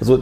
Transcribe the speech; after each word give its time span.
Also 0.00 0.20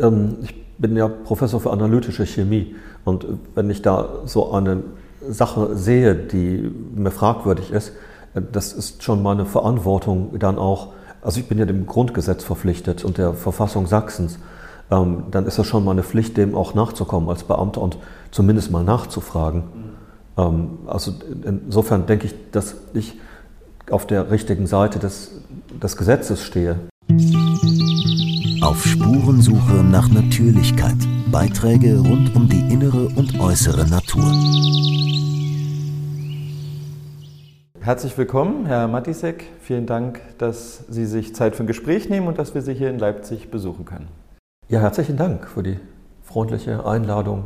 ähm, 0.00 0.36
ich 0.42 0.54
bin 0.78 0.96
ja 0.96 1.08
Professor 1.08 1.60
für 1.60 1.70
analytische 1.70 2.26
Chemie 2.26 2.74
und 3.04 3.26
wenn 3.54 3.70
ich 3.70 3.82
da 3.82 4.22
so 4.26 4.52
eine 4.52 4.82
Sache 5.28 5.76
sehe, 5.76 6.14
die 6.14 6.70
mir 6.94 7.10
fragwürdig 7.10 7.70
ist, 7.70 7.92
das 8.34 8.72
ist 8.72 9.02
schon 9.02 9.22
meine 9.22 9.46
Verantwortung 9.46 10.38
dann 10.38 10.58
auch, 10.58 10.88
also 11.22 11.40
ich 11.40 11.48
bin 11.48 11.58
ja 11.58 11.64
dem 11.64 11.86
Grundgesetz 11.86 12.42
verpflichtet 12.42 13.04
und 13.04 13.18
der 13.18 13.34
Verfassung 13.34 13.86
Sachsens, 13.86 14.38
ähm, 14.90 15.24
dann 15.30 15.46
ist 15.46 15.58
das 15.58 15.66
schon 15.66 15.84
meine 15.84 16.02
Pflicht, 16.02 16.36
dem 16.36 16.54
auch 16.54 16.74
nachzukommen 16.74 17.28
als 17.28 17.44
Beamter 17.44 17.80
und 17.80 17.98
zumindest 18.30 18.70
mal 18.70 18.84
nachzufragen. 18.84 19.64
Ähm, 20.36 20.78
also 20.86 21.12
insofern 21.44 22.06
denke 22.06 22.26
ich, 22.26 22.34
dass 22.50 22.76
ich 22.92 23.18
auf 23.90 24.06
der 24.06 24.30
richtigen 24.30 24.66
Seite 24.66 24.98
des, 24.98 25.30
des 25.82 25.96
Gesetzes 25.96 26.42
stehe. 26.42 26.76
Auf 28.64 28.82
Spurensuche 28.86 29.84
nach 29.84 30.08
Natürlichkeit. 30.08 30.96
Beiträge 31.30 31.98
rund 31.98 32.34
um 32.34 32.48
die 32.48 32.72
innere 32.72 33.08
und 33.14 33.38
äußere 33.38 33.86
Natur. 33.86 34.24
Herzlich 37.78 38.16
willkommen, 38.16 38.64
Herr 38.64 38.88
Matisek. 38.88 39.44
Vielen 39.60 39.84
Dank, 39.84 40.22
dass 40.38 40.84
Sie 40.88 41.04
sich 41.04 41.34
Zeit 41.34 41.56
für 41.56 41.64
ein 41.64 41.66
Gespräch 41.66 42.08
nehmen 42.08 42.26
und 42.26 42.38
dass 42.38 42.54
wir 42.54 42.62
Sie 42.62 42.72
hier 42.72 42.88
in 42.88 42.98
Leipzig 42.98 43.50
besuchen 43.50 43.84
können. 43.84 44.08
Ja, 44.70 44.80
herzlichen 44.80 45.18
Dank 45.18 45.46
für 45.46 45.62
die 45.62 45.78
freundliche 46.22 46.86
Einladung 46.86 47.44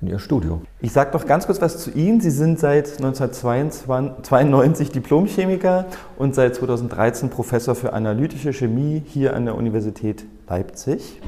in 0.00 0.08
Ihr 0.08 0.18
Studio. 0.18 0.62
Ich 0.80 0.90
sage 0.90 1.12
doch 1.12 1.24
ganz 1.24 1.46
kurz 1.46 1.60
was 1.60 1.78
zu 1.78 1.92
Ihnen. 1.92 2.20
Sie 2.20 2.30
sind 2.30 2.58
seit 2.58 2.96
1992 2.96 4.90
Diplomchemiker 4.90 5.86
und 6.16 6.34
seit 6.34 6.56
2013 6.56 7.30
Professor 7.30 7.76
für 7.76 7.92
analytische 7.92 8.52
Chemie 8.52 9.04
hier 9.06 9.36
an 9.36 9.44
der 9.44 9.54
Universität 9.54 10.24
Leipzig. 10.48 11.20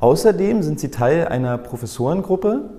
Außerdem 0.00 0.62
sind 0.62 0.80
Sie 0.80 0.90
Teil 0.90 1.28
einer 1.28 1.58
Professorengruppe, 1.58 2.70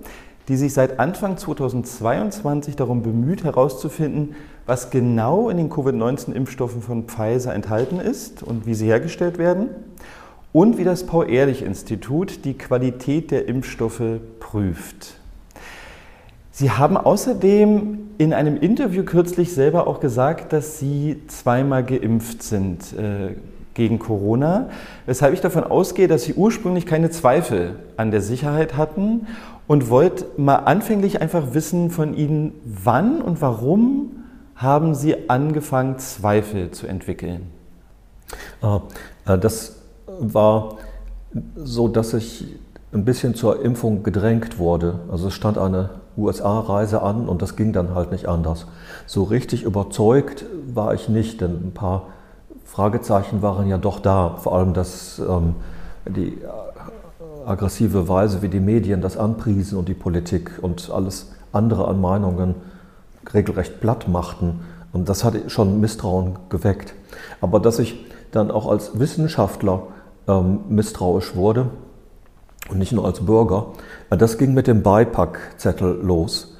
die 0.48 0.56
sich 0.56 0.74
seit 0.74 0.98
Anfang 0.98 1.36
2022 1.36 2.76
darum 2.76 3.02
bemüht, 3.02 3.44
herauszufinden, 3.44 4.34
was 4.66 4.90
genau 4.90 5.48
in 5.48 5.56
den 5.56 5.70
Covid-19-Impfstoffen 5.70 6.82
von 6.82 7.04
Pfizer 7.04 7.54
enthalten 7.54 7.98
ist 7.98 8.42
und 8.42 8.66
wie 8.66 8.74
sie 8.74 8.86
hergestellt 8.86 9.38
werden 9.38 9.70
und 10.52 10.78
wie 10.78 10.84
das 10.84 11.04
Paul-Ehrlich-Institut 11.06 12.44
die 12.44 12.54
Qualität 12.54 13.30
der 13.30 13.48
Impfstoffe 13.48 14.20
prüft. 14.38 15.18
Sie 16.50 16.70
haben 16.70 16.96
außerdem 16.96 18.10
in 18.18 18.32
einem 18.32 18.56
Interview 18.56 19.02
kürzlich 19.02 19.52
selber 19.52 19.88
auch 19.88 19.98
gesagt, 19.98 20.52
dass 20.52 20.78
Sie 20.78 21.22
zweimal 21.26 21.82
geimpft 21.82 22.44
sind 22.44 22.92
äh, 22.92 23.34
gegen 23.74 23.98
Corona, 23.98 24.68
weshalb 25.06 25.34
ich 25.34 25.40
davon 25.40 25.64
ausgehe, 25.64 26.08
dass 26.08 26.22
Sie 26.22 26.34
ursprünglich 26.34 26.86
keine 26.86 27.10
Zweifel 27.10 27.76
an 27.96 28.10
der 28.10 28.20
Sicherheit 28.20 28.76
hatten 28.76 29.26
und 29.66 29.90
wollte 29.90 30.26
mal 30.36 30.56
anfänglich 30.56 31.20
einfach 31.20 31.54
wissen 31.54 31.90
von 31.90 32.14
Ihnen, 32.14 32.52
wann 32.64 33.20
und 33.20 33.40
warum 33.40 34.24
haben 34.54 34.94
Sie 34.94 35.28
angefangen, 35.28 35.98
Zweifel 35.98 36.70
zu 36.70 36.86
entwickeln? 36.86 37.50
Ah, 38.62 38.80
äh, 39.26 39.38
das 39.38 39.76
war 40.06 40.76
so, 41.56 41.88
dass 41.88 42.14
ich 42.14 42.46
ein 42.92 43.04
bisschen 43.04 43.34
zur 43.34 43.64
Impfung 43.64 44.04
gedrängt 44.04 44.58
wurde. 44.58 45.00
Also 45.10 45.28
es 45.28 45.34
stand 45.34 45.58
eine 45.58 45.90
USA-Reise 46.16 47.02
an 47.02 47.28
und 47.28 47.42
das 47.42 47.56
ging 47.56 47.72
dann 47.72 47.94
halt 47.94 48.12
nicht 48.12 48.26
anders. 48.26 48.66
So 49.06 49.24
richtig 49.24 49.64
überzeugt 49.64 50.44
war 50.72 50.94
ich 50.94 51.08
nicht, 51.08 51.40
denn 51.40 51.68
ein 51.68 51.72
paar 51.74 52.06
Fragezeichen 52.64 53.42
waren 53.42 53.68
ja 53.68 53.78
doch 53.78 54.00
da. 54.00 54.36
Vor 54.38 54.56
allem 54.56 54.74
dass 54.74 55.18
ähm, 55.18 55.54
die 56.06 56.38
aggressive 57.46 58.08
Weise, 58.08 58.42
wie 58.42 58.48
die 58.48 58.60
Medien 58.60 59.00
das 59.00 59.16
anpriesen 59.16 59.78
und 59.78 59.88
die 59.88 59.94
Politik 59.94 60.58
und 60.60 60.90
alles 60.90 61.32
andere 61.52 61.88
an 61.88 62.00
Meinungen 62.00 62.54
regelrecht 63.32 63.80
platt 63.80 64.08
machten. 64.08 64.60
Und 64.92 65.08
das 65.08 65.24
hat 65.24 65.34
schon 65.48 65.80
Misstrauen 65.80 66.38
geweckt. 66.48 66.94
Aber 67.40 67.60
dass 67.60 67.78
ich 67.78 68.04
dann 68.32 68.50
auch 68.50 68.68
als 68.68 68.98
Wissenschaftler 68.98 69.82
ähm, 70.26 70.60
misstrauisch 70.68 71.34
wurde 71.34 71.68
und 72.70 72.78
nicht 72.78 72.92
nur 72.92 73.04
als 73.04 73.20
Bürger. 73.20 73.66
Äh, 74.10 74.16
das 74.16 74.38
ging 74.38 74.54
mit 74.54 74.66
dem 74.66 74.82
Beipackzettel 74.82 76.00
los. 76.02 76.56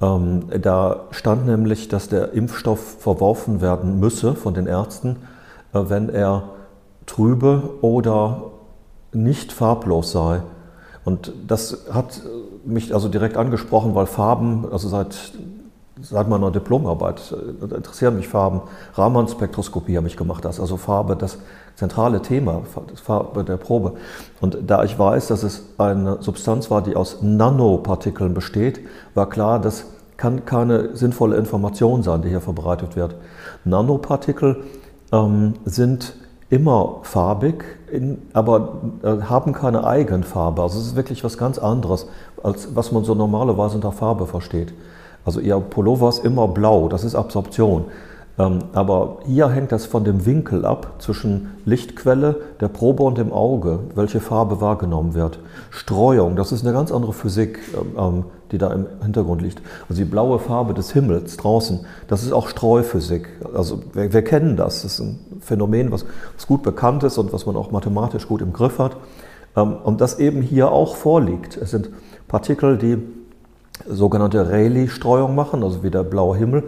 Ähm, 0.00 0.44
da 0.60 1.06
stand 1.10 1.46
nämlich, 1.46 1.88
dass 1.88 2.08
der 2.08 2.32
Impfstoff 2.32 2.98
verworfen 3.00 3.60
werden 3.60 3.98
müsse 3.98 4.34
von 4.34 4.54
den 4.54 4.66
Ärzten, 4.66 5.16
äh, 5.16 5.35
wenn 5.90 6.08
er 6.08 6.50
trübe 7.06 7.74
oder 7.80 8.52
nicht 9.12 9.52
farblos 9.52 10.12
sei. 10.12 10.42
Und 11.04 11.32
das 11.46 11.86
hat 11.92 12.20
mich 12.64 12.92
also 12.92 13.08
direkt 13.08 13.36
angesprochen, 13.36 13.94
weil 13.94 14.06
Farben, 14.06 14.66
also 14.70 14.88
seit 14.88 15.32
seit 16.02 16.28
meiner 16.28 16.50
Diplomarbeit 16.50 17.32
äh, 17.32 17.74
interessieren 17.74 18.16
mich 18.16 18.28
Farben. 18.28 18.62
Raman-Spektroskopie 18.94 19.96
habe 19.96 20.06
ich 20.06 20.16
gemacht, 20.16 20.44
das 20.44 20.60
also 20.60 20.76
Farbe 20.76 21.16
das 21.16 21.38
zentrale 21.74 22.22
Thema, 22.22 22.62
Farbe 22.94 23.44
der 23.44 23.56
Probe. 23.56 23.94
Und 24.40 24.58
da 24.66 24.84
ich 24.84 24.98
weiß, 24.98 25.28
dass 25.28 25.42
es 25.42 25.64
eine 25.78 26.22
Substanz 26.22 26.70
war, 26.70 26.82
die 26.82 26.96
aus 26.96 27.18
Nanopartikeln 27.22 28.34
besteht, 28.34 28.80
war 29.14 29.28
klar, 29.28 29.60
das 29.60 29.86
kann 30.16 30.46
keine 30.46 30.96
sinnvolle 30.96 31.36
Information 31.36 32.02
sein, 32.02 32.22
die 32.22 32.30
hier 32.30 32.40
verbreitet 32.40 32.96
wird. 32.96 33.14
Nanopartikel 33.64 34.64
ähm, 35.12 35.54
sind 35.64 36.14
immer 36.48 37.00
farbig, 37.02 37.64
in, 37.90 38.18
aber 38.32 38.82
äh, 39.02 39.22
haben 39.22 39.52
keine 39.52 39.86
Eigenfarbe. 39.86 40.62
Also 40.62 40.78
es 40.78 40.86
ist 40.86 40.96
wirklich 40.96 41.24
was 41.24 41.38
ganz 41.38 41.58
anderes, 41.58 42.06
als 42.42 42.74
was 42.74 42.92
man 42.92 43.04
so 43.04 43.14
normalerweise 43.14 43.76
unter 43.76 43.92
Farbe 43.92 44.26
versteht. 44.26 44.72
Also 45.24 45.40
ihr 45.40 45.58
Pullover 45.58 46.08
ist 46.08 46.24
immer 46.24 46.46
blau, 46.46 46.88
das 46.88 47.02
ist 47.02 47.16
Absorption. 47.16 47.86
Ähm, 48.38 48.58
aber 48.74 49.18
hier 49.26 49.48
hängt 49.48 49.72
das 49.72 49.86
von 49.86 50.04
dem 50.04 50.26
Winkel 50.26 50.66
ab 50.66 50.96
zwischen 50.98 51.52
Lichtquelle, 51.64 52.36
der 52.60 52.68
Probe 52.68 53.02
und 53.02 53.16
dem 53.16 53.32
Auge, 53.32 53.80
welche 53.94 54.20
Farbe 54.20 54.60
wahrgenommen 54.60 55.14
wird. 55.14 55.38
Streuung, 55.70 56.36
das 56.36 56.52
ist 56.52 56.62
eine 56.62 56.74
ganz 56.74 56.92
andere 56.92 57.14
Physik, 57.14 57.58
ähm, 57.74 57.92
ähm, 57.98 58.24
die 58.52 58.58
da 58.58 58.72
im 58.72 58.86
Hintergrund 59.02 59.40
liegt. 59.42 59.62
Also 59.88 60.02
die 60.02 60.08
blaue 60.08 60.38
Farbe 60.38 60.74
des 60.74 60.92
Himmels 60.92 61.36
draußen, 61.38 61.86
das 62.08 62.22
ist 62.22 62.32
auch 62.32 62.48
Streuphysik. 62.48 63.28
Also 63.54 63.80
wir, 63.94 64.12
wir 64.12 64.22
kennen 64.22 64.56
das. 64.56 64.82
Das 64.82 64.92
ist 64.92 65.00
ein 65.00 65.18
Phänomen, 65.40 65.90
was, 65.90 66.04
was, 66.34 66.46
gut 66.46 66.62
bekannt 66.62 67.02
ist 67.04 67.18
und 67.18 67.32
was 67.32 67.46
man 67.46 67.56
auch 67.56 67.70
mathematisch 67.70 68.28
gut 68.28 68.42
im 68.42 68.52
Griff 68.52 68.78
hat. 68.78 68.96
Und 69.54 70.02
das 70.02 70.18
eben 70.18 70.42
hier 70.42 70.70
auch 70.70 70.96
vorliegt. 70.96 71.56
Es 71.56 71.70
sind 71.70 71.88
Partikel, 72.28 72.76
die 72.76 72.98
sogenannte 73.88 74.50
Rayleigh-Streuung 74.50 75.34
machen, 75.34 75.62
also 75.62 75.82
wie 75.82 75.90
der 75.90 76.02
blaue 76.02 76.36
Himmel. 76.36 76.64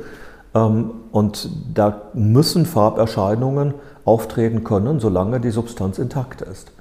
Ähm, 0.58 0.91
und 1.12 1.48
da 1.74 2.02
müssen 2.14 2.66
Farberscheinungen 2.66 3.74
auftreten 4.04 4.64
können, 4.64 5.00
solange 5.00 5.41
die 5.41 5.50
Substanz 5.50 5.98
intakt 5.98 6.42
ist. 6.42 6.72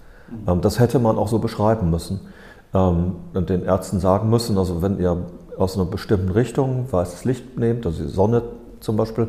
Ähm, 0.48 0.62
das 0.62 0.80
hätte 0.80 1.00
man 1.00 1.18
auch 1.18 1.28
so 1.28 1.40
beschreiben 1.40 1.90
müssen 1.90 2.22
ähm, 2.74 3.16
und 3.34 3.50
den 3.50 3.64
Ärzten 3.64 4.00
sagen 4.00 4.30
müssen, 4.30 4.58
also 4.58 4.82
wenn 4.82 5.00
ihr 5.00 5.18
aus 5.58 5.76
einer 5.76 5.86
bestimmten 5.86 6.30
Richtung 6.30 6.86
weißes 6.92 7.26
Licht 7.26 7.58
nehmt, 7.58 7.86
also 7.86 8.04
die 8.04 8.10
Sonne 8.10 8.44
zum 8.80 8.96
Beispiel, 8.96 9.28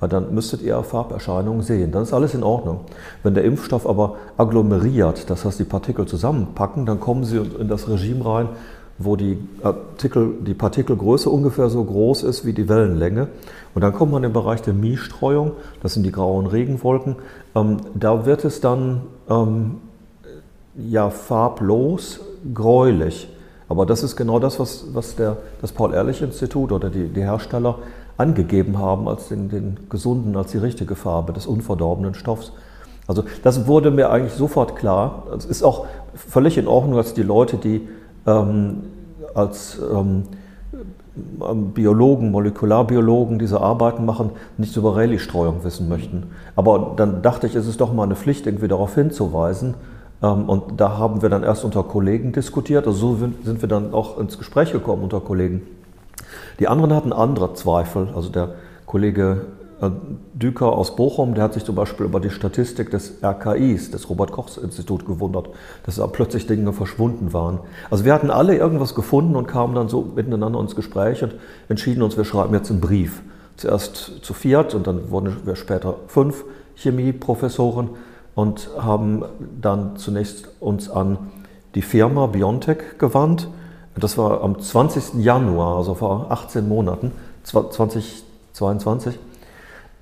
dann 0.00 0.34
müsstet 0.34 0.62
ihr 0.62 0.82
Farberscheinungen 0.82 1.62
sehen. 1.62 1.92
Dann 1.92 2.02
ist 2.02 2.12
alles 2.12 2.34
in 2.34 2.42
Ordnung. 2.42 2.80
Wenn 3.22 3.34
der 3.34 3.44
Impfstoff 3.44 3.86
aber 3.86 4.16
agglomeriert, 4.36 5.30
das 5.30 5.44
heißt 5.44 5.60
die 5.60 5.64
Partikel 5.64 6.06
zusammenpacken, 6.06 6.86
dann 6.86 6.98
kommen 6.98 7.22
sie 7.22 7.36
in 7.36 7.68
das 7.68 7.88
Regime 7.88 8.26
rein, 8.26 8.48
wo 8.98 9.16
die, 9.16 9.36
Partikel, 9.60 10.34
die 10.40 10.54
Partikelgröße 10.54 11.30
ungefähr 11.30 11.68
so 11.68 11.84
groß 11.84 12.24
ist 12.24 12.44
wie 12.44 12.52
die 12.52 12.68
Wellenlänge. 12.68 13.28
Und 13.74 13.82
dann 13.82 13.92
kommt 13.92 14.12
man 14.12 14.22
im 14.24 14.32
Bereich 14.32 14.62
der 14.62 14.74
Mie-Streuung, 14.74 15.52
das 15.82 15.94
sind 15.94 16.02
die 16.04 16.12
grauen 16.12 16.46
Regenwolken. 16.46 17.16
Ähm, 17.54 17.78
da 17.94 18.26
wird 18.26 18.44
es 18.44 18.60
dann 18.60 19.02
ähm, 19.28 19.76
ja, 20.76 21.10
farblos, 21.10 22.20
gräulich. 22.52 23.28
Aber 23.68 23.86
das 23.86 24.02
ist 24.02 24.16
genau 24.16 24.38
das, 24.38 24.58
was, 24.60 24.86
was 24.92 25.16
der, 25.16 25.38
das 25.60 25.72
Paul-Ehrlich-Institut 25.72 26.72
oder 26.72 26.90
die, 26.90 27.08
die 27.08 27.22
Hersteller 27.22 27.78
angegeben 28.18 28.78
haben 28.78 29.08
als 29.08 29.28
den, 29.28 29.48
den 29.48 29.78
gesunden, 29.88 30.36
als 30.36 30.52
die 30.52 30.58
richtige 30.58 30.94
Farbe 30.94 31.32
des 31.32 31.46
unverdorbenen 31.46 32.14
Stoffs. 32.14 32.52
Also 33.06 33.24
das 33.42 33.66
wurde 33.66 33.90
mir 33.90 34.10
eigentlich 34.10 34.34
sofort 34.34 34.76
klar. 34.76 35.24
Es 35.36 35.44
ist 35.44 35.62
auch 35.62 35.86
völlig 36.14 36.58
in 36.58 36.68
Ordnung, 36.68 36.96
dass 36.96 37.14
die 37.14 37.22
Leute, 37.22 37.56
die 37.56 37.88
ähm, 38.26 38.82
als 39.34 39.78
ähm, 39.78 40.24
Biologen, 41.14 42.30
Molekularbiologen 42.30 43.38
diese 43.38 43.60
Arbeiten 43.60 44.06
machen, 44.06 44.30
nichts 44.56 44.76
über 44.76 44.96
Rayleigh-Streuung 44.96 45.62
wissen 45.62 45.88
möchten. 45.88 46.30
Aber 46.56 46.94
dann 46.96 47.20
dachte 47.20 47.46
ich, 47.46 47.54
es 47.54 47.66
ist 47.66 47.80
doch 47.80 47.92
mal 47.92 48.04
eine 48.04 48.16
Pflicht, 48.16 48.46
irgendwie 48.46 48.68
darauf 48.68 48.94
hinzuweisen. 48.94 49.74
Ähm, 50.22 50.48
und 50.48 50.80
da 50.80 50.96
haben 50.96 51.20
wir 51.20 51.28
dann 51.28 51.42
erst 51.42 51.64
unter 51.64 51.82
Kollegen 51.82 52.32
diskutiert. 52.32 52.86
Also 52.86 53.16
so 53.16 53.28
sind 53.44 53.60
wir 53.60 53.68
dann 53.68 53.92
auch 53.92 54.18
ins 54.18 54.38
Gespräch 54.38 54.72
gekommen 54.72 55.02
unter 55.02 55.20
Kollegen. 55.20 55.62
Die 56.60 56.68
anderen 56.68 56.94
hatten 56.94 57.12
andere 57.12 57.52
Zweifel. 57.54 58.08
Also 58.14 58.30
der 58.30 58.54
Kollege 58.86 59.46
Düker 60.34 60.72
aus 60.72 60.94
Bochum, 60.94 61.34
der 61.34 61.44
hat 61.44 61.54
sich 61.54 61.64
zum 61.64 61.74
Beispiel 61.74 62.06
über 62.06 62.20
die 62.20 62.30
Statistik 62.30 62.90
des 62.90 63.14
RKIs, 63.22 63.90
des 63.90 64.08
Robert-Koch-Institut, 64.08 65.06
gewundert, 65.06 65.48
dass 65.84 65.96
da 65.96 66.06
plötzlich 66.06 66.46
Dinge 66.46 66.72
verschwunden 66.72 67.32
waren. 67.32 67.58
Also 67.90 68.04
wir 68.04 68.14
hatten 68.14 68.30
alle 68.30 68.56
irgendwas 68.56 68.94
gefunden 68.94 69.34
und 69.34 69.48
kamen 69.48 69.74
dann 69.74 69.88
so 69.88 70.02
miteinander 70.14 70.60
ins 70.60 70.76
Gespräch 70.76 71.22
und 71.24 71.34
entschieden 71.68 72.02
uns, 72.02 72.16
wir 72.16 72.24
schreiben 72.24 72.54
jetzt 72.54 72.70
einen 72.70 72.80
Brief. 72.80 73.22
Zuerst 73.56 74.20
zu 74.22 74.34
viert 74.34 74.74
und 74.74 74.86
dann 74.86 75.10
wurden 75.10 75.36
wir 75.44 75.56
später 75.56 75.96
fünf 76.06 76.44
Chemieprofessoren 76.76 77.90
und 78.34 78.70
haben 78.78 79.24
dann 79.60 79.96
zunächst 79.96 80.48
uns 80.60 80.90
an 80.90 81.18
die 81.74 81.82
Firma 81.82 82.26
Biontech 82.26 82.98
gewandt. 82.98 83.48
Das 83.96 84.16
war 84.16 84.42
am 84.42 84.60
20. 84.60 85.22
Januar, 85.22 85.76
also 85.76 85.94
vor 85.94 86.26
18 86.30 86.66
Monaten, 86.68 87.12
2022. 87.42 89.18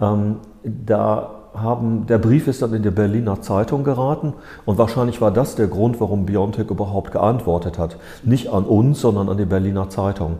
Ähm, 0.00 0.36
da 0.62 1.30
haben, 1.54 2.06
der 2.06 2.18
Brief 2.18 2.46
ist 2.46 2.62
dann 2.62 2.74
in 2.74 2.82
die 2.82 2.90
Berliner 2.90 3.40
Zeitung 3.40 3.82
geraten 3.84 4.34
und 4.66 4.78
wahrscheinlich 4.78 5.20
war 5.20 5.30
das 5.30 5.56
der 5.56 5.66
Grund, 5.66 6.00
warum 6.00 6.26
Biontech 6.26 6.70
überhaupt 6.70 7.12
geantwortet 7.12 7.78
hat. 7.78 7.96
Nicht 8.22 8.48
an 8.48 8.64
uns, 8.64 9.00
sondern 9.00 9.28
an 9.28 9.36
die 9.36 9.46
Berliner 9.46 9.88
Zeitung. 9.88 10.38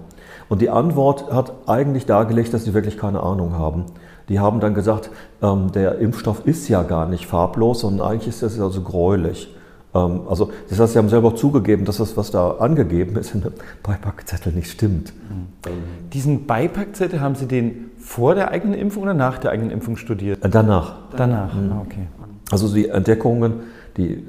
Und 0.49 0.63
die 0.63 0.71
Antwort 0.71 1.33
hat 1.33 1.53
eigentlich 1.67 2.07
dargelegt, 2.07 2.55
dass 2.55 2.65
sie 2.65 2.75
wirklich 2.75 2.97
keine 2.97 3.23
Ahnung 3.23 3.59
haben. 3.59 3.87
Die 4.29 4.39
haben 4.39 4.61
dann 4.61 4.75
gesagt, 4.75 5.11
ähm, 5.43 5.73
der 5.73 5.99
Impfstoff 5.99 6.47
ist 6.47 6.69
ja 6.69 6.83
gar 6.83 7.07
nicht 7.07 7.27
farblos, 7.27 7.81
sondern 7.81 8.07
eigentlich 8.07 8.29
ist 8.29 8.43
das 8.43 8.61
also 8.61 8.83
gräulich. 8.83 9.55
Ähm, 9.95 10.23
also, 10.29 10.51
das 10.69 10.79
heißt, 10.79 10.93
Sie 10.93 10.99
haben 10.99 11.09
selber 11.09 11.35
zugegeben, 11.35 11.85
dass 11.85 11.99
das, 11.99 12.17
was 12.17 12.31
da 12.31 12.53
angegeben 12.53 13.17
ist, 13.17 13.35
in 13.35 13.43
dem 13.43 13.53
Beipackzettel 13.83 14.53
nicht 14.53 14.71
stimmt. 14.71 15.13
Diesen 16.13 16.47
Beipackzettel 16.47 17.21
haben 17.21 17.35
Sie 17.35 17.47
den 17.47 17.91
vor 17.99 18.35
der 18.35 18.51
eigenen 18.51 18.79
Impfung 18.79 19.03
oder 19.05 19.15
nach 19.15 19.39
der 19.39 19.51
eigenen 19.51 19.71
Impfung 19.71 19.97
studiert? 19.97 20.45
Äh, 20.45 20.49
danach. 20.49 20.95
Danach, 21.17 21.55
mhm. 21.55 21.73
okay. 21.81 22.07
Also 22.51 22.73
die 22.73 22.89
Entdeckungen, 22.89 23.61
die 23.97 24.25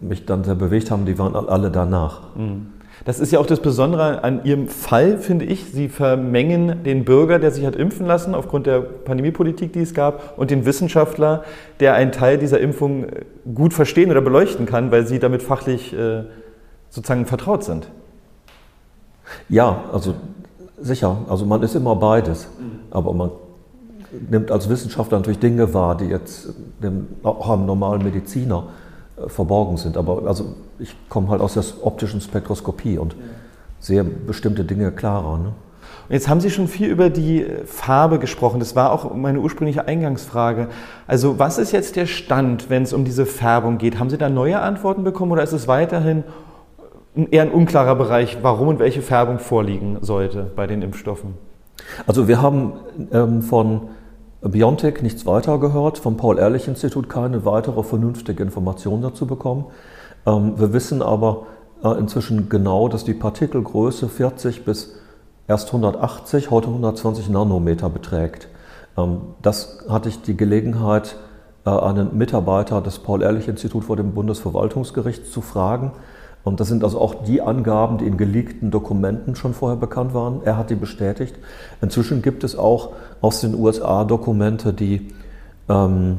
mich 0.00 0.26
dann 0.26 0.44
sehr 0.44 0.54
bewegt 0.54 0.90
haben, 0.90 1.04
die 1.06 1.18
waren 1.18 1.34
alle 1.34 1.70
danach. 1.70 2.34
Mhm. 2.36 2.71
Das 3.04 3.18
ist 3.18 3.32
ja 3.32 3.40
auch 3.40 3.46
das 3.46 3.60
Besondere 3.60 4.22
an 4.22 4.44
Ihrem 4.44 4.68
Fall, 4.68 5.18
finde 5.18 5.44
ich. 5.44 5.72
Sie 5.72 5.88
vermengen 5.88 6.84
den 6.84 7.04
Bürger, 7.04 7.38
der 7.38 7.50
sich 7.50 7.66
hat 7.66 7.74
impfen 7.74 8.06
lassen 8.06 8.34
aufgrund 8.34 8.66
der 8.66 8.80
Pandemiepolitik, 8.80 9.72
die 9.72 9.80
es 9.80 9.92
gab, 9.92 10.38
und 10.38 10.50
den 10.50 10.64
Wissenschaftler, 10.64 11.42
der 11.80 11.94
einen 11.94 12.12
Teil 12.12 12.38
dieser 12.38 12.60
Impfung 12.60 13.04
äh, 13.04 13.22
gut 13.54 13.74
verstehen 13.74 14.10
oder 14.10 14.20
beleuchten 14.20 14.66
kann, 14.66 14.92
weil 14.92 15.06
Sie 15.06 15.18
damit 15.18 15.42
fachlich 15.42 15.92
äh, 15.92 16.24
sozusagen 16.90 17.26
vertraut 17.26 17.64
sind. 17.64 17.88
Ja, 19.48 19.84
also 19.92 20.14
sicher. 20.78 21.16
Also 21.28 21.44
man 21.44 21.62
ist 21.62 21.74
immer 21.74 21.96
beides. 21.96 22.48
Aber 22.90 23.12
man 23.14 23.30
nimmt 24.30 24.50
als 24.50 24.68
Wissenschaftler 24.68 25.18
natürlich 25.18 25.40
Dinge 25.40 25.74
wahr, 25.74 25.96
die 25.96 26.04
jetzt 26.04 26.54
dem, 26.82 27.08
auch 27.22 27.50
einem 27.50 27.66
normalen 27.66 28.04
Mediziner 28.04 28.64
äh, 28.68 28.91
verborgen 29.26 29.76
sind. 29.76 29.96
Aber 29.96 30.26
also 30.26 30.54
ich 30.78 30.94
komme 31.08 31.28
halt 31.28 31.40
aus 31.40 31.54
der 31.54 31.64
optischen 31.82 32.20
Spektroskopie 32.20 32.98
und 32.98 33.16
sehe 33.78 34.04
bestimmte 34.04 34.64
Dinge 34.64 34.92
klarer. 34.92 35.38
Ne? 35.38 35.52
Jetzt 36.08 36.28
haben 36.28 36.40
Sie 36.40 36.50
schon 36.50 36.68
viel 36.68 36.88
über 36.88 37.10
die 37.10 37.46
Farbe 37.64 38.18
gesprochen. 38.18 38.60
Das 38.60 38.76
war 38.76 38.92
auch 38.92 39.14
meine 39.14 39.40
ursprüngliche 39.40 39.86
Eingangsfrage. 39.86 40.68
Also 41.06 41.38
was 41.38 41.58
ist 41.58 41.72
jetzt 41.72 41.96
der 41.96 42.06
Stand, 42.06 42.70
wenn 42.70 42.82
es 42.82 42.92
um 42.92 43.04
diese 43.04 43.26
Färbung 43.26 43.78
geht? 43.78 43.98
Haben 43.98 44.10
Sie 44.10 44.18
da 44.18 44.28
neue 44.28 44.60
Antworten 44.60 45.04
bekommen 45.04 45.32
oder 45.32 45.42
ist 45.42 45.52
es 45.52 45.68
weiterhin 45.68 46.24
eher 47.30 47.42
ein 47.42 47.50
unklarer 47.50 47.94
Bereich, 47.94 48.38
warum 48.42 48.68
und 48.68 48.78
welche 48.78 49.02
Färbung 49.02 49.38
vorliegen 49.38 49.98
sollte 50.00 50.50
bei 50.56 50.66
den 50.66 50.82
Impfstoffen? 50.82 51.34
Also 52.06 52.28
wir 52.28 52.40
haben 52.40 52.74
ähm, 53.12 53.42
von 53.42 53.88
BioNTech 54.42 55.02
nichts 55.02 55.24
weiter 55.24 55.58
gehört, 55.58 55.98
vom 55.98 56.16
Paul-Ehrlich-Institut 56.16 57.08
keine 57.08 57.44
weitere 57.44 57.82
vernünftige 57.82 58.42
Information 58.42 59.00
dazu 59.00 59.26
bekommen. 59.26 59.66
Ähm, 60.26 60.58
wir 60.58 60.72
wissen 60.72 61.00
aber 61.00 61.46
äh, 61.84 61.90
inzwischen 61.98 62.48
genau, 62.48 62.88
dass 62.88 63.04
die 63.04 63.14
Partikelgröße 63.14 64.08
40 64.08 64.64
bis 64.64 64.94
erst 65.46 65.68
180, 65.68 66.50
heute 66.50 66.68
120 66.68 67.28
Nanometer 67.28 67.88
beträgt. 67.88 68.48
Ähm, 68.96 69.18
das 69.42 69.84
hatte 69.88 70.08
ich 70.08 70.22
die 70.22 70.36
Gelegenheit, 70.36 71.16
äh, 71.64 71.70
einen 71.70 72.16
Mitarbeiter 72.18 72.80
des 72.80 72.98
Paul-Ehrlich-Instituts 72.98 73.86
vor 73.86 73.96
dem 73.96 74.12
Bundesverwaltungsgericht 74.12 75.26
zu 75.26 75.40
fragen. 75.40 75.92
Und 76.44 76.58
das 76.58 76.68
sind 76.68 76.82
also 76.82 77.00
auch 77.00 77.24
die 77.24 77.40
Angaben, 77.40 77.98
die 77.98 78.06
in 78.06 78.16
geleakten 78.16 78.70
Dokumenten 78.70 79.36
schon 79.36 79.54
vorher 79.54 79.76
bekannt 79.76 80.12
waren. 80.12 80.40
Er 80.44 80.56
hat 80.56 80.70
die 80.70 80.74
bestätigt. 80.74 81.36
Inzwischen 81.80 82.20
gibt 82.20 82.42
es 82.42 82.56
auch 82.56 82.90
aus 83.20 83.40
den 83.40 83.54
USA 83.54 84.04
Dokumente, 84.04 84.72
die 84.72 85.12
ähm, 85.68 86.18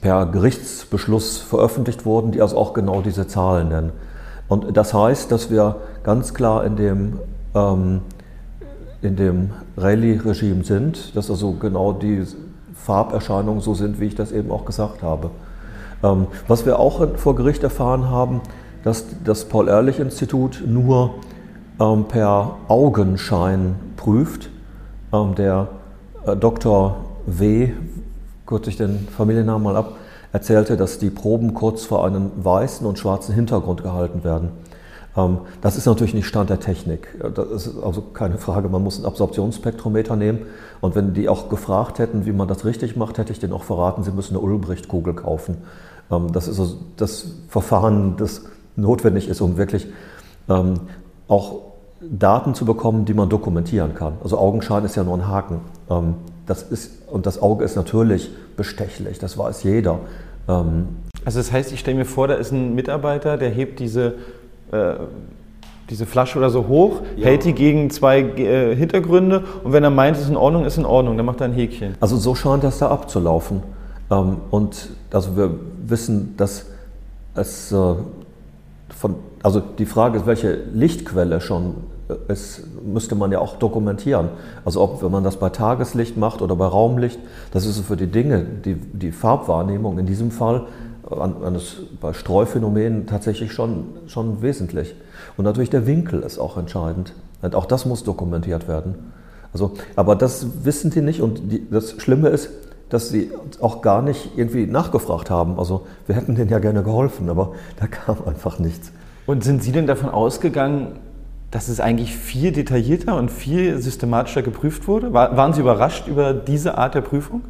per 0.00 0.26
Gerichtsbeschluss 0.26 1.38
veröffentlicht 1.38 2.04
wurden, 2.04 2.30
die 2.30 2.40
also 2.40 2.56
auch 2.56 2.74
genau 2.74 3.00
diese 3.00 3.26
Zahlen 3.26 3.68
nennen. 3.68 3.92
Und 4.48 4.76
das 4.76 4.94
heißt, 4.94 5.32
dass 5.32 5.50
wir 5.50 5.76
ganz 6.04 6.32
klar 6.32 6.64
in 6.64 6.76
dem, 6.76 7.18
ähm, 7.54 8.02
in 9.02 9.16
dem 9.16 9.50
Rayleigh-Regime 9.76 10.64
sind, 10.64 11.16
dass 11.16 11.28
also 11.28 11.52
genau 11.52 11.92
die 11.92 12.24
Farberscheinungen 12.74 13.60
so 13.60 13.74
sind, 13.74 14.00
wie 14.00 14.06
ich 14.06 14.14
das 14.14 14.30
eben 14.30 14.50
auch 14.50 14.64
gesagt 14.64 15.02
habe. 15.02 15.30
Ähm, 16.02 16.28
was 16.48 16.66
wir 16.66 16.78
auch 16.78 17.16
vor 17.16 17.34
Gericht 17.34 17.62
erfahren 17.62 18.08
haben, 18.10 18.40
dass 18.84 19.04
das 19.24 19.44
Paul-Ehrlich-Institut 19.46 20.62
nur 20.66 21.14
ähm, 21.80 22.04
per 22.04 22.56
Augenschein 22.68 23.76
prüft. 23.96 24.50
Ähm, 25.12 25.34
der 25.34 25.68
äh, 26.26 26.36
Dr. 26.36 26.96
W., 27.26 27.72
kürze 28.46 28.70
ich 28.70 28.76
den 28.76 29.06
Familiennamen 29.08 29.62
mal 29.62 29.76
ab, 29.76 29.96
erzählte, 30.32 30.76
dass 30.76 30.98
die 30.98 31.10
Proben 31.10 31.54
kurz 31.54 31.84
vor 31.84 32.04
einem 32.04 32.30
weißen 32.36 32.86
und 32.86 32.98
schwarzen 32.98 33.34
Hintergrund 33.34 33.82
gehalten 33.82 34.24
werden. 34.24 34.50
Ähm, 35.16 35.38
das 35.60 35.76
ist 35.76 35.86
natürlich 35.86 36.14
nicht 36.14 36.26
Stand 36.26 36.50
der 36.50 36.60
Technik. 36.60 37.08
Das 37.34 37.66
ist 37.66 37.82
also 37.82 38.02
keine 38.02 38.38
Frage, 38.38 38.68
man 38.68 38.82
muss 38.82 38.98
ein 38.98 39.04
Absorptionsspektrometer 39.04 40.16
nehmen. 40.16 40.40
Und 40.80 40.94
wenn 40.94 41.14
die 41.14 41.28
auch 41.28 41.48
gefragt 41.48 41.98
hätten, 41.98 42.26
wie 42.26 42.32
man 42.32 42.48
das 42.48 42.64
richtig 42.64 42.96
macht, 42.96 43.18
hätte 43.18 43.32
ich 43.32 43.40
denen 43.40 43.52
auch 43.52 43.64
verraten, 43.64 44.02
sie 44.02 44.12
müssen 44.12 44.36
eine 44.36 44.40
Ulbricht-Kugel 44.44 45.14
kaufen. 45.14 45.58
Ähm, 46.10 46.32
das 46.32 46.48
ist 46.48 46.60
also 46.60 46.76
das 46.96 47.26
Verfahren, 47.48 48.16
das 48.16 48.44
notwendig 48.76 49.28
ist, 49.28 49.40
um 49.40 49.56
wirklich 49.56 49.86
ähm, 50.48 50.80
auch 51.28 51.60
Daten 52.00 52.54
zu 52.54 52.64
bekommen, 52.64 53.04
die 53.04 53.14
man 53.14 53.28
dokumentieren 53.28 53.94
kann. 53.94 54.14
Also 54.22 54.38
Augenschein 54.38 54.84
ist 54.84 54.96
ja 54.96 55.04
nur 55.04 55.14
ein 55.14 55.28
Haken. 55.28 55.60
Ähm, 55.90 56.14
das 56.46 56.62
ist, 56.62 57.08
und 57.08 57.26
das 57.26 57.40
Auge 57.40 57.64
ist 57.64 57.76
natürlich 57.76 58.30
bestechlich, 58.56 59.18
das 59.18 59.38
weiß 59.38 59.62
jeder. 59.62 60.00
Ähm, 60.48 60.88
also 61.24 61.38
das 61.38 61.52
heißt, 61.52 61.72
ich 61.72 61.80
stelle 61.80 61.98
mir 61.98 62.04
vor, 62.04 62.28
da 62.28 62.34
ist 62.34 62.50
ein 62.50 62.74
Mitarbeiter, 62.74 63.36
der 63.36 63.50
hebt 63.50 63.78
diese, 63.78 64.14
äh, 64.72 64.94
diese 65.90 66.06
Flasche 66.06 66.38
oder 66.38 66.50
so 66.50 66.66
hoch, 66.66 67.02
ja. 67.16 67.26
hält 67.26 67.44
die 67.44 67.52
gegen 67.52 67.90
zwei 67.90 68.20
äh, 68.20 68.74
Hintergründe 68.74 69.44
und 69.62 69.72
wenn 69.72 69.84
er 69.84 69.90
meint, 69.90 70.16
es 70.16 70.24
ist 70.24 70.30
in 70.30 70.36
Ordnung, 70.36 70.64
ist 70.64 70.78
in 70.78 70.86
Ordnung, 70.86 71.16
dann 71.16 71.26
macht 71.26 71.40
er 71.40 71.46
ein 71.46 71.52
Häkchen. 71.52 71.94
Also 72.00 72.16
so 72.16 72.34
scheint 72.34 72.64
das 72.64 72.78
da 72.78 72.88
abzulaufen. 72.88 73.62
Ähm, 74.10 74.38
und 74.50 74.88
also 75.12 75.36
wir 75.36 75.50
wissen, 75.86 76.34
dass 76.36 76.66
es 77.34 77.70
äh, 77.70 77.94
von, 78.96 79.16
also 79.42 79.60
die 79.60 79.86
Frage 79.86 80.18
ist, 80.18 80.26
welche 80.26 80.54
Lichtquelle 80.72 81.40
schon 81.40 81.74
ist, 82.28 82.62
müsste 82.84 83.14
man 83.14 83.32
ja 83.32 83.38
auch 83.38 83.56
dokumentieren. 83.56 84.28
Also 84.64 84.80
ob, 84.80 85.02
wenn 85.02 85.10
man 85.10 85.24
das 85.24 85.36
bei 85.36 85.48
Tageslicht 85.50 86.16
macht 86.16 86.42
oder 86.42 86.56
bei 86.56 86.66
Raumlicht, 86.66 87.18
das 87.52 87.66
ist 87.66 87.80
für 87.80 87.96
die 87.96 88.08
Dinge, 88.08 88.44
die, 88.44 88.74
die 88.74 89.12
Farbwahrnehmung 89.12 89.98
in 89.98 90.06
diesem 90.06 90.30
Fall, 90.30 90.66
an, 91.08 91.42
an 91.42 91.54
das, 91.54 91.76
bei 92.00 92.12
Streuphänomenen 92.12 93.06
tatsächlich 93.06 93.52
schon, 93.52 93.84
schon 94.06 94.42
wesentlich. 94.42 94.94
Und 95.36 95.44
natürlich 95.44 95.70
der 95.70 95.86
Winkel 95.86 96.20
ist 96.20 96.38
auch 96.38 96.56
entscheidend. 96.56 97.14
Und 97.42 97.54
auch 97.54 97.66
das 97.66 97.86
muss 97.86 98.04
dokumentiert 98.04 98.68
werden. 98.68 99.12
Also, 99.52 99.72
aber 99.96 100.14
das 100.14 100.64
wissen 100.64 100.90
die 100.90 101.00
nicht 101.00 101.20
und 101.20 101.50
die, 101.50 101.68
das 101.68 102.00
Schlimme 102.00 102.28
ist, 102.28 102.50
dass 102.90 103.08
sie 103.08 103.30
auch 103.60 103.80
gar 103.82 104.02
nicht 104.02 104.32
irgendwie 104.36 104.66
nachgefragt 104.66 105.30
haben. 105.30 105.58
Also 105.58 105.86
wir 106.06 106.16
hätten 106.16 106.34
denen 106.34 106.50
ja 106.50 106.58
gerne 106.58 106.82
geholfen, 106.82 107.30
aber 107.30 107.52
da 107.78 107.86
kam 107.86 108.16
einfach 108.26 108.58
nichts. 108.58 108.92
Und 109.26 109.44
sind 109.44 109.62
Sie 109.62 109.72
denn 109.72 109.86
davon 109.86 110.10
ausgegangen, 110.10 110.98
dass 111.50 111.68
es 111.68 111.80
eigentlich 111.80 112.14
viel 112.14 112.52
detaillierter 112.52 113.16
und 113.16 113.30
viel 113.30 113.80
systematischer 113.80 114.42
geprüft 114.42 114.86
wurde? 114.86 115.12
waren 115.12 115.52
Sie 115.52 115.60
überrascht 115.60 116.06
über 116.06 116.32
diese 116.32 116.78
Art 116.78 116.94
der 116.94 117.00
Prüfung? 117.00 117.42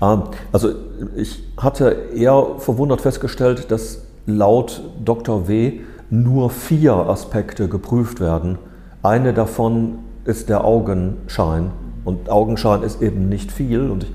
Ähm, 0.00 0.22
also 0.52 0.70
ich 1.14 1.42
hatte 1.56 1.90
eher 2.14 2.46
verwundert 2.58 3.00
festgestellt, 3.00 3.70
dass 3.70 4.02
laut 4.26 4.82
Dr. 5.04 5.48
W. 5.48 5.80
nur 6.10 6.50
vier 6.50 6.94
Aspekte 6.94 7.68
geprüft 7.68 8.20
werden. 8.20 8.58
Eine 9.02 9.32
davon 9.32 9.98
ist 10.24 10.48
der 10.48 10.64
Augenschein. 10.64 11.70
Und 12.06 12.30
Augenschein 12.30 12.84
ist 12.84 13.02
eben 13.02 13.28
nicht 13.28 13.50
viel. 13.50 13.90
Und 13.90 14.04
ich 14.04 14.10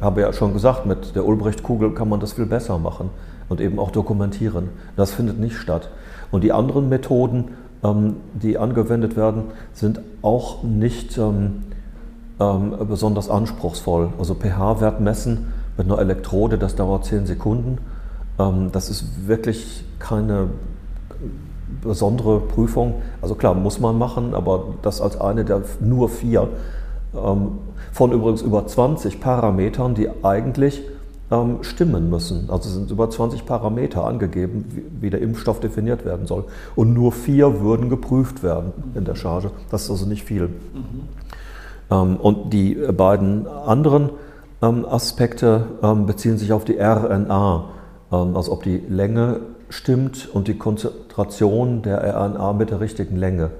habe 0.00 0.20
ja 0.20 0.32
schon 0.32 0.52
gesagt, 0.52 0.84
mit 0.84 1.14
der 1.14 1.24
Ulbricht-Kugel 1.24 1.92
kann 1.92 2.08
man 2.08 2.18
das 2.18 2.32
viel 2.32 2.44
besser 2.44 2.76
machen 2.78 3.08
und 3.48 3.60
eben 3.60 3.78
auch 3.78 3.92
dokumentieren. 3.92 4.68
Das 4.96 5.12
findet 5.12 5.38
nicht 5.38 5.54
statt. 5.56 5.88
Und 6.32 6.42
die 6.42 6.52
anderen 6.52 6.88
Methoden, 6.88 7.52
ähm, 7.84 8.16
die 8.34 8.58
angewendet 8.58 9.16
werden, 9.16 9.44
sind 9.72 10.00
auch 10.22 10.64
nicht 10.64 11.16
ähm, 11.18 11.62
ähm, 12.40 12.74
besonders 12.88 13.30
anspruchsvoll. 13.30 14.08
Also 14.18 14.34
pH-Wert 14.34 15.00
messen 15.00 15.52
mit 15.78 15.86
einer 15.86 16.00
Elektrode, 16.00 16.58
das 16.58 16.74
dauert 16.74 17.04
10 17.04 17.26
Sekunden. 17.26 17.78
Das 18.72 18.90
ist 18.90 19.26
wirklich 19.26 19.84
keine 19.98 20.48
besondere 21.82 22.40
Prüfung. 22.40 22.96
Also 23.22 23.34
klar, 23.34 23.54
muss 23.54 23.80
man 23.80 23.96
machen, 23.98 24.34
aber 24.34 24.74
das 24.82 25.00
als 25.00 25.18
eine 25.20 25.44
der 25.44 25.62
nur 25.80 26.08
vier. 26.08 26.48
Ähm, 27.16 27.58
von 27.92 28.12
übrigens 28.12 28.42
über 28.42 28.66
20 28.66 29.20
Parametern, 29.20 29.94
die 29.94 30.08
eigentlich 30.22 30.82
ähm, 31.30 31.58
stimmen 31.62 32.10
müssen. 32.10 32.50
Also 32.50 32.68
sind 32.68 32.90
über 32.90 33.08
20 33.10 33.46
Parameter 33.46 34.04
angegeben, 34.04 34.84
wie, 35.00 35.10
der 35.10 35.20
Impfstoff 35.20 35.60
definiert 35.60 36.04
werden 36.04 36.26
soll. 36.26 36.44
Und 36.74 36.94
nur 36.94 37.12
vier 37.12 37.60
würden 37.60 37.88
geprüft 37.88 38.42
werden 38.42 38.72
in 38.94 39.04
der 39.04 39.14
Charge. 39.14 39.50
Das 39.70 39.84
ist 39.84 39.90
also 39.90 40.06
nicht 40.06 40.24
viel. 40.24 40.48
Mhm. 40.48 40.52
Ähm, 41.90 42.16
und 42.16 42.52
die 42.52 42.74
beiden 42.74 43.46
anderen 43.46 44.10
Aspekte 44.60 45.66
beziehen 46.06 46.38
sich 46.38 46.52
auf 46.52 46.64
die 46.64 46.78
RNA, 46.80 47.66
also 48.10 48.52
ob 48.52 48.62
die 48.62 48.78
Länge 48.88 49.40
stimmt 49.68 50.28
und 50.32 50.48
die 50.48 50.56
Konzentration 50.56 51.82
der 51.82 52.02
RNA 52.02 52.54
mit 52.54 52.70
der 52.70 52.80
richtigen 52.80 53.16
Länge. 53.16 53.50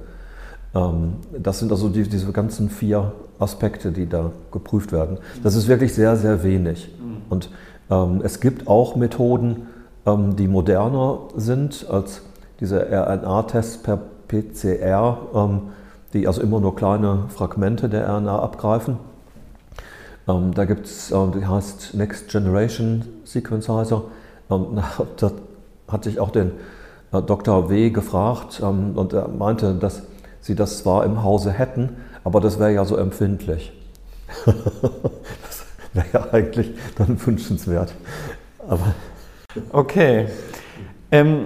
Ähm, 0.75 1.13
das 1.37 1.59
sind 1.59 1.71
also 1.71 1.89
die, 1.89 2.03
diese 2.03 2.31
ganzen 2.31 2.69
vier 2.69 3.11
Aspekte, 3.39 3.91
die 3.91 4.07
da 4.07 4.31
geprüft 4.51 4.91
werden. 4.91 5.17
Das 5.43 5.55
ist 5.55 5.67
wirklich 5.67 5.93
sehr, 5.93 6.15
sehr 6.15 6.43
wenig. 6.43 6.89
Mhm. 6.99 7.17
Und 7.29 7.49
ähm, 7.89 8.21
es 8.23 8.39
gibt 8.39 8.67
auch 8.67 8.95
Methoden, 8.95 9.67
ähm, 10.05 10.35
die 10.35 10.47
moderner 10.47 11.19
sind 11.35 11.87
als 11.89 12.21
diese 12.59 12.87
RNA-Tests 12.89 13.77
per 13.83 13.99
PCR, 14.27 15.17
ähm, 15.33 15.61
die 16.13 16.27
also 16.27 16.41
immer 16.41 16.59
nur 16.59 16.75
kleine 16.75 17.25
Fragmente 17.29 17.89
der 17.89 18.07
RNA 18.09 18.39
abgreifen. 18.39 18.97
Ähm, 20.27 20.53
da 20.53 20.65
gibt 20.65 20.85
es, 20.85 21.11
äh, 21.11 21.27
die 21.35 21.45
heißt 21.45 21.93
Next 21.93 22.29
Generation 22.29 23.05
Sequencer. 23.23 24.03
Ähm, 24.49 24.65
da 25.17 25.31
hatte 25.87 26.09
ich 26.09 26.19
auch 26.19 26.31
den 26.31 26.51
äh, 27.11 27.21
Dr. 27.21 27.69
W. 27.69 27.89
gefragt 27.89 28.59
und 28.61 29.13
er 29.13 29.27
meinte, 29.29 29.73
dass 29.75 30.03
sie 30.41 30.55
das 30.55 30.79
zwar 30.79 31.05
im 31.05 31.23
Hause 31.23 31.51
hätten, 31.51 31.97
aber 32.23 32.39
das 32.41 32.59
wäre 32.59 32.73
ja 32.73 32.85
so 32.85 32.97
empfindlich. 32.97 33.73
das 34.45 35.65
wäre 35.93 36.05
ja 36.13 36.27
eigentlich 36.31 36.71
dann 36.97 37.19
wünschenswert. 37.25 37.93
Aber 38.67 38.93
okay. 39.71 40.27
Ähm, 41.11 41.45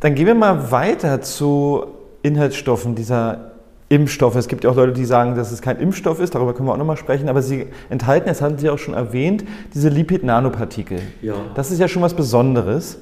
dann 0.00 0.14
gehen 0.14 0.26
wir 0.26 0.34
mal 0.34 0.70
weiter 0.70 1.20
zu 1.22 1.86
Inhaltsstoffen 2.22 2.94
dieser 2.94 3.52
Impfstoffe. 3.88 4.34
Es 4.34 4.48
gibt 4.48 4.64
ja 4.64 4.70
auch 4.70 4.76
Leute, 4.76 4.92
die 4.92 5.04
sagen, 5.04 5.36
dass 5.36 5.52
es 5.52 5.62
kein 5.62 5.78
Impfstoff 5.78 6.18
ist, 6.18 6.34
darüber 6.34 6.54
können 6.54 6.68
wir 6.68 6.72
auch 6.72 6.78
nochmal 6.78 6.96
sprechen, 6.96 7.28
aber 7.28 7.40
sie 7.40 7.66
enthalten, 7.88 8.26
das 8.28 8.42
hatten 8.42 8.58
Sie 8.58 8.68
auch 8.68 8.78
schon 8.78 8.94
erwähnt, 8.94 9.44
diese 9.74 9.88
Lipid-Nanopartikel. 9.88 10.98
Ja. 11.22 11.34
Das 11.54 11.70
ist 11.70 11.78
ja 11.78 11.86
schon 11.86 12.02
was 12.02 12.14
Besonderes. 12.14 12.98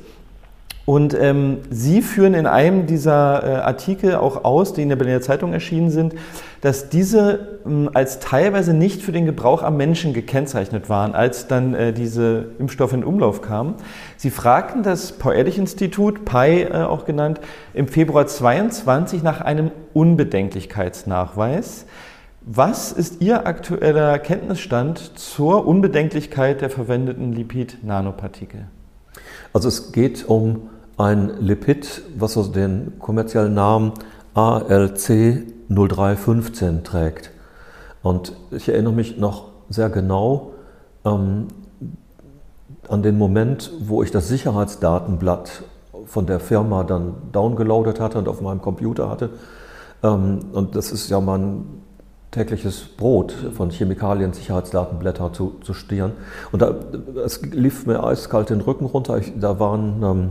Und 0.86 1.14
ähm, 1.18 1.60
Sie 1.70 2.02
führen 2.02 2.34
in 2.34 2.46
einem 2.46 2.86
dieser 2.86 3.42
äh, 3.42 3.54
Artikel 3.62 4.16
auch 4.16 4.44
aus, 4.44 4.74
die 4.74 4.82
in 4.82 4.90
der 4.90 4.96
Berliner 4.96 5.22
Zeitung 5.22 5.54
erschienen 5.54 5.90
sind, 5.90 6.14
dass 6.60 6.90
diese 6.90 7.60
ähm, 7.64 7.88
als 7.94 8.20
teilweise 8.20 8.74
nicht 8.74 9.00
für 9.00 9.12
den 9.12 9.24
Gebrauch 9.24 9.62
am 9.62 9.78
Menschen 9.78 10.12
gekennzeichnet 10.12 10.90
waren, 10.90 11.14
als 11.14 11.46
dann 11.46 11.74
äh, 11.74 11.94
diese 11.94 12.48
Impfstoffe 12.58 12.92
in 12.92 13.02
Umlauf 13.02 13.40
kamen. 13.40 13.76
Sie 14.18 14.28
fragten 14.28 14.82
das 14.82 15.12
Paul-Ehrlich-Institut, 15.12 16.26
PAI 16.26 16.64
äh, 16.64 16.82
auch 16.82 17.06
genannt, 17.06 17.40
im 17.72 17.88
Februar 17.88 18.26
22 18.26 19.22
nach 19.22 19.40
einem 19.40 19.70
Unbedenklichkeitsnachweis. 19.94 21.86
Was 22.42 22.92
ist 22.92 23.22
Ihr 23.22 23.46
aktueller 23.46 24.18
Kenntnisstand 24.18 25.18
zur 25.18 25.66
Unbedenklichkeit 25.66 26.60
der 26.60 26.68
verwendeten 26.68 27.32
Lipid-Nanopartikel? 27.32 28.66
Also 29.54 29.68
es 29.68 29.92
geht 29.92 30.28
um 30.28 30.68
ein 30.96 31.40
Lipid, 31.40 32.02
was 32.16 32.36
also 32.36 32.52
den 32.52 32.98
kommerziellen 32.98 33.54
Namen 33.54 33.92
ALC 34.34 35.44
0315 35.68 36.84
trägt. 36.84 37.30
Und 38.02 38.32
ich 38.50 38.68
erinnere 38.68 38.92
mich 38.92 39.16
noch 39.18 39.48
sehr 39.70 39.90
genau 39.90 40.52
ähm, 41.04 41.48
an 42.88 43.02
den 43.02 43.18
Moment, 43.18 43.72
wo 43.80 44.02
ich 44.02 44.10
das 44.10 44.28
Sicherheitsdatenblatt 44.28 45.62
von 46.06 46.26
der 46.26 46.38
Firma 46.38 46.84
dann 46.84 47.14
downgeloadet 47.32 47.98
hatte 47.98 48.18
und 48.18 48.28
auf 48.28 48.40
meinem 48.40 48.60
Computer 48.60 49.08
hatte. 49.08 49.30
Ähm, 50.02 50.40
und 50.52 50.76
das 50.76 50.92
ist 50.92 51.08
ja 51.08 51.20
mein 51.20 51.64
tägliches 52.30 52.84
Brot 52.96 53.32
von 53.32 53.70
Chemikalien, 53.70 54.32
Sicherheitsdatenblätter 54.32 55.32
zu, 55.32 55.54
zu 55.62 55.72
stieren. 55.72 56.12
Und 56.52 56.62
da, 56.62 56.74
es 57.24 57.40
lief 57.42 57.86
mir 57.86 58.04
eiskalt 58.04 58.50
den 58.50 58.60
Rücken 58.60 58.86
runter. 58.86 59.18
Ich, 59.18 59.32
da 59.38 59.58
waren 59.60 60.02
ähm, 60.02 60.30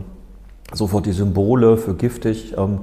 sofort 0.72 1.06
die 1.06 1.12
Symbole 1.12 1.76
für 1.76 1.94
giftig, 1.94 2.54
ähm, 2.56 2.80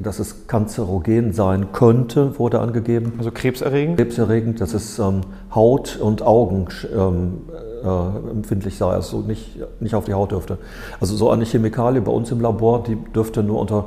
dass 0.00 0.18
es 0.18 0.46
kanzerogen 0.46 1.32
sein 1.32 1.72
könnte, 1.72 2.38
wurde 2.38 2.60
angegeben. 2.60 3.14
Also 3.18 3.30
krebserregend? 3.30 3.96
Krebserregend, 3.96 4.60
dass 4.60 4.74
es 4.74 4.98
ähm, 4.98 5.22
Haut 5.54 5.98
und 6.00 6.22
Augen 6.22 6.68
ähm, 6.94 7.42
äh, 7.82 8.30
empfindlich 8.30 8.76
sei, 8.76 8.90
also 8.92 9.20
nicht, 9.20 9.58
nicht 9.80 9.94
auf 9.94 10.04
die 10.04 10.14
Haut 10.14 10.32
dürfte. 10.32 10.58
Also 11.00 11.16
so 11.16 11.30
eine 11.30 11.44
Chemikalie 11.44 12.02
bei 12.02 12.12
uns 12.12 12.30
im 12.30 12.40
Labor, 12.40 12.82
die 12.82 12.96
dürfte 13.14 13.42
nur 13.42 13.60
unter 13.60 13.86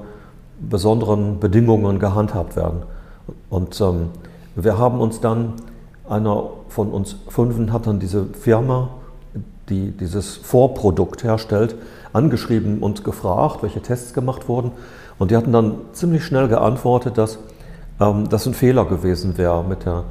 besonderen 0.59 1.39
Bedingungen 1.39 1.99
gehandhabt 1.99 2.55
werden. 2.55 2.83
Und 3.49 3.79
ähm, 3.81 4.09
wir 4.55 4.77
haben 4.77 4.99
uns 4.99 5.19
dann, 5.19 5.53
einer 6.09 6.49
von 6.69 6.89
uns 6.91 7.17
Fünfen 7.27 7.71
hat 7.71 7.87
dann 7.87 7.99
diese 7.99 8.25
Firma, 8.25 8.89
die 9.69 9.91
dieses 9.91 10.35
Vorprodukt 10.35 11.23
herstellt, 11.23 11.75
angeschrieben 12.13 12.79
und 12.79 13.03
gefragt, 13.03 13.63
welche 13.63 13.81
Tests 13.81 14.13
gemacht 14.13 14.47
wurden. 14.47 14.71
Und 15.19 15.31
die 15.31 15.35
hatten 15.35 15.51
dann 15.51 15.75
ziemlich 15.93 16.23
schnell 16.23 16.47
geantwortet, 16.47 17.17
dass 17.17 17.39
ähm, 17.99 18.29
das 18.29 18.45
ein 18.45 18.53
Fehler 18.53 18.85
gewesen 18.85 19.37
wäre 19.37 19.63
mit 19.63 19.85
der 19.85 20.03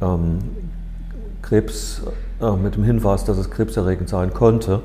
ähm, 0.00 0.38
Krebs, 1.42 2.02
äh, 2.40 2.52
mit 2.52 2.76
dem 2.76 2.84
Hinweis, 2.84 3.24
dass 3.24 3.38
es 3.38 3.50
krebserregend 3.50 4.08
sein 4.08 4.34
könnte. 4.34 4.80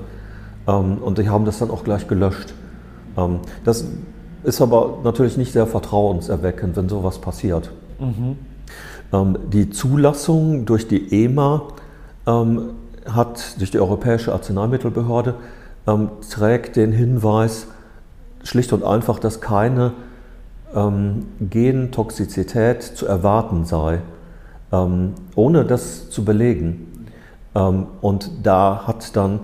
Ähm, 0.67 0.97
und 0.99 1.17
die 1.17 1.29
haben 1.29 1.45
das 1.45 1.59
dann 1.59 1.69
auch 1.71 1.83
gleich 1.83 2.07
gelöscht. 2.07 2.53
Ähm, 3.17 3.39
das 3.63 3.85
ist 4.43 4.61
aber 4.61 4.99
natürlich 5.03 5.37
nicht 5.37 5.51
sehr 5.51 5.67
vertrauenserweckend, 5.67 6.75
wenn 6.75 6.89
sowas 6.89 7.19
passiert. 7.19 7.71
Mhm. 7.99 8.37
Ähm, 9.13 9.37
die 9.51 9.69
Zulassung 9.69 10.65
durch 10.65 10.87
die 10.87 11.25
EMA 11.25 11.63
ähm, 12.25 12.69
hat, 13.09 13.59
durch 13.59 13.71
die 13.71 13.79
Europäische 13.79 14.33
Arzneimittelbehörde, 14.33 15.35
ähm, 15.87 16.09
trägt 16.29 16.75
den 16.75 16.91
Hinweis 16.91 17.67
schlicht 18.43 18.73
und 18.73 18.83
einfach, 18.83 19.19
dass 19.19 19.41
keine 19.41 19.93
ähm, 20.75 21.25
Gentoxizität 21.39 22.83
zu 22.83 23.05
erwarten 23.05 23.65
sei, 23.65 24.01
ähm, 24.71 25.13
ohne 25.35 25.65
das 25.65 26.09
zu 26.09 26.25
belegen. 26.25 27.05
Ähm, 27.55 27.87
und 28.01 28.29
da 28.43 28.83
hat 28.85 29.15
dann 29.15 29.39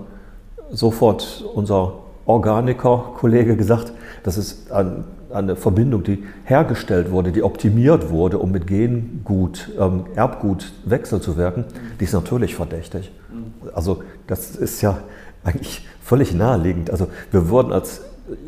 sofort 0.70 1.44
unser 1.54 1.94
Organiker-Kollege 2.26 3.56
gesagt, 3.56 3.92
das 4.22 4.38
ist 4.38 4.70
ein, 4.72 5.04
eine 5.32 5.56
Verbindung, 5.56 6.04
die 6.04 6.24
hergestellt 6.44 7.10
wurde, 7.10 7.32
die 7.32 7.42
optimiert 7.42 8.10
wurde, 8.10 8.38
um 8.38 8.50
mit 8.50 8.66
Gengut, 8.66 9.70
ähm, 9.78 10.04
Erbgut 10.14 10.72
wechselzuwirken, 10.84 11.64
die 12.00 12.04
ist 12.04 12.14
natürlich 12.14 12.54
verdächtig. 12.54 13.12
Also 13.74 14.02
das 14.26 14.56
ist 14.56 14.80
ja 14.80 14.98
eigentlich 15.44 15.86
völlig 16.02 16.34
naheliegend. 16.34 16.90
Also 16.90 17.08
wir 17.30 17.48
würden 17.48 17.72
als 17.72 18.02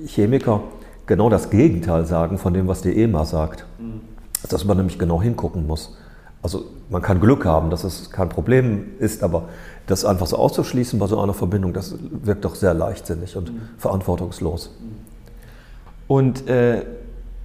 Chemiker 0.07 0.63
genau 1.07 1.31
das 1.31 1.51
Gegenteil 1.51 2.07
sagen 2.07 2.39
von 2.39 2.53
dem, 2.55 2.69
was 2.69 2.83
die 2.83 3.01
EMA 3.03 3.25
sagt. 3.25 3.67
Mhm. 3.79 4.01
Dass 4.49 4.65
man 4.65 4.77
nämlich 4.77 4.99
genau 4.99 5.23
hingucken 5.23 5.67
muss. 5.67 5.97
Also 6.43 6.65
man 6.91 7.03
kann 7.03 7.21
Glück 7.21 7.45
haben, 7.45 7.71
dass 7.71 7.85
es 7.85 8.11
kein 8.11 8.29
Problem 8.29 8.93
ist, 8.99 9.23
aber 9.23 9.49
das 9.87 10.05
einfach 10.05 10.27
so 10.27 10.37
auszuschließen 10.37 10.99
bei 10.99 11.07
so 11.07 11.21
einer 11.21 11.35
Verbindung, 11.35 11.73
das 11.73 11.97
wirkt 12.23 12.45
doch 12.45 12.55
sehr 12.55 12.75
leichtsinnig 12.75 13.37
und 13.37 13.53
mhm. 13.53 13.61
verantwortungslos. 13.79 14.71
Und 16.07 16.49
äh, 16.49 16.83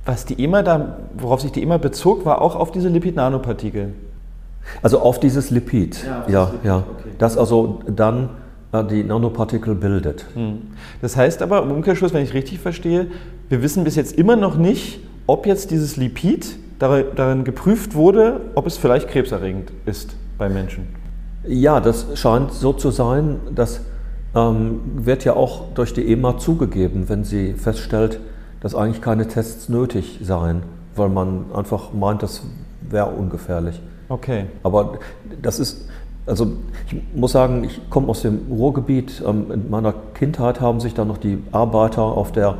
was 0.05 0.25
die 0.25 0.43
EMA 0.43 0.63
da, 0.63 0.97
worauf 1.17 1.41
sich 1.41 1.51
die 1.51 1.63
EMA 1.63 1.77
bezog, 1.77 2.25
war 2.25 2.41
auch 2.41 2.55
auf 2.55 2.71
diese 2.71 2.89
Lipid-Nanopartikel. 2.89 3.93
Also 4.81 4.99
auf 4.99 5.19
dieses 5.19 5.49
Lipid, 5.49 6.03
ja, 6.05 6.25
ja, 6.27 6.43
Lipid. 6.45 6.65
ja. 6.65 6.77
Okay. 6.77 7.09
Das 7.17 7.37
also 7.37 7.79
dann 7.87 8.29
die 8.73 9.03
Nanopartikel 9.03 9.75
bildet. 9.75 10.25
Hm. 10.33 10.61
Das 11.01 11.17
heißt 11.17 11.41
aber 11.41 11.61
im 11.61 11.71
Umkehrschluss, 11.71 12.13
wenn 12.13 12.23
ich 12.23 12.33
richtig 12.33 12.59
verstehe, 12.59 13.07
wir 13.49 13.61
wissen 13.61 13.83
bis 13.83 13.95
jetzt 13.95 14.17
immer 14.17 14.35
noch 14.35 14.55
nicht, 14.57 15.01
ob 15.27 15.45
jetzt 15.45 15.71
dieses 15.71 15.97
Lipid 15.97 16.57
darin 16.79 17.43
geprüft 17.43 17.93
wurde, 17.95 18.41
ob 18.55 18.65
es 18.65 18.77
vielleicht 18.77 19.07
krebserregend 19.09 19.71
ist 19.85 20.15
bei 20.37 20.49
Menschen. 20.49 20.87
Ja, 21.47 21.79
das 21.79 22.07
scheint 22.19 22.53
so 22.53 22.73
zu 22.73 22.91
sein. 22.91 23.39
Das 23.53 23.81
ähm, 24.35 24.81
wird 24.95 25.25
ja 25.25 25.33
auch 25.33 25.73
durch 25.73 25.93
die 25.93 26.11
EMA 26.11 26.37
zugegeben, 26.37 27.09
wenn 27.09 27.23
sie 27.23 27.53
feststellt, 27.53 28.19
dass 28.61 28.75
eigentlich 28.75 29.01
keine 29.01 29.27
Tests 29.27 29.69
nötig 29.69 30.19
seien, 30.23 30.63
weil 30.95 31.09
man 31.09 31.45
einfach 31.53 31.93
meint, 31.93 32.23
das 32.23 32.43
wäre 32.81 33.07
ungefährlich. 33.07 33.81
Okay. 34.09 34.45
Aber 34.63 34.99
das 35.41 35.59
ist, 35.59 35.87
also 36.25 36.53
ich 36.87 37.01
muss 37.15 37.31
sagen, 37.31 37.63
ich 37.63 37.89
komme 37.89 38.07
aus 38.07 38.21
dem 38.21 38.41
Ruhrgebiet. 38.49 39.23
Ähm, 39.25 39.51
in 39.51 39.69
meiner 39.69 39.93
Kindheit 40.13 40.61
haben 40.61 40.79
sich 40.79 40.93
da 40.93 41.05
noch 41.05 41.17
die 41.17 41.43
Arbeiter 41.51 42.03
auf, 42.03 42.31
der, 42.31 42.55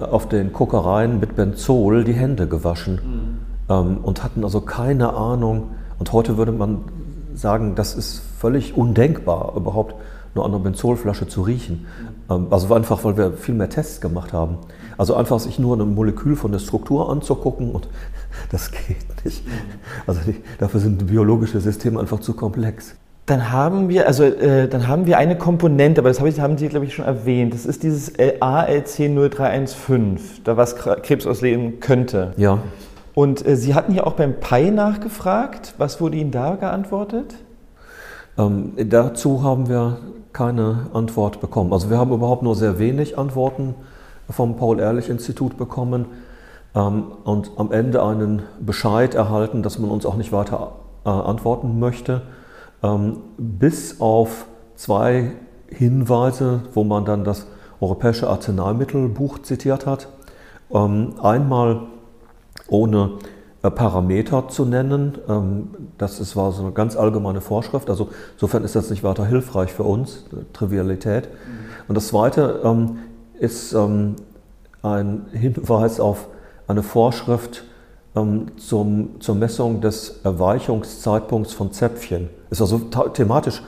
auf 0.00 0.28
den 0.28 0.52
Kokereien 0.52 1.20
mit 1.20 1.36
Benzol 1.36 2.04
die 2.04 2.12
Hände 2.12 2.46
gewaschen 2.46 3.38
mhm. 3.68 3.98
und 4.02 4.22
hatten 4.22 4.44
also 4.44 4.60
keine 4.60 5.14
Ahnung. 5.14 5.70
Und 5.98 6.12
heute 6.12 6.36
würde 6.36 6.52
man 6.52 6.84
sagen, 7.34 7.74
das 7.74 7.94
ist 7.94 8.22
völlig 8.38 8.76
undenkbar, 8.76 9.54
überhaupt 9.56 9.94
nur 10.34 10.44
an 10.44 10.52
einer 10.52 10.62
Benzolflasche 10.62 11.28
zu 11.28 11.42
riechen. 11.42 11.86
Mhm. 12.28 12.46
Also 12.50 12.72
einfach, 12.74 13.04
weil 13.04 13.16
wir 13.16 13.32
viel 13.32 13.54
mehr 13.54 13.68
Tests 13.68 14.00
gemacht 14.00 14.32
haben. 14.32 14.58
Also 14.98 15.14
einfach 15.14 15.40
sich 15.40 15.58
nur 15.58 15.76
ein 15.76 15.94
Molekül 15.94 16.36
von 16.36 16.52
der 16.52 16.58
Struktur 16.58 17.10
anzugucken 17.10 17.70
und 17.70 17.88
das 18.50 18.70
geht 18.70 19.24
nicht. 19.24 19.42
Also 20.06 20.20
die, 20.26 20.36
dafür 20.58 20.80
sind 20.80 21.06
biologische 21.06 21.60
Systeme 21.60 22.00
einfach 22.00 22.20
zu 22.20 22.34
komplex. 22.34 22.94
Dann 23.26 23.52
haben 23.52 23.88
wir, 23.88 24.08
also 24.08 24.24
äh, 24.24 24.68
dann 24.68 24.88
haben 24.88 25.06
wir 25.06 25.16
eine 25.16 25.38
Komponente, 25.38 26.00
aber 26.00 26.08
das 26.08 26.18
hab 26.18 26.26
ich, 26.26 26.40
haben 26.40 26.58
Sie, 26.58 26.66
glaube 26.68 26.86
ich, 26.86 26.94
schon 26.94 27.04
erwähnt. 27.04 27.54
Das 27.54 27.66
ist 27.66 27.84
dieses 27.84 28.18
ALC0315, 28.18 30.18
da 30.42 30.56
was 30.56 30.74
Krebs 30.74 31.24
ausleben 31.26 31.78
könnte. 31.78 32.32
Ja. 32.36 32.58
Und 33.14 33.46
äh, 33.46 33.54
Sie 33.56 33.74
hatten 33.74 33.92
hier 33.92 34.08
auch 34.08 34.14
beim 34.14 34.40
PI 34.40 34.72
nachgefragt. 34.72 35.74
Was 35.78 36.00
wurde 36.00 36.16
Ihnen 36.16 36.32
da 36.32 36.56
geantwortet? 36.56 37.36
Ähm, 38.38 38.72
dazu 38.88 39.44
haben 39.44 39.68
wir 39.68 39.98
keine 40.32 40.86
Antwort 40.92 41.40
bekommen. 41.40 41.72
Also 41.72 41.90
wir 41.90 41.98
haben 41.98 42.12
überhaupt 42.12 42.42
nur 42.42 42.56
sehr 42.56 42.78
wenig 42.78 43.18
Antworten 43.18 43.74
vom 44.30 44.56
Paul-Ehrlich-Institut 44.56 45.58
bekommen 45.58 46.06
und 46.74 47.50
am 47.56 47.70
Ende 47.70 48.02
einen 48.02 48.42
Bescheid 48.60 49.14
erhalten, 49.14 49.62
dass 49.62 49.78
man 49.78 49.90
uns 49.90 50.06
auch 50.06 50.16
nicht 50.16 50.32
weiter 50.32 50.72
äh, 51.04 51.10
antworten 51.10 51.78
möchte, 51.78 52.22
ähm, 52.82 53.18
bis 53.36 54.00
auf 54.00 54.46
zwei 54.74 55.32
Hinweise, 55.68 56.62
wo 56.72 56.84
man 56.84 57.04
dann 57.04 57.24
das 57.24 57.46
Europäische 57.80 58.28
Arzneimittelbuch 58.28 59.40
zitiert 59.40 59.84
hat. 59.84 60.08
Ähm, 60.70 61.14
einmal 61.22 61.82
ohne 62.68 63.18
äh, 63.62 63.70
Parameter 63.70 64.48
zu 64.48 64.64
nennen. 64.64 65.18
Das 65.98 66.20
ist, 66.20 66.36
war 66.36 66.52
so 66.52 66.62
eine 66.62 66.72
ganz 66.72 66.96
allgemeine 66.96 67.42
Vorschrift. 67.42 67.90
Also 67.90 68.08
insofern 68.34 68.64
ist 68.64 68.76
das 68.76 68.88
nicht 68.88 69.04
weiter 69.04 69.26
hilfreich 69.26 69.72
für 69.72 69.82
uns, 69.82 70.24
Trivialität. 70.54 71.24
Mhm. 71.24 71.88
Und 71.88 71.96
das 71.96 72.08
Zweite 72.08 72.86
ist 73.38 73.74
ein 73.74 75.26
Hinweis 75.32 76.00
auf 76.00 76.28
eine 76.72 76.82
Vorschrift 76.82 77.64
ähm, 78.16 78.48
zum, 78.58 79.20
zur 79.20 79.34
Messung 79.34 79.80
des 79.80 80.20
Erweichungszeitpunkts 80.24 81.52
von 81.52 81.72
Zäpfchen. 81.72 82.28
Ist 82.50 82.60
also 82.60 82.78
thematisch 82.78 83.62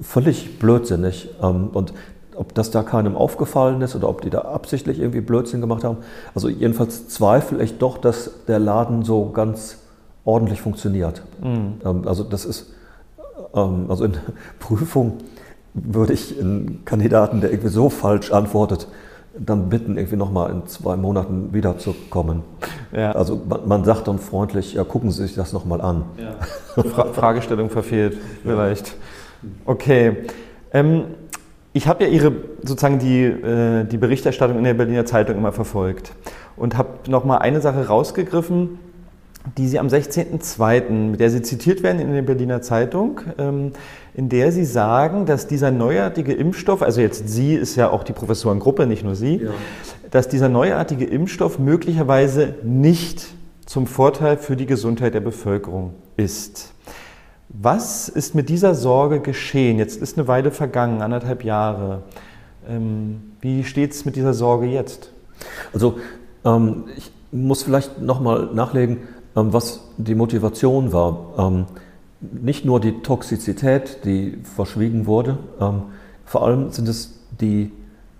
völlig 0.00 0.58
blödsinnig. 0.58 1.28
Ähm, 1.42 1.68
und 1.72 1.92
ob 2.36 2.54
das 2.54 2.70
da 2.70 2.82
keinem 2.82 3.16
aufgefallen 3.16 3.80
ist 3.82 3.94
oder 3.94 4.08
ob 4.08 4.20
die 4.22 4.30
da 4.30 4.40
absichtlich 4.40 4.98
irgendwie 4.98 5.20
Blödsinn 5.20 5.60
gemacht 5.60 5.84
haben. 5.84 5.98
Also 6.34 6.48
jedenfalls 6.48 7.08
zweifle 7.08 7.62
ich 7.62 7.78
doch, 7.78 7.98
dass 7.98 8.30
der 8.48 8.58
Laden 8.58 9.04
so 9.04 9.30
ganz 9.30 9.78
ordentlich 10.24 10.60
funktioniert. 10.60 11.22
Mhm. 11.42 11.80
Ähm, 11.84 12.08
also 12.08 12.24
das 12.24 12.44
ist, 12.44 12.72
ähm, 13.54 13.86
also 13.88 14.04
in 14.04 14.16
Prüfung 14.58 15.18
würde 15.74 16.12
ich 16.12 16.40
einen 16.40 16.84
Kandidaten, 16.84 17.40
der 17.40 17.50
irgendwie 17.50 17.70
so 17.70 17.90
falsch 17.90 18.30
antwortet, 18.32 18.88
dann 19.38 19.68
bitten, 19.68 19.96
irgendwie 19.96 20.16
nochmal 20.16 20.50
in 20.50 20.66
zwei 20.66 20.96
Monaten 20.96 21.52
wiederzukommen. 21.52 22.42
Ja. 22.92 23.12
Also 23.12 23.40
man, 23.48 23.66
man, 23.66 23.84
sagt 23.84 24.06
dann 24.08 24.18
freundlich, 24.18 24.74
ja, 24.74 24.84
gucken 24.84 25.10
Sie 25.10 25.22
sich 25.22 25.34
das 25.34 25.52
nochmal 25.52 25.80
an. 25.80 26.04
Ja. 26.16 26.82
Fra 26.82 27.06
Fragestellung 27.12 27.70
verfehlt 27.70 28.16
vielleicht. 28.42 28.96
Okay. 29.64 30.16
Ähm, 30.72 31.04
ich 31.72 31.88
habe 31.88 32.04
ja 32.04 32.10
Ihre 32.10 32.32
sozusagen 32.62 33.00
die, 33.00 33.24
äh, 33.24 33.84
die 33.84 33.96
Berichterstattung 33.96 34.58
in 34.58 34.64
der 34.64 34.74
Berliner 34.74 35.04
Zeitung 35.04 35.36
immer 35.36 35.52
verfolgt 35.52 36.12
und 36.56 36.78
habe 36.78 36.90
nochmal 37.08 37.38
eine 37.38 37.60
Sache 37.60 37.88
rausgegriffen, 37.88 38.78
die 39.58 39.68
Sie 39.68 39.78
am 39.78 39.88
16.02., 39.88 40.90
mit 40.90 41.20
der 41.20 41.30
Sie 41.30 41.42
zitiert 41.42 41.82
werden 41.82 42.00
in 42.00 42.12
der 42.12 42.22
Berliner 42.22 42.62
Zeitung, 42.62 43.20
ähm, 43.38 43.72
in 44.14 44.28
der 44.28 44.52
Sie 44.52 44.64
sagen, 44.64 45.26
dass 45.26 45.46
dieser 45.46 45.70
neuartige 45.70 46.32
Impfstoff, 46.32 46.82
also 46.82 47.00
jetzt 47.00 47.28
Sie 47.28 47.54
ist 47.54 47.76
ja 47.76 47.90
auch 47.90 48.04
die 48.04 48.12
Professorengruppe, 48.12 48.86
nicht 48.86 49.04
nur 49.04 49.14
Sie, 49.14 49.36
ja. 49.36 49.50
dass 50.10 50.28
dieser 50.28 50.48
neuartige 50.48 51.04
Impfstoff 51.04 51.58
möglicherweise 51.58 52.54
nicht 52.62 53.26
zum 53.66 53.86
Vorteil 53.86 54.38
für 54.38 54.56
die 54.56 54.66
Gesundheit 54.66 55.14
der 55.14 55.20
Bevölkerung 55.20 55.94
ist. 56.16 56.72
Was 57.48 58.08
ist 58.08 58.34
mit 58.34 58.48
dieser 58.48 58.74
Sorge 58.74 59.20
geschehen? 59.20 59.78
Jetzt 59.78 60.00
ist 60.00 60.18
eine 60.18 60.26
Weile 60.26 60.50
vergangen, 60.50 61.02
anderthalb 61.02 61.44
Jahre. 61.44 62.02
Ähm, 62.68 63.32
wie 63.40 63.62
steht 63.62 63.92
es 63.92 64.04
mit 64.04 64.16
dieser 64.16 64.32
Sorge 64.32 64.66
jetzt? 64.66 65.10
Also 65.72 65.98
ähm, 66.44 66.84
ich 66.96 67.10
muss 67.30 67.62
vielleicht 67.62 68.00
nochmal 68.00 68.50
nachlegen, 68.54 68.98
was 69.34 69.80
die 69.96 70.14
Motivation 70.14 70.92
war. 70.92 71.18
Ähm, 71.38 71.66
nicht 72.20 72.64
nur 72.64 72.80
die 72.80 73.02
Toxizität, 73.02 74.04
die 74.04 74.38
verschwiegen 74.42 75.06
wurde, 75.06 75.38
ähm, 75.60 75.82
vor 76.24 76.44
allem 76.44 76.70
sind 76.70 76.88
es 76.88 77.18
die 77.40 77.70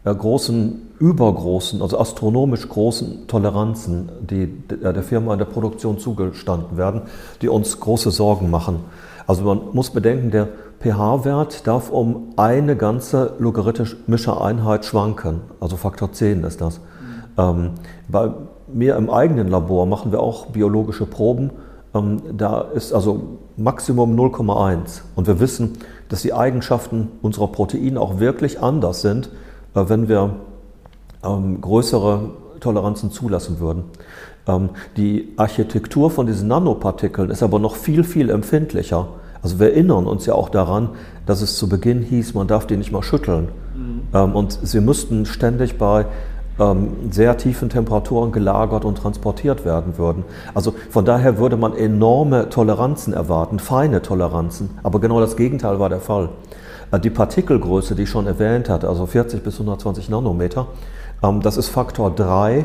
äh, 0.05 0.15
großen, 0.15 0.83
übergroßen, 0.99 1.81
also 1.81 1.99
astronomisch 1.99 2.69
großen 2.69 3.27
Toleranzen, 3.27 4.11
die 4.21 4.47
der 4.69 5.03
Firma 5.03 5.33
in 5.33 5.39
der 5.39 5.47
Produktion 5.47 5.99
zugestanden 5.99 6.77
werden, 6.77 7.03
die 7.41 7.49
uns 7.49 7.81
große 7.81 8.11
Sorgen 8.11 8.51
machen. 8.51 8.81
Also 9.27 9.45
man 9.45 9.61
muss 9.73 9.91
bedenken, 9.91 10.31
der 10.31 10.49
pH-Wert 10.81 11.67
darf 11.67 11.91
um 11.91 12.35
eine 12.37 12.77
ganze 12.77 13.35
logarithmische 13.39 14.39
Einheit 14.39 14.85
schwanken, 14.85 15.41
also 15.61 15.77
Faktor 15.77 16.13
10 16.13 16.45
ist 16.45 16.61
das. 16.61 16.81
Mhm. 17.37 17.71
bei 18.09 18.31
mir 18.75 18.97
im 18.97 19.09
eigenen 19.09 19.49
Labor 19.49 19.87
machen 19.87 20.13
wir 20.13 20.21
auch 20.21 20.47
biologische 20.47 21.07
Proben. 21.07 21.51
Ähm, 21.95 22.21
da 22.37 22.61
ist 22.61 22.93
also 22.93 23.39
Maximum 23.57 24.19
0,1. 24.19 25.03
Und 25.15 25.27
wir 25.27 25.41
wissen, 25.41 25.79
dass 26.09 26.23
die 26.23 26.35
Eigenschaften 26.35 27.09
unserer 27.23 27.49
Proteine 27.49 28.01
auch 28.01 28.19
wirklich 28.19 28.61
anders 28.61 29.01
sind, 29.01 29.31
äh, 29.75 29.85
wenn 29.89 30.09
wir 30.09 30.37
ähm, 31.23 31.61
größere 31.61 32.31
Toleranzen 32.61 33.11
zulassen 33.11 33.61
würden. 33.61 33.85
Ähm, 34.47 34.71
die 34.97 35.33
Architektur 35.37 36.11
von 36.11 36.27
diesen 36.27 36.49
Nanopartikeln 36.49 37.31
ist 37.31 37.43
aber 37.43 37.59
noch 37.59 37.77
viel, 37.77 38.05
viel 38.05 38.31
empfindlicher. 38.31 39.09
Also 39.43 39.61
wir 39.61 39.73
erinnern 39.73 40.07
uns 40.07 40.27
ja 40.27 40.35
auch 40.35 40.49
daran, 40.49 40.91
dass 41.27 41.43
es 41.43 41.57
zu 41.57 41.69
Beginn 41.69 42.03
hieß, 42.03 42.35
man 42.35 42.49
darf 42.49 42.67
die 42.67 42.77
nicht 42.77 42.93
mal 42.93 43.03
schütteln. 43.03 43.49
Mhm. 43.75 44.35
Und 44.35 44.59
sie 44.63 44.81
müssten 44.81 45.27
ständig 45.27 45.77
bei 45.77 46.03
ähm, 46.03 46.09
sehr 47.11 47.37
tiefen 47.37 47.69
Temperaturen 47.69 48.31
gelagert 48.31 48.85
und 48.85 48.99
transportiert 48.99 49.65
werden 49.65 49.99
würden. 49.99 50.25
Also 50.55 50.75
von 50.91 51.05
daher 51.05 51.39
würde 51.39 51.57
man 51.57 51.77
enorme 51.77 52.49
Toleranzen 52.49 53.13
erwarten, 53.13 53.59
feine 53.59 54.03
Toleranzen, 54.03 54.71
aber 54.85 55.01
genau 55.01 55.19
das 55.19 55.37
Gegenteil 55.37 55.81
war 55.81 55.89
der 55.89 56.01
Fall. 56.01 56.29
Äh, 56.93 57.01
die 57.01 57.11
Partikelgröße, 57.11 57.95
die 57.95 58.03
ich 58.05 58.11
schon 58.11 58.27
erwähnt 58.27 58.69
hatte, 58.69 58.89
also 58.89 59.07
40 59.07 59.43
bis 59.43 59.55
120 59.55 60.09
Nanometer, 60.09 60.67
ähm, 61.23 61.41
das 61.41 61.57
ist 61.57 61.69
Faktor 61.69 62.11
3 62.11 62.65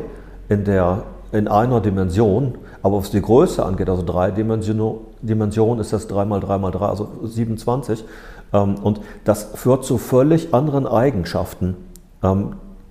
in, 0.49 0.65
der, 0.65 1.03
in 1.31 1.47
einer 1.47 1.81
Dimension, 1.81 2.57
aber 2.81 2.99
was 2.99 3.11
die 3.11 3.21
Größe 3.21 3.65
angeht, 3.65 3.89
also 3.89 4.03
drei 4.03 4.31
Dimensionen, 4.31 5.79
ist 5.79 5.93
das 5.93 6.07
3 6.07 6.25
mal 6.25 6.39
3 6.39 6.57
mal 6.57 6.71
3, 6.71 6.85
also 6.85 7.09
27. 7.23 8.05
Ähm, 8.53 8.75
und 8.75 9.01
das 9.25 9.49
führt 9.55 9.83
zu 9.83 9.97
völlig 9.97 10.53
anderen 10.53 10.87
Eigenschaften 10.87 11.75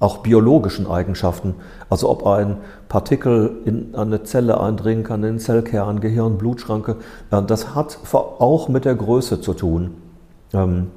auch 0.01 0.19
biologischen 0.19 0.87
Eigenschaften. 0.87 1.55
Also 1.91 2.09
ob 2.09 2.27
ein 2.27 2.59
Partikel 2.89 3.59
in 3.65 3.95
eine 3.95 4.23
Zelle 4.23 4.61
eindringen 4.61 5.05
kann, 5.05 5.23
in 5.25 5.35
den 5.35 5.39
Zellkern, 5.39 6.01
Gehirn, 6.01 6.39
Blutschranke, 6.39 6.97
das 7.31 7.75
hat 7.75 7.99
auch 8.13 8.69
mit 8.69 8.85
der 8.85 8.95
Größe 8.95 9.41
zu 9.41 9.55
tun. 9.55 9.95
Ähm, 10.53 10.89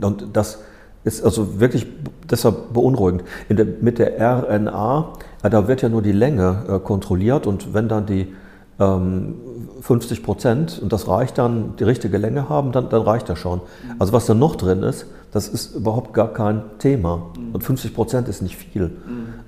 und 0.00 0.28
das 0.32 0.58
ist 1.04 1.22
also 1.24 1.60
wirklich 1.60 1.86
deshalb 2.30 2.72
beunruhigend. 2.72 3.24
Der, 3.48 3.66
mit 3.80 3.98
der 3.98 4.18
RNA, 4.18 5.12
äh, 5.42 5.50
da 5.50 5.68
wird 5.68 5.82
ja 5.82 5.88
nur 5.88 6.02
die 6.02 6.12
Länge 6.12 6.64
äh, 6.68 6.78
kontrolliert 6.78 7.46
und 7.46 7.74
wenn 7.74 7.88
dann 7.88 8.06
die 8.06 8.34
50 8.76 10.18
ähm, 10.18 10.24
Prozent, 10.24 10.80
und 10.82 10.92
das 10.92 11.06
reicht 11.06 11.38
dann, 11.38 11.76
die 11.76 11.84
richtige 11.84 12.18
Länge 12.18 12.48
haben, 12.48 12.72
dann, 12.72 12.88
dann 12.88 13.02
reicht 13.02 13.28
das 13.28 13.38
schon. 13.38 13.60
Also 13.98 14.12
was 14.12 14.26
da 14.26 14.34
noch 14.34 14.56
drin 14.56 14.82
ist, 14.82 15.06
das 15.30 15.48
ist 15.48 15.74
überhaupt 15.74 16.12
gar 16.12 16.32
kein 16.32 16.62
Thema. 16.78 17.30
Und 17.52 17.62
50 17.62 17.94
Prozent 17.94 18.28
ist 18.28 18.42
nicht 18.42 18.56
viel. 18.56 18.90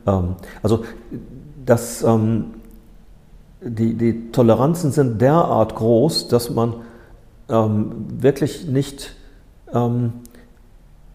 Mhm. 0.07 0.37
also 0.63 0.85
das, 1.65 2.03
ähm, 2.05 2.55
die, 3.61 3.95
die 3.95 4.31
Toleranzen 4.31 4.93
sind 4.93 5.21
derart 5.21 5.75
groß, 5.75 6.29
dass 6.29 6.51
man 6.51 6.75
ähm, 7.49 8.07
wirklich 8.19 8.67
nicht 8.67 9.13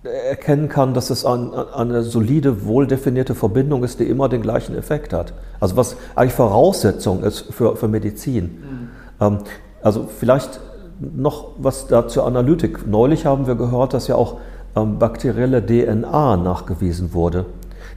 erkennen 0.04 0.68
kann, 0.68 0.94
dass 0.94 1.10
es 1.12 1.26
ein, 1.26 1.54
eine 1.54 2.02
solide, 2.02 2.66
wohldefinierte 2.66 3.36
Verbindung 3.36 3.84
ist, 3.84 4.00
die 4.00 4.06
immer 4.06 4.30
den 4.30 4.42
gleichen 4.42 4.76
Effekt 4.76 5.14
hat. 5.14 5.34
Also 5.60 5.76
was 5.78 5.96
eigentlich 6.16 6.34
Voraussetzung 6.34 7.24
ist 7.24 7.54
für, 7.54 7.76
für 7.76 7.88
Medizin. 7.88 8.46
Mhm. 8.46 8.90
Ähm, 9.20 9.38
also 9.84 10.08
vielleicht 10.08 10.60
noch 11.00 11.50
was 11.58 11.88
da 11.88 12.08
zur 12.08 12.26
Analytik. 12.26 12.88
Neulich 12.88 13.26
haben 13.26 13.48
wir 13.48 13.56
gehört, 13.56 13.94
dass 13.94 14.08
ja 14.08 14.16
auch 14.16 14.38
ähm, 14.76 14.98
bakterielle 14.98 15.64
DNA 15.64 16.38
nachgewiesen 16.38 17.14
wurde. 17.14 17.46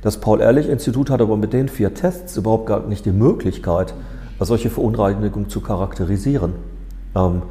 Das 0.02 0.18
Paul-Ehrlich-Institut 0.18 1.08
hat 1.08 1.22
aber 1.22 1.36
mit 1.36 1.52
den 1.54 1.68
vier 1.68 1.94
Tests 1.94 2.36
überhaupt 2.36 2.66
gar 2.66 2.86
nicht 2.86 3.06
die 3.06 3.12
Möglichkeit, 3.12 3.94
solche 4.40 4.68
Verunreinigungen 4.68 5.48
zu 5.48 5.62
charakterisieren. 5.62 6.52
Ähm, 7.16 7.42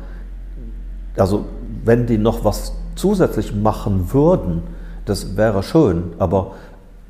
also 1.17 1.45
wenn 1.83 2.05
die 2.05 2.17
noch 2.19 2.45
was 2.45 2.73
zusätzlich 2.95 3.53
machen 3.53 4.13
würden, 4.13 4.63
das 5.05 5.35
wäre 5.35 5.63
schön, 5.63 6.13
aber 6.19 6.51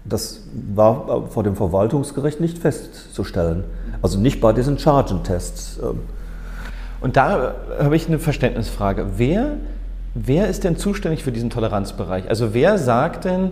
das 0.05 0.41
war 0.75 1.27
vor 1.29 1.43
dem 1.43 1.55
Verwaltungsgericht 1.55 2.39
nicht 2.41 2.57
festzustellen. 2.57 3.63
Also 4.01 4.19
nicht 4.19 4.41
bei 4.41 4.51
diesen 4.51 4.77
Chargen-Tests. 4.77 5.79
Ähm. 5.81 5.99
Und 6.99 7.15
da 7.15 7.55
habe 7.79 7.95
ich 7.95 8.07
eine 8.07 8.19
Verständnisfrage. 8.19 9.05
Wer, 9.17 9.57
wer 10.13 10.49
ist 10.49 10.63
denn 10.63 10.75
zuständig 10.75 11.23
für 11.23 11.31
diesen 11.31 11.49
Toleranzbereich? 11.49 12.27
Also 12.29 12.53
wer 12.53 12.77
sagt 12.77 13.25
denn, 13.25 13.51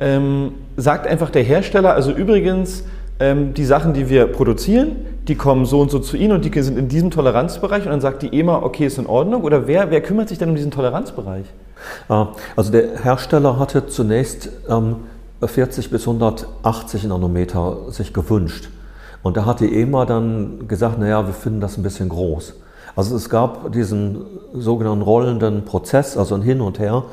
ähm, 0.00 0.54
sagt 0.76 1.06
einfach 1.06 1.30
der 1.30 1.44
Hersteller, 1.44 1.94
also 1.94 2.10
übrigens, 2.10 2.84
ähm, 3.20 3.54
die 3.54 3.64
Sachen, 3.64 3.92
die 3.92 4.08
wir 4.08 4.26
produzieren, 4.26 4.96
die 5.28 5.36
kommen 5.36 5.64
so 5.66 5.80
und 5.80 5.90
so 5.92 6.00
zu 6.00 6.16
Ihnen 6.16 6.32
und 6.32 6.44
die 6.44 6.62
sind 6.62 6.76
in 6.76 6.88
diesem 6.88 7.12
Toleranzbereich 7.12 7.84
und 7.84 7.90
dann 7.90 8.00
sagt 8.00 8.22
die 8.22 8.36
EMA, 8.36 8.62
okay, 8.62 8.86
ist 8.86 8.98
in 8.98 9.06
Ordnung? 9.06 9.42
Oder 9.42 9.68
wer, 9.68 9.90
wer 9.92 10.00
kümmert 10.00 10.28
sich 10.28 10.38
denn 10.38 10.48
um 10.48 10.56
diesen 10.56 10.72
Toleranzbereich? 10.72 11.44
Ah, 12.08 12.28
also 12.56 12.72
der 12.72 13.02
Hersteller 13.02 13.58
hatte 13.58 13.86
zunächst 13.86 14.48
ähm, 14.68 14.96
40 15.40 15.90
bis 15.90 16.02
180 16.02 17.04
Nanometer 17.04 17.90
sich 17.90 18.12
gewünscht. 18.12 18.68
Und 19.22 19.36
da 19.36 19.46
hat 19.46 19.60
die 19.60 19.80
EMA 19.80 20.04
dann 20.04 20.66
gesagt, 20.68 20.98
naja, 20.98 21.26
wir 21.26 21.34
finden 21.34 21.60
das 21.60 21.76
ein 21.76 21.82
bisschen 21.82 22.08
groß. 22.08 22.54
Also 22.94 23.16
es 23.16 23.30
gab 23.30 23.72
diesen 23.72 24.24
sogenannten 24.52 25.02
rollenden 25.02 25.64
Prozess, 25.64 26.16
also 26.16 26.34
ein 26.34 26.42
Hin 26.42 26.60
und 26.60 26.78
Her 26.78 27.04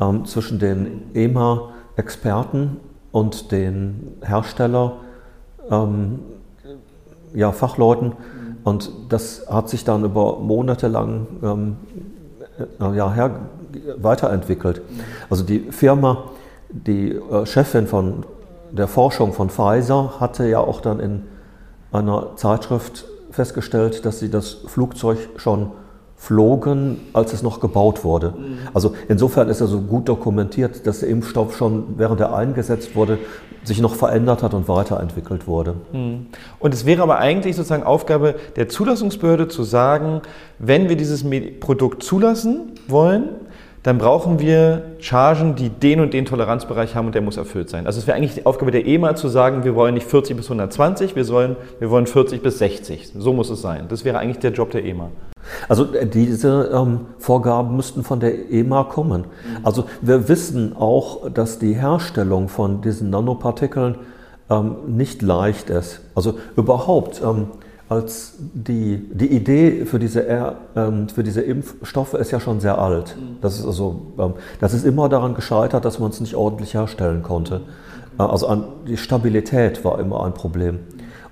ähm, 0.00 0.24
zwischen 0.24 0.58
den 0.58 1.14
EMA-Experten 1.14 2.78
und 3.12 3.52
den 3.52 4.16
Hersteller, 4.22 4.96
ähm, 5.70 6.18
ja, 7.34 7.52
Fachleuten. 7.52 8.12
Und 8.64 8.90
das 9.08 9.46
hat 9.48 9.68
sich 9.68 9.84
dann 9.84 10.04
über 10.04 10.38
Monate 10.38 10.88
lang 10.88 11.26
ähm, 11.42 11.76
äh, 12.80 12.96
ja, 12.96 13.12
her, 13.12 13.30
weiterentwickelt. 13.96 14.82
Also 15.30 15.44
die 15.44 15.60
Firma, 15.70 16.24
die 16.68 17.12
äh, 17.12 17.46
Chefin 17.46 17.86
von 17.86 18.24
der 18.70 18.88
Forschung 18.88 19.32
von 19.32 19.50
Pfizer 19.50 20.14
hatte 20.18 20.48
ja 20.48 20.60
auch 20.60 20.80
dann 20.80 21.00
in 21.00 21.22
einer 21.92 22.36
Zeitschrift 22.36 23.04
festgestellt, 23.30 24.04
dass 24.06 24.18
sie 24.18 24.30
das 24.30 24.58
Flugzeug 24.66 25.18
schon 25.36 25.72
flogen, 26.22 27.00
als 27.14 27.32
es 27.32 27.42
noch 27.42 27.58
gebaut 27.58 28.04
wurde. 28.04 28.34
Also 28.72 28.94
insofern 29.08 29.48
ist 29.48 29.60
er 29.60 29.66
so 29.66 29.80
gut 29.80 30.08
dokumentiert, 30.08 30.86
dass 30.86 31.00
der 31.00 31.08
Impfstoff 31.08 31.56
schon 31.56 31.94
während 31.96 32.20
er 32.20 32.32
eingesetzt 32.32 32.94
wurde, 32.94 33.18
sich 33.64 33.80
noch 33.80 33.96
verändert 33.96 34.44
hat 34.44 34.54
und 34.54 34.68
weiterentwickelt 34.68 35.48
wurde. 35.48 35.74
Mhm. 35.92 36.26
Und 36.60 36.74
es 36.74 36.86
wäre 36.86 37.02
aber 37.02 37.18
eigentlich 37.18 37.56
sozusagen 37.56 37.82
Aufgabe 37.82 38.36
der 38.54 38.68
Zulassungsbehörde 38.68 39.48
zu 39.48 39.64
sagen, 39.64 40.22
wenn 40.60 40.88
wir 40.88 40.96
dieses 40.96 41.24
Produkt 41.58 42.04
zulassen 42.04 42.70
wollen, 42.86 43.30
dann 43.82 43.98
brauchen 43.98 44.38
wir 44.38 44.92
Chargen, 45.00 45.56
die 45.56 45.70
den 45.70 45.98
und 45.98 46.14
den 46.14 46.24
Toleranzbereich 46.24 46.94
haben 46.94 47.06
und 47.06 47.16
der 47.16 47.22
muss 47.22 47.36
erfüllt 47.36 47.68
sein. 47.68 47.84
Also 47.86 47.98
es 47.98 48.06
wäre 48.06 48.16
eigentlich 48.16 48.34
die 48.34 48.46
Aufgabe 48.46 48.70
der 48.70 48.86
EMA 48.86 49.16
zu 49.16 49.26
sagen, 49.26 49.64
wir 49.64 49.74
wollen 49.74 49.94
nicht 49.94 50.06
40 50.06 50.36
bis 50.36 50.46
120, 50.46 51.16
wir, 51.16 51.24
sollen, 51.24 51.56
wir 51.80 51.90
wollen 51.90 52.06
40 52.06 52.44
bis 52.44 52.58
60. 52.58 53.10
So 53.18 53.32
muss 53.32 53.50
es 53.50 53.60
sein. 53.60 53.86
Das 53.88 54.04
wäre 54.04 54.20
eigentlich 54.20 54.38
der 54.38 54.52
Job 54.52 54.70
der 54.70 54.84
EMA. 54.84 55.10
Also 55.68 55.92
äh, 55.94 56.06
diese 56.06 56.70
ähm, 56.72 57.00
Vorgaben 57.18 57.76
müssten 57.76 58.04
von 58.04 58.20
der 58.20 58.50
EMA 58.50 58.84
kommen. 58.84 59.22
Mhm. 59.22 59.66
Also 59.66 59.84
wir 60.00 60.28
wissen 60.28 60.76
auch, 60.76 61.30
dass 61.30 61.58
die 61.58 61.74
Herstellung 61.74 62.48
von 62.48 62.80
diesen 62.82 63.10
Nanopartikeln 63.10 63.96
ähm, 64.50 64.76
nicht 64.86 65.22
leicht 65.22 65.70
ist. 65.70 66.00
Also 66.14 66.34
überhaupt 66.56 67.22
ähm, 67.24 67.48
als 67.88 68.34
die, 68.38 69.08
die 69.12 69.26
Idee 69.26 69.84
für 69.84 69.98
diese, 69.98 70.26
ähm, 70.76 71.08
für 71.08 71.22
diese 71.22 71.42
Impfstoffe 71.42 72.14
ist 72.14 72.30
ja 72.30 72.40
schon 72.40 72.60
sehr 72.60 72.78
alt. 72.78 73.16
Mhm. 73.16 73.36
Das 73.40 73.58
ist, 73.58 73.66
also, 73.66 74.02
ähm, 74.18 74.34
das 74.60 74.72
ist 74.72 74.84
immer 74.84 75.08
daran 75.08 75.34
gescheitert, 75.34 75.84
dass 75.84 75.98
man 75.98 76.10
es 76.10 76.20
nicht 76.20 76.34
ordentlich 76.34 76.74
herstellen 76.74 77.22
konnte. 77.22 77.60
Äh, 78.18 78.22
also 78.22 78.46
an, 78.46 78.64
die 78.86 78.96
Stabilität 78.96 79.84
war 79.84 79.98
immer 79.98 80.24
ein 80.24 80.34
Problem. 80.34 80.80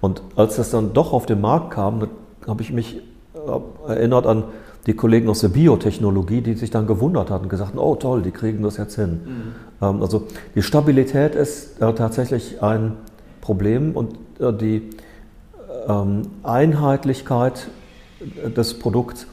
Und 0.00 0.22
als 0.36 0.56
das 0.56 0.70
dann 0.70 0.92
doch 0.92 1.12
auf 1.12 1.26
den 1.26 1.40
Markt 1.40 1.72
kam, 1.72 2.08
habe 2.46 2.62
ich 2.62 2.72
mich 2.72 3.02
erinnert 3.86 4.26
an 4.26 4.44
die 4.86 4.94
Kollegen 4.94 5.28
aus 5.28 5.40
der 5.40 5.48
Biotechnologie, 5.48 6.40
die 6.40 6.54
sich 6.54 6.70
dann 6.70 6.86
gewundert 6.86 7.30
hatten 7.30 7.44
und 7.44 7.50
gesagt 7.50 7.72
haben, 7.72 7.78
oh 7.78 7.96
toll, 7.96 8.22
die 8.22 8.30
kriegen 8.30 8.62
das 8.62 8.76
jetzt 8.76 8.96
hin. 8.96 9.20
Mhm. 9.80 9.86
Ähm, 9.86 10.02
also 10.02 10.26
die 10.54 10.62
Stabilität 10.62 11.34
ist 11.34 11.80
äh, 11.80 11.92
tatsächlich 11.92 12.62
ein 12.62 12.96
Problem 13.40 13.96
und 13.96 14.16
die 14.38 14.90
ähm, 15.88 16.22
Einheitlichkeit 16.42 17.68
des 18.56 18.78
Produkts 18.78 19.26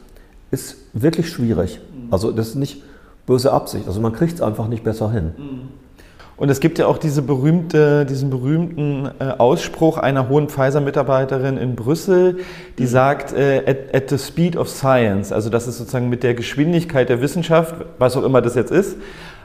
ist 0.52 0.78
wirklich 0.94 1.30
schwierig. 1.30 1.80
Also 2.10 2.32
das 2.32 2.50
ist 2.50 2.56
nicht 2.56 2.84
böse 3.26 3.52
Absicht. 3.52 3.88
Also 3.88 4.02
man 4.02 4.14
kriegt 4.14 4.36
es 4.36 4.42
einfach 4.42 4.68
nicht 4.68 4.84
besser 4.84 5.12
hin. 5.12 5.34
Und 6.38 6.50
es 6.50 6.60
gibt 6.60 6.78
ja 6.78 6.86
auch 6.86 7.00
diese 7.00 7.24
berühmte, 7.24 8.06
diesen 8.06 8.30
berühmten 8.30 9.10
äh, 9.20 9.24
Ausspruch 9.40 9.98
einer 9.98 10.30
hohen 10.30 10.50
Pfizer-Mitarbeiterin 10.50 11.58
in 11.58 11.76
Brüssel, 11.76 12.38
die 12.78 12.84
mhm. 12.84 12.88
sagt, 12.88 13.34
äh, 13.34 13.64
at, 13.66 13.96
at, 13.96 14.10
the 14.12 14.20
speed 14.20 14.56
of 14.56 14.70
science, 14.70 15.32
also 15.32 15.50
das 15.50 15.68
ist 15.68 15.80
sozusagen 15.80 16.10
mit 16.10 16.22
der 16.22 16.36
Geschwindigkeit 16.36 17.10
der 17.10 17.22
Wissenschaft, 17.22 17.74
was 17.98 18.16
auch 18.16 18.24
immer 18.24 18.44
das 18.44 18.54
jetzt 18.54 18.72
ist, 18.72 18.98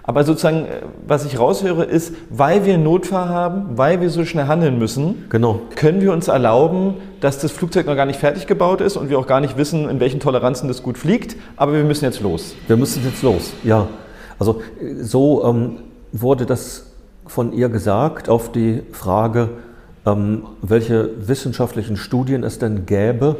aber 0.02 0.24
sozusagen, 0.24 0.66
äh, 0.66 0.82
was 1.06 1.24
ich 1.24 1.38
raushöre, 1.38 1.84
ist, 1.84 2.12
weil 2.28 2.66
wir 2.66 2.76
Notfall 2.76 3.30
haben, 3.30 3.78
weil 3.78 4.02
wir 4.02 4.10
so 4.10 4.26
schnell 4.26 4.46
handeln 4.46 4.78
müssen, 4.78 5.24
genau. 5.30 5.60
können 5.76 6.02
wir 6.02 6.12
uns 6.12 6.28
erlauben, 6.28 6.96
dass 7.20 7.38
das 7.38 7.52
Flugzeug 7.52 7.86
noch 7.86 7.96
gar 7.96 8.04
nicht 8.04 8.20
fertig 8.20 8.46
gebaut 8.46 8.82
ist 8.82 8.98
und 8.98 9.08
wir 9.08 9.18
auch 9.18 9.26
gar 9.26 9.40
nicht 9.40 9.56
wissen, 9.56 9.88
in 9.88 9.98
welchen 9.98 10.20
Toleranzen 10.20 10.68
das 10.68 10.82
gut 10.82 10.98
fliegt, 10.98 11.36
aber 11.56 11.72
wir 11.72 11.84
müssen 11.84 12.04
jetzt 12.04 12.20
los. 12.20 12.54
Wir 12.66 12.76
müssen 12.76 13.02
jetzt 13.02 13.22
los, 13.22 13.54
ja. 13.64 13.88
Also 14.38 14.60
so 15.00 15.44
ähm, 15.44 15.78
wurde 16.12 16.46
das 16.46 16.86
von 17.26 17.52
ihr 17.52 17.68
gesagt 17.68 18.28
auf 18.28 18.52
die 18.52 18.82
Frage, 18.92 19.50
ähm, 20.04 20.44
welche 20.60 21.28
wissenschaftlichen 21.28 21.96
Studien 21.96 22.44
es 22.44 22.58
denn 22.58 22.86
gäbe, 22.86 23.36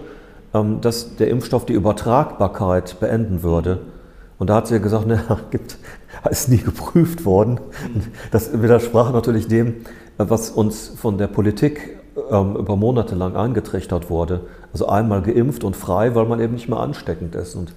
ähm, 0.54 0.80
dass 0.80 1.16
der 1.16 1.28
Impfstoff 1.28 1.66
die 1.66 1.72
Übertragbarkeit 1.72 3.00
beenden 3.00 3.42
würde. 3.42 3.80
Und 4.38 4.50
da 4.50 4.56
hat 4.56 4.66
sie 4.66 4.80
gesagt, 4.80 5.06
ne, 5.08 5.22
gibt, 5.50 5.78
ist 6.30 6.48
nie 6.48 6.58
geprüft 6.58 7.24
worden. 7.24 7.60
Das 8.30 8.62
widersprach 8.62 9.12
natürlich 9.12 9.48
dem, 9.48 9.76
was 10.18 10.50
uns 10.50 10.88
von 10.88 11.18
der 11.18 11.26
Politik 11.26 11.98
ähm, 12.30 12.56
über 12.56 12.76
Monate 12.76 13.14
lang 13.14 13.36
eingetrichtert 13.36 14.10
wurde. 14.10 14.42
Also 14.72 14.88
einmal 14.88 15.22
geimpft 15.22 15.64
und 15.64 15.76
frei, 15.76 16.14
weil 16.14 16.26
man 16.26 16.40
eben 16.40 16.54
nicht 16.54 16.68
mehr 16.68 16.78
ansteckend 16.78 17.34
ist. 17.34 17.54
Und 17.54 17.72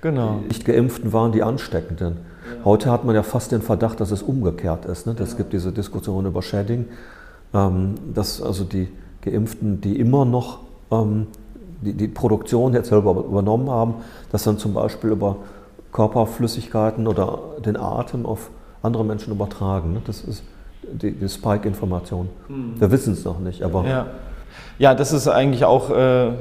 genau. 0.00 0.40
die 0.42 0.48
nicht 0.48 0.64
geimpften 0.64 1.12
waren 1.12 1.32
die 1.32 1.42
Ansteckenden. 1.42 2.18
Heute 2.64 2.90
hat 2.90 3.04
man 3.04 3.14
ja 3.14 3.22
fast 3.22 3.52
den 3.52 3.62
Verdacht, 3.62 4.00
dass 4.00 4.10
es 4.10 4.22
umgekehrt 4.22 4.84
ist. 4.84 5.06
Ne? 5.06 5.14
Ja. 5.18 5.24
gibt 5.36 5.52
diese 5.52 5.72
Diskussion 5.72 6.26
über 6.26 6.42
Shedding, 6.42 6.86
ähm, 7.54 7.94
dass 8.14 8.42
also 8.42 8.64
die 8.64 8.88
Geimpften, 9.22 9.80
die 9.80 9.98
immer 9.98 10.24
noch 10.24 10.60
ähm, 10.90 11.26
die, 11.80 11.92
die 11.92 12.08
Produktion 12.08 12.74
jetzt 12.74 12.88
selber 12.88 13.12
übernommen 13.12 13.70
haben, 13.70 13.94
dass 14.32 14.44
dann 14.44 14.58
zum 14.58 14.74
Beispiel 14.74 15.10
über 15.10 15.36
Körperflüssigkeiten 15.92 17.06
oder 17.06 17.38
den 17.64 17.76
Atem 17.76 18.26
auf 18.26 18.50
andere 18.82 19.04
Menschen 19.04 19.32
übertragen. 19.32 19.94
Ne? 19.94 20.02
Das 20.04 20.22
ist 20.22 20.42
die, 20.82 21.12
die 21.12 21.28
Spike-Information. 21.28 22.28
Mhm. 22.48 22.74
Wir 22.78 22.90
wissen 22.90 23.12
es 23.12 23.24
noch 23.24 23.38
nicht, 23.38 23.62
aber. 23.62 23.86
Ja. 23.86 24.06
ja, 24.78 24.94
das 24.94 25.12
ist 25.12 25.28
eigentlich 25.28 25.64
auch. 25.64 25.90
Äh 25.90 26.32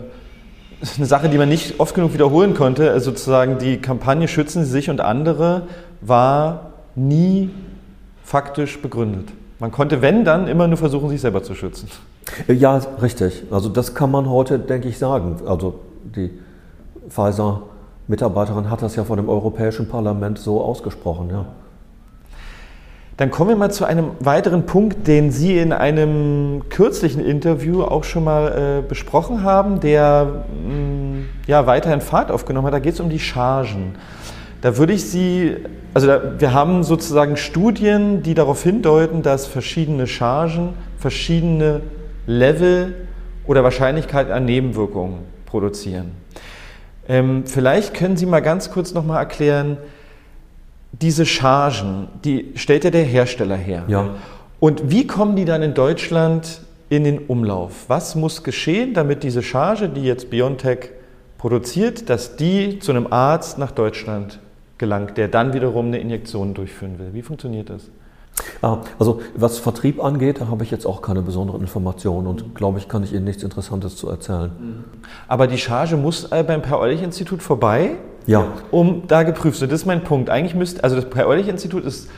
eine 0.98 1.08
Sache, 1.08 1.28
die 1.30 1.38
man 1.38 1.50
nicht 1.50 1.80
oft 1.80 1.96
genug 1.96 2.14
wiederholen 2.14 2.54
konnte, 2.54 2.92
also 2.92 3.10
sozusagen 3.10 3.58
die 3.58 3.78
Kampagne 3.78 4.28
Schützen 4.28 4.64
Sie 4.64 4.72
sich 4.72 4.90
und 4.90 5.02
andere 5.02 5.64
war 6.02 6.72
nie 6.96 7.50
faktisch 8.24 8.82
begründet. 8.82 9.30
Man 9.60 9.72
konnte, 9.72 10.02
wenn, 10.02 10.24
dann 10.24 10.48
immer 10.48 10.68
nur 10.68 10.78
versuchen, 10.78 11.10
sich 11.10 11.22
selber 11.22 11.44
zu 11.44 11.56
schützen. 11.56 11.90
Ja, 12.48 12.78
richtig. 13.02 13.44
Also 13.52 13.70
das 13.70 13.96
kann 13.96 14.12
man 14.12 14.30
heute, 14.30 14.60
denke 14.60 14.88
ich, 14.90 14.98
sagen. 14.98 15.38
Also 15.46 15.80
die 16.04 16.32
Pfizer 17.10 17.64
Mitarbeiterin 18.08 18.70
hat 18.70 18.82
das 18.82 18.96
ja 18.96 19.04
vor 19.04 19.16
dem 19.16 19.30
Europäischen 19.30 19.88
Parlament 19.88 20.40
so 20.40 20.62
ausgesprochen. 20.62 21.30
Ja. 21.30 21.46
Dann 23.18 23.32
kommen 23.32 23.50
wir 23.50 23.56
mal 23.56 23.72
zu 23.72 23.86
einem 23.86 24.12
weiteren 24.20 24.66
Punkt, 24.66 25.08
den 25.08 25.32
Sie 25.32 25.58
in 25.58 25.74
einem 25.74 26.64
kürzlichen 26.70 27.26
Interview 27.26 27.82
auch 27.84 28.04
schon 28.04 28.24
mal 28.24 28.82
äh, 28.86 28.88
besprochen 28.88 29.44
haben, 29.44 29.80
der 29.80 30.46
mh, 30.64 30.74
mm, 30.74 31.26
ja 31.48 31.66
weiterhin 31.66 32.00
Fahrt 32.00 32.30
aufgenommen 32.30 32.68
hat. 32.68 32.74
Da 32.74 32.80
geht 32.80 32.94
es 32.94 33.00
um 33.00 33.10
die 33.10 33.20
Chargen. 33.20 33.96
Da 34.62 34.78
würde 34.78 34.94
ich 34.94 35.06
Sie, 35.06 35.56
also 35.94 36.08
da, 36.08 36.40
wir 36.40 36.54
haben 36.54 36.84
sozusagen 36.84 37.38
Studien, 37.38 38.24
die 38.24 38.34
darauf 38.34 38.64
hindeuten, 38.64 39.22
dass 39.22 39.46
verschiedene 39.46 40.08
Chargen 40.08 40.74
verschiedene 40.98 41.82
Level 42.26 43.08
oder 43.46 43.64
Wahrscheinlichkeit 43.64 44.32
an 44.32 44.46
Nebenwirkungen 44.46 45.20
produzieren. 45.46 46.12
Ähm, 47.08 47.46
vielleicht 47.46 47.94
können 47.94 48.18
Sie 48.18 48.26
mal 48.26 48.42
ganz 48.42 48.72
kurz 48.72 48.94
nochmal 48.94 49.20
erklären, 49.20 49.78
diese 50.92 51.26
Chargen, 51.26 52.08
die 52.26 52.52
stellt 52.56 52.84
ja 52.84 52.90
der 52.90 53.04
Hersteller 53.04 53.56
her. 53.56 53.84
Ja. 53.88 54.16
Und 54.60 54.90
wie 54.90 55.06
kommen 55.06 55.36
die 55.36 55.46
dann 55.46 55.62
in 55.62 55.74
Deutschland 55.74 56.62
in 56.90 57.04
den 57.04 57.20
Umlauf? 57.20 57.86
Was 57.88 58.16
muss 58.16 58.44
geschehen, 58.44 58.94
damit 58.94 59.24
diese 59.24 59.44
Charge, 59.44 59.90
die 59.90 60.04
jetzt 60.04 60.30
BioNTech 60.30 60.90
produziert, 61.38 62.10
dass 62.10 62.36
die 62.36 62.80
zu 62.80 62.92
einem 62.92 63.08
Arzt 63.12 63.58
nach 63.60 63.72
Deutschland 63.72 64.40
gelangt, 64.78 65.18
der 65.18 65.28
dann 65.28 65.54
wiederum 65.54 65.88
eine 65.88 66.00
Injektion 66.00 66.54
durchführen 66.54 67.00
will? 67.00 67.14
Wie 67.14 67.22
funktioniert 67.22 67.70
das? 67.70 67.90
Ah, 68.62 68.80
also 69.00 69.22
was 69.36 69.58
Vertrieb 69.58 70.04
angeht, 70.04 70.42
da 70.42 70.48
habe 70.48 70.64
ich 70.64 70.70
jetzt 70.72 70.86
auch 70.86 71.02
keine 71.02 71.22
besonderen 71.22 71.62
Informationen 71.62 72.28
und 72.28 72.54
glaube 72.56 72.78
ich, 72.78 72.88
kann 72.88 73.04
ich 73.04 73.14
Ihnen 73.14 73.26
nichts 73.26 73.42
Interessantes 73.44 73.96
zu 73.96 74.10
erzählen. 74.10 74.52
Aber 75.28 75.48
die 75.48 75.58
Charge 75.58 75.98
muss 75.98 76.32
äh, 76.32 76.44
beim 76.44 76.62
Per-Eulich-Institut 76.62 77.42
vorbei, 77.42 77.96
Ja. 78.28 78.46
um 78.70 79.04
da 79.08 79.24
geprüft 79.24 79.56
zu 79.56 79.62
werden. 79.62 79.72
Das 79.72 79.82
ist 79.82 79.86
mein 79.88 80.04
Punkt. 80.04 80.30
Eigentlich 80.30 80.54
müsste, 80.54 80.84
also 80.84 80.96
das 80.96 81.10
Per-Eulich-Institut 81.10 81.84
ist 81.84 82.10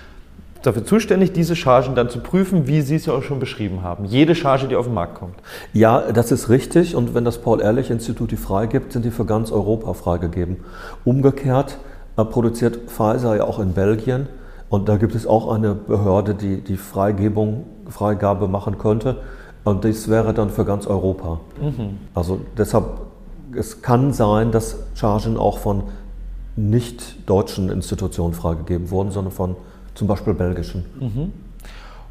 dafür 0.62 0.84
zuständig, 0.84 1.32
diese 1.32 1.56
Chargen 1.56 1.96
dann 1.96 2.10
zu 2.10 2.20
prüfen, 2.20 2.68
wie 2.68 2.82
Sie 2.82 2.96
es 2.96 3.06
ja 3.06 3.14
auch 3.14 3.24
schon 3.24 3.40
beschrieben 3.40 3.82
haben. 3.82 4.04
Jede 4.04 4.36
Charge, 4.36 4.68
die 4.68 4.76
auf 4.76 4.86
den 4.88 4.94
Markt 4.96 5.16
kommt. 5.16 5.36
Ja, 5.72 6.12
das 6.12 6.34
ist 6.34 6.50
richtig 6.50 6.98
und 6.98 7.14
wenn 7.14 7.24
das 7.24 7.38
Paul-Ehrlich-Institut 7.38 8.32
die 8.32 8.36
freigibt, 8.38 8.92
sind 8.92 9.06
die 9.06 9.12
für 9.12 9.24
ganz 9.26 9.54
Europa 9.54 9.94
freigegeben. 9.94 10.58
Umgekehrt 11.06 11.78
produziert 12.26 12.90
Pfizer 12.90 13.36
ja 13.38 13.44
auch 13.44 13.60
in 13.60 13.74
Belgien 13.74 14.28
und 14.70 14.88
da 14.90 14.98
gibt 14.98 15.16
es 15.16 15.26
auch 15.28 15.52
eine 15.52 15.74
Behörde, 15.76 16.36
die 16.36 16.62
die 16.62 16.78
Freigebung, 16.78 17.66
Freigabe 17.90 18.48
machen 18.48 18.78
könnte 18.78 19.18
und 19.64 19.84
dies 19.84 20.08
wäre 20.10 20.34
dann 20.34 20.50
für 20.50 20.66
ganz 20.66 20.88
Europa. 20.88 21.40
Also 22.14 22.40
deshalb, 22.58 22.86
es 23.56 23.82
kann 23.82 24.14
sein, 24.14 24.52
dass 24.52 24.78
Chargen 24.96 25.38
auch 25.38 25.58
von 25.58 25.84
nicht 26.56 27.30
deutschen 27.30 27.70
Institutionen 27.70 28.34
freigegeben 28.34 28.92
wurden, 28.92 29.12
sondern 29.12 29.34
von 29.34 29.56
zum 29.96 30.08
Beispiel 30.08 30.34
belgischen. 30.34 30.86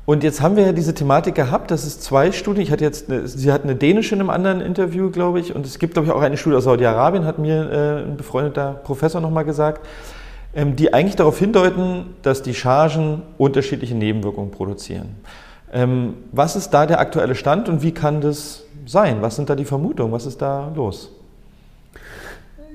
Und 0.09 0.25
jetzt 0.25 0.40
haben 0.40 0.57
wir 0.57 0.64
ja 0.64 0.73
diese 0.73 0.94
Thematik 0.94 1.35
gehabt, 1.35 1.71
dass 1.71 1.85
es 1.85 2.01
zwei 2.01 2.33
Studien, 2.33 2.62
ich 2.62 2.73
hatte 2.73 2.83
jetzt, 2.83 3.11
eine, 3.11 3.29
Sie 3.29 3.53
hatten 3.53 3.68
eine 3.68 3.77
dänische 3.77 4.14
in 4.14 4.23
einem 4.23 4.31
anderen 4.31 4.62
Interview, 4.62 5.11
glaube 5.11 5.38
ich, 5.38 5.55
und 5.55 5.66
es 5.66 5.79
gibt, 5.79 5.92
glaube 5.92 6.09
ich, 6.09 6.14
auch 6.14 6.23
eine 6.23 6.38
Studie 6.38 6.57
aus 6.57 6.64
Saudi-Arabien, 6.64 7.27
hat 7.27 7.38
mir 7.38 7.71
äh, 7.71 8.05
ein 8.05 8.16
befreundeter 8.16 8.81
Professor 8.85 9.21
nochmal 9.21 9.44
gesagt, 9.44 9.87
ähm, 10.55 10.77
die 10.77 10.94
eigentlich 10.94 11.16
darauf 11.16 11.38
hindeuten, 11.38 12.07
dass 12.23 12.40
die 12.40 12.55
Chargen 12.55 13.21
unterschiedliche 13.37 13.94
Nebenwirkungen 13.94 14.51
produzieren. 14.51 15.11
Ähm, 15.75 16.14
was 16.33 16.57
ist 16.57 16.71
da 16.71 16.87
der 16.87 17.01
aktuelle 17.01 17.35
Stand 17.35 17.68
und 17.68 17.83
wie 17.83 17.92
kann 17.92 18.23
das 18.23 18.62
sein? 18.87 19.21
Was 19.21 19.37
sind 19.37 19.51
da 19.51 19.57
die 19.57 19.66
Vermutungen? 19.66 20.11
Was 20.11 20.25
ist 20.25 20.40
da 20.40 20.73
los? 20.75 21.12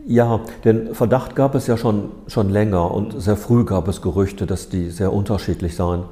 Ja, 0.06 0.42
den 0.66 0.94
Verdacht 0.94 1.36
gab 1.36 1.56
es 1.56 1.66
ja 1.66 1.78
schon, 1.78 2.12
schon 2.28 2.52
länger 2.52 2.92
und 2.92 3.20
sehr 3.20 3.38
früh 3.38 3.66
gab 3.66 3.88
es 3.88 4.04
Gerüchte, 4.04 4.46
dass 4.46 4.70
die 4.70 4.92
sehr 4.92 5.12
unterschiedlich 5.12 5.76
seien. 5.76 6.04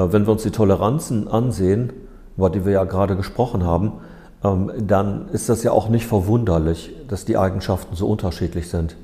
Äh, 0.00 0.12
Wenn 0.12 0.26
wir 0.26 0.32
uns 0.32 0.42
die 0.42 0.50
Toleranzen 0.50 1.28
ansehen, 1.28 1.92
über 2.36 2.50
die 2.50 2.64
wir 2.64 2.72
ja 2.72 2.84
gerade 2.84 3.16
gesprochen 3.16 3.64
haben, 3.64 3.92
ähm, 4.42 4.70
dann 4.86 5.28
ist 5.28 5.48
das 5.48 5.62
ja 5.62 5.72
auch 5.72 5.88
nicht 5.88 6.06
verwunderlich, 6.06 6.94
dass 7.08 7.24
die 7.24 7.36
Eigenschaften 7.36 7.94
so 7.94 8.08
unterschiedlich 8.08 8.68
sind. 8.68 8.96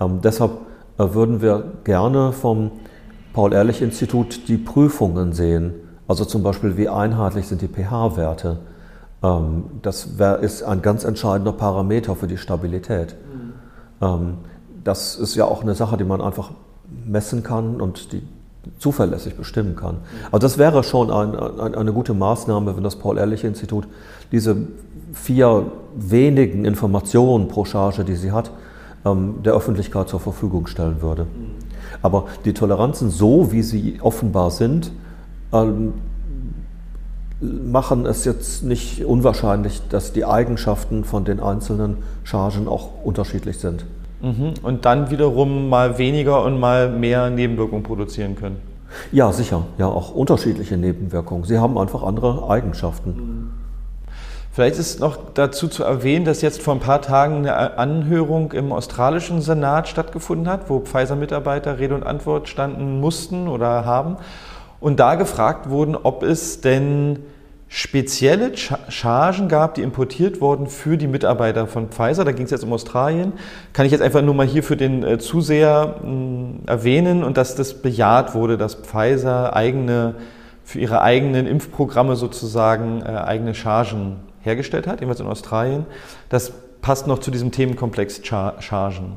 Ähm, 0.00 0.20
Deshalb 0.22 0.52
äh, 0.98 1.14
würden 1.14 1.42
wir 1.42 1.64
gerne 1.84 2.32
vom 2.32 2.70
Paul-Ehrlich-Institut 3.32 4.48
die 4.48 4.56
Prüfungen 4.56 5.32
sehen. 5.32 5.74
Also 6.08 6.24
zum 6.24 6.42
Beispiel, 6.42 6.76
wie 6.76 6.88
einheitlich 6.88 7.48
sind 7.48 7.62
die 7.62 7.68
pH-Werte. 7.68 8.58
Ähm, 9.22 9.64
Das 9.82 10.08
ist 10.42 10.62
ein 10.62 10.82
ganz 10.82 11.04
entscheidender 11.04 11.52
Parameter 11.52 12.14
für 12.14 12.28
die 12.28 12.38
Stabilität. 12.38 13.16
Ähm, 14.00 14.38
Das 14.84 15.16
ist 15.16 15.34
ja 15.34 15.46
auch 15.46 15.62
eine 15.62 15.74
Sache, 15.74 15.96
die 15.96 16.04
man 16.04 16.20
einfach 16.20 16.52
messen 17.04 17.42
kann 17.42 17.80
und 17.80 18.12
die 18.12 18.22
zuverlässig 18.78 19.36
bestimmen 19.36 19.76
kann. 19.76 19.98
Also 20.26 20.38
das 20.38 20.58
wäre 20.58 20.82
schon 20.82 21.10
ein, 21.10 21.34
ein, 21.34 21.74
eine 21.74 21.92
gute 21.92 22.14
Maßnahme, 22.14 22.76
wenn 22.76 22.84
das 22.84 22.96
Paul-Ehrlich-Institut 22.96 23.86
diese 24.32 24.56
vier 25.12 25.66
wenigen 25.94 26.64
Informationen 26.64 27.48
pro 27.48 27.64
Charge, 27.64 28.04
die 28.04 28.16
sie 28.16 28.32
hat, 28.32 28.50
ähm, 29.04 29.36
der 29.44 29.54
Öffentlichkeit 29.54 30.08
zur 30.08 30.20
Verfügung 30.20 30.66
stellen 30.66 31.00
würde. 31.00 31.26
Aber 32.02 32.26
die 32.44 32.52
Toleranzen 32.52 33.10
so, 33.10 33.52
wie 33.52 33.62
sie 33.62 33.98
offenbar 34.00 34.50
sind, 34.50 34.92
ähm, 35.52 35.94
machen 37.40 38.06
es 38.06 38.24
jetzt 38.24 38.62
nicht 38.62 39.04
unwahrscheinlich, 39.04 39.82
dass 39.90 40.12
die 40.12 40.24
Eigenschaften 40.24 41.04
von 41.04 41.24
den 41.24 41.40
einzelnen 41.40 41.98
Chargen 42.24 42.66
auch 42.66 43.04
unterschiedlich 43.04 43.58
sind. 43.58 43.84
Mhm. 44.20 44.54
Und 44.62 44.84
dann 44.84 45.10
wiederum 45.10 45.68
mal 45.68 45.98
weniger 45.98 46.44
und 46.44 46.58
mal 46.58 46.88
mehr 46.88 47.30
Nebenwirkungen 47.30 47.82
produzieren 47.82 48.36
können. 48.36 48.60
Ja, 49.12 49.32
sicher. 49.32 49.62
Ja, 49.78 49.86
auch 49.86 50.14
unterschiedliche 50.14 50.76
Nebenwirkungen. 50.76 51.44
Sie 51.44 51.58
haben 51.58 51.76
einfach 51.76 52.02
andere 52.02 52.48
Eigenschaften. 52.48 53.52
Vielleicht 54.52 54.78
ist 54.78 55.00
noch 55.00 55.18
dazu 55.34 55.68
zu 55.68 55.84
erwähnen, 55.84 56.24
dass 56.24 56.40
jetzt 56.40 56.62
vor 56.62 56.72
ein 56.72 56.80
paar 56.80 57.02
Tagen 57.02 57.46
eine 57.46 57.76
Anhörung 57.76 58.52
im 58.52 58.72
australischen 58.72 59.42
Senat 59.42 59.86
stattgefunden 59.86 60.48
hat, 60.48 60.70
wo 60.70 60.80
Pfizer-Mitarbeiter 60.80 61.78
Rede 61.78 61.94
und 61.94 62.06
Antwort 62.06 62.48
standen 62.48 62.98
mussten 62.98 63.48
oder 63.48 63.84
haben. 63.84 64.16
Und 64.80 64.98
da 64.98 65.16
gefragt 65.16 65.68
wurden, 65.68 65.94
ob 65.94 66.22
es 66.22 66.62
denn 66.62 67.18
spezielle 67.68 68.52
Cha- 68.52 68.78
Chargen 68.88 69.48
gab, 69.48 69.74
die 69.74 69.82
importiert 69.82 70.40
wurden 70.40 70.66
für 70.68 70.96
die 70.96 71.06
Mitarbeiter 71.08 71.66
von 71.66 71.88
Pfizer. 71.88 72.24
Da 72.24 72.32
ging 72.32 72.44
es 72.44 72.50
jetzt 72.50 72.64
um 72.64 72.72
Australien. 72.72 73.32
Kann 73.72 73.86
ich 73.86 73.92
jetzt 73.92 74.02
einfach 74.02 74.22
nur 74.22 74.34
mal 74.34 74.46
hier 74.46 74.62
für 74.62 74.76
den 74.76 75.02
äh, 75.02 75.18
Zuseher 75.18 75.96
erwähnen 76.66 77.24
und 77.24 77.36
dass 77.36 77.54
das 77.56 77.74
bejaht 77.74 78.34
wurde, 78.34 78.56
dass 78.56 78.74
Pfizer 78.76 79.54
eigene 79.54 80.14
für 80.64 80.80
ihre 80.80 81.00
eigenen 81.00 81.46
Impfprogramme 81.46 82.16
sozusagen 82.16 83.02
äh, 83.02 83.10
eigene 83.10 83.54
Chargen 83.54 84.16
hergestellt 84.42 84.86
hat, 84.86 85.00
jedenfalls 85.00 85.20
in 85.20 85.26
Australien. 85.26 85.86
Das 86.28 86.52
passt 86.80 87.06
noch 87.06 87.18
zu 87.20 87.30
diesem 87.30 87.52
Themenkomplex 87.52 88.20
Char 88.22 88.60
Chargen. 88.60 89.12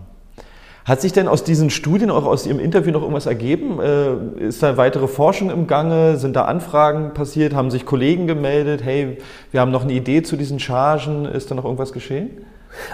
Hat 0.89 1.01
sich 1.01 1.13
denn 1.13 1.27
aus 1.27 1.43
diesen 1.43 1.69
Studien, 1.69 2.09
auch 2.09 2.25
aus 2.25 2.47
Ihrem 2.47 2.59
Interview 2.59 2.91
noch 2.91 3.01
irgendwas 3.03 3.27
ergeben? 3.27 3.79
Äh, 3.79 4.47
ist 4.47 4.63
da 4.63 4.75
weitere 4.75 5.07
Forschung 5.07 5.51
im 5.51 5.67
Gange? 5.67 6.17
Sind 6.17 6.35
da 6.35 6.45
Anfragen 6.45 7.13
passiert? 7.13 7.53
Haben 7.53 7.69
sich 7.69 7.85
Kollegen 7.85 8.25
gemeldet? 8.25 8.83
Hey, 8.83 9.19
wir 9.51 9.61
haben 9.61 9.69
noch 9.69 9.83
eine 9.83 9.93
Idee 9.93 10.23
zu 10.23 10.35
diesen 10.35 10.59
Chargen. 10.59 11.25
Ist 11.25 11.51
da 11.51 11.53
noch 11.53 11.65
irgendwas 11.65 11.93
geschehen? 11.93 12.31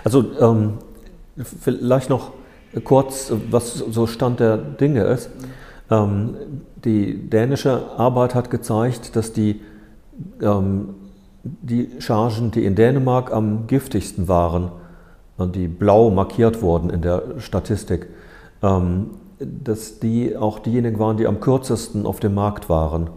Also 0.04 0.26
ähm, 0.42 0.74
vielleicht 1.38 2.10
noch 2.10 2.32
kurz, 2.84 3.32
was 3.50 3.76
so 3.76 4.08
Stand 4.08 4.42
der 4.42 4.58
Dinge 4.58 5.04
ist. 5.06 5.30
Ähm, 5.90 6.36
die 6.84 7.30
dänische 7.30 7.82
Arbeit 7.96 8.36
hat 8.36 8.52
gezeigt, 8.52 9.16
dass 9.16 9.32
die, 9.32 9.62
ähm, 10.42 10.96
die 11.44 11.92
Chargen, 12.00 12.52
die 12.52 12.66
in 12.66 12.76
Dänemark 12.76 13.32
am 13.32 13.68
giftigsten 13.68 14.28
waren, 14.28 14.72
die 15.38 15.67
blau 15.67 16.10
markiert 16.12 16.62
wurden 16.62 16.89
in 16.89 17.02
der 17.02 17.24
Statistik, 17.39 18.08
ähm, 18.62 19.12
dass 19.39 20.00
die 20.00 20.38
auch 20.38 20.60
diejenigen 20.60 20.98
waren, 20.98 21.17
die 21.17 21.28
am 21.28 21.41
kürzesten 21.41 22.06
auf 22.06 22.19
dem 22.21 22.34
Markt 22.34 22.69
waren. 22.69 23.10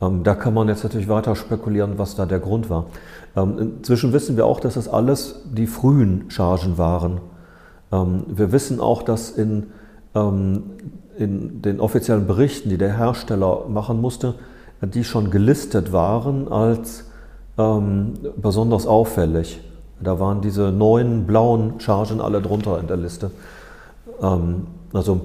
Ähm, 0.00 0.22
da 0.22 0.34
kann 0.34 0.52
man 0.52 0.68
jetzt 0.68 0.84
natürlich 0.84 1.08
weiter 1.08 1.34
spekulieren, 1.34 1.94
was 1.96 2.14
da 2.14 2.26
der 2.26 2.38
Grund 2.38 2.68
war. 2.68 2.86
Ähm, 3.34 3.58
inzwischen 3.78 4.12
wissen 4.12 4.36
wir 4.36 4.44
auch, 4.44 4.60
dass 4.60 4.74
das 4.74 4.88
alles 4.88 5.42
die 5.50 5.66
frühen 5.66 6.30
Chargen 6.30 6.78
waren. 6.78 7.20
Wir 7.90 8.52
wissen 8.52 8.80
auch, 8.80 9.02
dass 9.02 9.30
in, 9.30 9.68
in 10.14 11.62
den 11.62 11.80
offiziellen 11.80 12.26
Berichten, 12.26 12.68
die 12.68 12.76
der 12.76 12.98
Hersteller 12.98 13.64
machen 13.66 14.02
musste, 14.02 14.34
die 14.82 15.04
schon 15.04 15.30
gelistet 15.30 15.90
waren 15.90 16.52
als 16.52 17.04
besonders 17.56 18.86
auffällig. 18.86 19.58
Da 20.00 20.20
waren 20.20 20.40
diese 20.40 20.70
neun 20.70 21.26
blauen 21.26 21.80
Chargen 21.80 22.20
alle 22.20 22.40
drunter 22.40 22.78
in 22.78 22.86
der 22.86 22.96
Liste. 22.96 23.30
Ähm, 24.22 24.66
also 24.92 25.20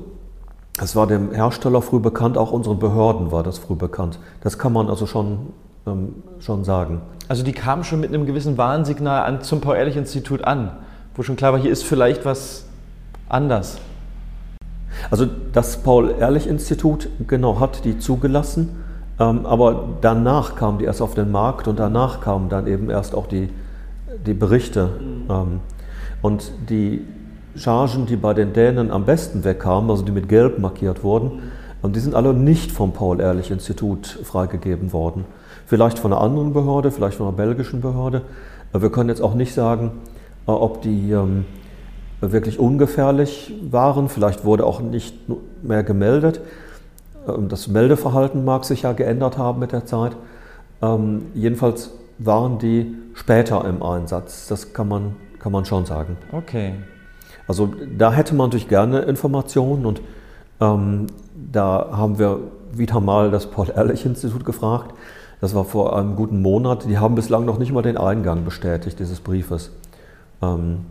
es 0.82 0.96
war 0.96 1.06
dem 1.06 1.32
Hersteller 1.32 1.82
früh 1.82 2.00
bekannt, 2.00 2.38
auch 2.38 2.52
unseren 2.52 2.80
Behörden 2.80 3.32
war 3.32 3.44
das 3.44 3.60
früh 3.60 3.76
bekannt. 3.76 4.18
Das 4.42 4.58
kann 4.58 4.74
man 4.74 4.90
also 4.90 5.06
schon, 5.06 5.54
ähm, 5.86 6.16
schon 6.40 6.64
sagen. 6.64 7.02
Also 7.28 7.44
die 7.44 7.54
kamen 7.54 7.84
schon 7.84 8.00
mit 8.00 8.10
einem 8.10 8.26
gewissen 8.26 8.58
Warnsignal 8.58 9.24
an, 9.24 9.42
zum 9.42 9.62
Paul-Ehrlich-Institut 9.62 10.44
an, 10.44 10.72
wo 11.16 11.22
schon 11.22 11.36
klar 11.36 11.54
war, 11.54 11.60
hier 11.60 11.72
ist 11.72 11.84
vielleicht 11.84 12.26
was 12.26 12.66
anders. 13.30 13.78
Also 15.12 15.28
das 15.54 15.78
Paul-Ehrlich-Institut 15.84 17.10
genau 17.28 17.60
hat 17.60 17.86
die 17.86 18.00
zugelassen, 18.00 18.84
ähm, 19.20 19.46
aber 19.46 19.90
danach 20.02 20.56
kamen 20.56 20.80
die 20.80 20.86
erst 20.86 21.02
auf 21.02 21.14
den 21.14 21.32
Markt 21.32 21.68
und 21.68 21.78
danach 21.78 22.20
kamen 22.20 22.50
dann 22.50 22.66
eben 22.68 22.90
erst 22.90 23.14
auch 23.14 23.28
die, 23.28 23.50
die 24.26 24.34
Berichte. 24.34 24.90
Ähm, 25.30 25.60
und 26.22 26.52
die 26.70 27.06
Chargen, 27.56 28.06
die 28.06 28.16
bei 28.16 28.34
den 28.34 28.54
Dänen 28.54 28.92
am 28.92 29.06
besten 29.06 29.44
wegkamen, 29.44 29.90
also 29.90 30.04
die 30.04 30.12
mit 30.12 30.30
Gelb 30.30 30.60
markiert 30.60 31.04
wurden, 31.04 31.44
ähm, 31.84 31.94
die 31.94 32.00
sind 32.00 32.16
alle 32.16 32.34
nicht 32.34 32.72
vom 32.72 32.94
Paul-Ehrlich-Institut 32.94 34.08
freigegeben 34.24 34.94
worden. 34.94 35.26
Vielleicht 35.66 36.00
von 36.00 36.12
einer 36.12 36.22
anderen 36.22 36.54
Behörde, 36.54 36.92
vielleicht 36.92 37.18
von 37.18 37.28
einer 37.28 37.36
belgischen 37.36 37.82
Behörde. 37.82 38.22
Äh, 38.74 38.82
Wir 38.82 38.92
können 38.92 39.10
jetzt 39.10 39.22
auch 39.22 39.36
nicht 39.36 39.54
sagen, 39.54 39.92
äh, 40.48 40.52
ob 40.52 40.82
die 40.82 41.12
ähm, 41.12 41.46
wirklich 42.22 42.60
ungefährlich 42.60 43.54
waren. 43.70 44.10
Vielleicht 44.10 44.46
wurde 44.46 44.66
auch 44.66 44.82
nicht 44.82 45.16
mehr 45.62 45.84
gemeldet. 45.84 46.42
Ähm, 47.28 47.50
das 47.50 47.68
Meldeverhalten 47.68 48.46
mag 48.46 48.66
sich 48.66 48.84
ja 48.84 48.94
geändert 48.94 49.38
haben 49.38 49.60
mit 49.60 49.72
der 49.72 49.86
Zeit. 49.86 50.14
Ähm, 50.82 51.24
jedenfalls 51.34 51.92
waren 52.18 52.60
die 52.60 52.96
später 53.14 53.66
im 53.66 53.82
Einsatz. 53.84 54.48
Das 54.48 54.74
kann 54.74 54.88
man, 54.88 55.16
kann 55.40 55.52
man 55.52 55.66
schon 55.66 55.86
sagen. 55.86 56.18
Okay. 56.32 56.74
Also 57.48 57.74
da 57.98 58.12
hätte 58.14 58.36
man 58.36 58.48
natürlich 58.48 58.70
gerne 58.70 59.00
Informationen 59.02 59.86
und 59.86 60.02
ähm, 60.62 61.08
da 61.52 61.90
haben 61.92 62.20
wir 62.20 62.40
wieder 62.72 63.00
mal 63.00 63.32
das 63.32 63.48
Paul-Ehrlich-Institut 63.48 64.46
gefragt. 64.46 64.94
Das 65.42 65.54
war 65.54 65.66
vor 65.66 65.98
einem 65.98 66.16
guten 66.16 66.42
Monat. 66.42 66.86
Die 66.88 66.98
haben 66.98 67.16
bislang 67.16 67.46
noch 67.46 67.60
nicht 67.60 67.74
mal 67.74 67.82
den 67.82 67.98
Eingang 67.98 68.46
bestätigt 68.46 69.00
dieses 69.00 69.20
Briefes. 69.20 69.72
Ähm, 70.42 70.86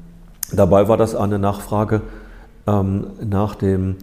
dabei 0.53 0.89
war 0.89 0.97
das 0.97 1.15
eine 1.15 1.39
Nachfrage 1.39 2.03
ähm, 2.67 3.07
nach 3.25 3.55
dem 3.55 3.97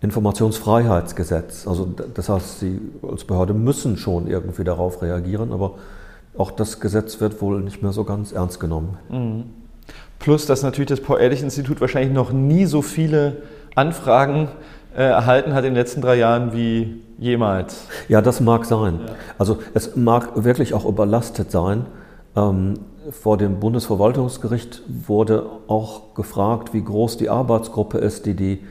Informationsfreiheitsgesetz. 0.00 1.66
Also 1.66 1.88
das 2.14 2.28
heißt, 2.28 2.60
Sie 2.60 2.80
als 3.02 3.24
Behörde 3.24 3.54
müssen 3.54 3.96
schon 3.96 4.28
irgendwie 4.28 4.64
darauf 4.64 5.02
reagieren, 5.02 5.52
aber 5.52 5.74
auch 6.38 6.50
das 6.50 6.80
Gesetz 6.80 7.20
wird 7.20 7.42
wohl 7.42 7.60
nicht 7.60 7.82
mehr 7.82 7.92
so 7.92 8.04
ganz 8.04 8.32
ernst 8.32 8.60
genommen. 8.60 8.96
Mhm. 9.10 9.44
Plus, 10.18 10.46
dass 10.46 10.62
natürlich 10.62 10.88
das 10.88 11.00
Paul-Ehrlich-Institut 11.00 11.80
wahrscheinlich 11.80 12.12
noch 12.12 12.32
nie 12.32 12.64
so 12.64 12.82
viele 12.82 13.42
Anfragen 13.74 14.48
äh, 14.96 15.02
erhalten 15.02 15.54
hat 15.54 15.64
in 15.64 15.70
den 15.70 15.74
letzten 15.74 16.00
drei 16.00 16.16
Jahren 16.16 16.52
wie 16.52 17.02
jemals. 17.18 17.86
Ja, 18.08 18.20
das 18.20 18.40
mag 18.40 18.64
sein. 18.64 19.00
Ja. 19.06 19.14
Also 19.38 19.58
es 19.74 19.96
mag 19.96 20.44
wirklich 20.44 20.74
auch 20.74 20.84
überlastet 20.84 21.50
sein. 21.50 21.86
Ähm, 22.34 22.74
vor 23.10 23.38
dem 23.38 23.60
Bundesverwaltungsgericht 23.60 24.82
wurde 24.86 25.46
auch 25.66 26.14
gefragt, 26.14 26.74
wie 26.74 26.82
groß 26.82 27.16
die 27.16 27.30
Arbeitsgruppe 27.30 27.98
ist, 27.98 28.26
die 28.26 28.34
die 28.34 28.64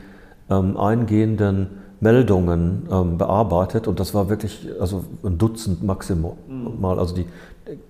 ähm, 0.50 0.76
eingehenden 0.76 1.68
Meldungen 2.00 2.88
ähm, 2.90 3.18
bearbeitet. 3.18 3.86
Und 3.86 4.00
das 4.00 4.14
war 4.14 4.28
wirklich 4.28 4.68
also 4.80 5.04
ein 5.24 5.38
Dutzend 5.38 5.82
maximal. 5.82 6.34
Mhm. 6.48 6.84
Also 6.84 7.14
die, 7.14 7.26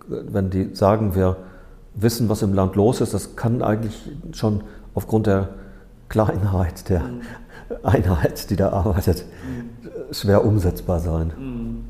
wenn 0.09 0.51
die 0.51 0.75
sagen, 0.75 1.15
wir 1.15 1.37
wissen, 1.95 2.29
was 2.29 2.43
im 2.43 2.55
Land 2.55 2.77
los 2.77 3.01
ist, 3.01 3.15
das 3.15 3.37
kann 3.37 3.63
eigentlich 3.63 4.11
schon 4.33 4.63
aufgrund 4.95 5.27
der 5.27 5.49
Kleinheit 6.09 6.89
der 6.89 7.01
mhm. 7.01 7.21
Einheit, 7.83 8.49
die 8.51 8.57
da 8.57 8.71
arbeitet, 8.71 9.25
mhm. 9.27 10.15
schwer 10.15 10.45
umsetzbar 10.45 11.01
sein. 11.01 11.33
Mhm. 11.39 11.85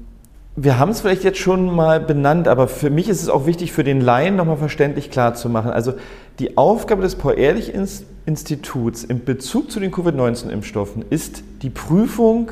Wir 0.61 0.81
haben 0.81 0.91
es 0.91 1.03
vielleicht 1.03 1.23
jetzt 1.23 1.39
schon 1.39 1.73
mal 1.73 2.01
benannt, 2.01 2.49
aber 2.49 2.67
für 2.67 2.91
mich 2.91 3.09
ist 3.09 3.23
es 3.23 3.29
auch 3.29 3.47
wichtig, 3.47 3.73
für 3.73 3.85
den 3.85 4.01
Laien 4.01 4.35
nochmal 4.35 4.57
verständlich 4.57 5.09
klar 5.09 5.35
zu 5.35 5.49
machen. 5.49 5.71
Also 5.71 5.95
die 6.41 6.57
Aufgabe 6.57 7.03
des 7.03 7.15
Paul-Ehrlich-Instituts 7.15 8.18
in 8.29 9.25
Bezug 9.25 9.71
zu 9.71 9.81
den 9.81 9.91
Covid-19-Impfstoffen 9.91 11.05
ist 11.09 11.43
die 11.63 11.71
Prüfung, 11.71 12.51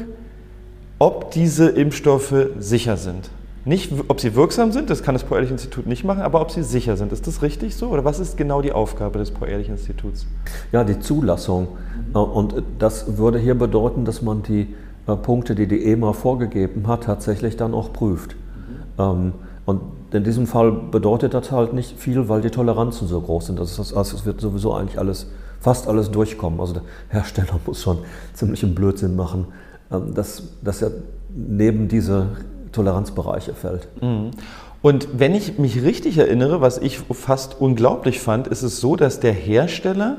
ob 0.98 1.30
diese 1.32 1.68
Impfstoffe 1.68 2.34
sicher 2.58 2.96
sind. 2.96 3.28
Nicht, 3.66 3.92
ob 4.08 4.20
sie 4.20 4.34
wirksam 4.36 4.70
sind, 4.72 4.90
das 4.90 5.02
kann 5.02 5.14
das 5.14 5.24
Paul-Ehrlich-Institut 5.24 5.86
nicht 5.86 6.04
machen, 6.04 6.22
aber 6.22 6.40
ob 6.40 6.52
sie 6.52 6.62
sicher 6.62 6.96
sind. 6.96 7.12
Ist 7.12 7.26
das 7.26 7.42
richtig 7.42 7.74
so? 7.74 7.88
Oder 7.88 8.04
was 8.04 8.20
ist 8.20 8.36
genau 8.36 8.62
die 8.62 8.72
Aufgabe 8.72 9.18
des 9.18 9.32
Paul-Ehrlich-Instituts? 9.32 10.26
Ja, 10.72 10.84
die 10.84 11.00
Zulassung. 11.00 11.68
Mhm. 12.12 12.16
Und 12.16 12.62
das 12.78 13.18
würde 13.18 13.38
hier 13.38 13.56
bedeuten, 13.56 14.04
dass 14.04 14.22
man 14.22 14.44
die 14.44 14.68
äh, 15.06 15.16
Punkte, 15.16 15.54
die 15.54 15.66
die 15.66 15.84
EMA 15.84 16.12
vorgegeben 16.12 16.86
hat, 16.86 17.04
tatsächlich 17.04 17.56
dann 17.56 17.74
auch 17.74 17.92
prüft. 17.92 18.36
Mhm. 18.96 19.32
Und 19.66 19.80
in 20.12 20.22
diesem 20.22 20.46
Fall 20.46 20.70
bedeutet 20.70 21.34
das 21.34 21.50
halt 21.50 21.72
nicht 21.72 21.98
viel, 21.98 22.28
weil 22.28 22.40
die 22.40 22.50
Toleranzen 22.50 23.08
so 23.08 23.20
groß 23.20 23.46
sind. 23.46 23.58
Das 23.58 23.78
heißt, 23.78 24.12
es 24.14 24.24
wird 24.24 24.40
sowieso 24.40 24.72
eigentlich 24.72 24.98
alles, 24.98 25.26
fast 25.66 25.88
alles 25.88 26.12
durchkommen. 26.12 26.60
Also 26.60 26.74
der 26.74 26.82
Hersteller 27.08 27.58
muss 27.66 27.82
schon 27.82 27.98
ziemlich 28.34 28.62
einen 28.62 28.76
Blödsinn 28.76 29.16
machen, 29.16 29.48
ähm, 29.90 30.14
dass, 30.14 30.44
dass 30.62 30.80
er 30.80 30.92
neben 31.34 31.88
diese 31.88 32.28
Toleranzbereiche 32.70 33.52
fällt. 33.52 33.88
Mhm. 34.00 34.30
Und 34.80 35.08
wenn 35.18 35.34
ich 35.34 35.58
mich 35.58 35.82
richtig 35.82 36.18
erinnere, 36.18 36.60
was 36.60 36.78
ich 36.78 37.00
fast 37.10 37.60
unglaublich 37.60 38.20
fand, 38.20 38.46
ist 38.46 38.62
es 38.62 38.80
so, 38.80 38.94
dass 38.94 39.18
der 39.18 39.32
Hersteller 39.32 40.18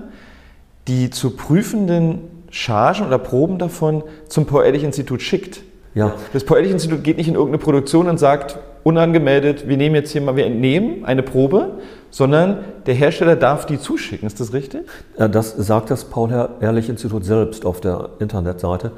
die 0.90 1.12
zu 1.12 1.30
prüfenden 1.30 2.20
Chargen 2.50 3.08
oder 3.08 3.18
Proben 3.18 3.58
davon 3.58 4.04
zum 4.28 4.48
Paul-Ehrlich-Institut 4.48 5.22
schickt. 5.22 5.62
Ja. 5.96 6.16
Das 6.34 6.44
Paul-Ehrlich-Institut 6.44 7.06
geht 7.06 7.16
nicht 7.16 7.30
in 7.30 7.36
irgendeine 7.36 7.64
Produktion 7.64 8.10
und 8.10 8.18
sagt, 8.18 8.60
unangemeldet, 8.84 9.70
wir 9.70 9.78
nehmen 9.78 9.96
jetzt 9.96 10.12
hier 10.12 10.22
mal, 10.22 10.36
wir 10.36 10.46
entnehmen 10.46 11.06
eine 11.06 11.24
Probe, 11.24 11.80
sondern 12.18 12.58
der 12.88 12.96
Hersteller 12.96 13.36
darf 13.36 13.68
die 13.68 13.80
zuschicken. 13.80 14.26
Ist 14.26 14.40
das 14.40 14.52
richtig? 14.52 14.88
Das 15.18 15.56
sagt 15.56 15.92
das 15.92 16.06
Paul-Ehrlich-Institut 16.06 17.24
selbst 17.24 17.64
auf 17.64 17.80
der 17.80 18.10
Internetseite. 18.18 18.92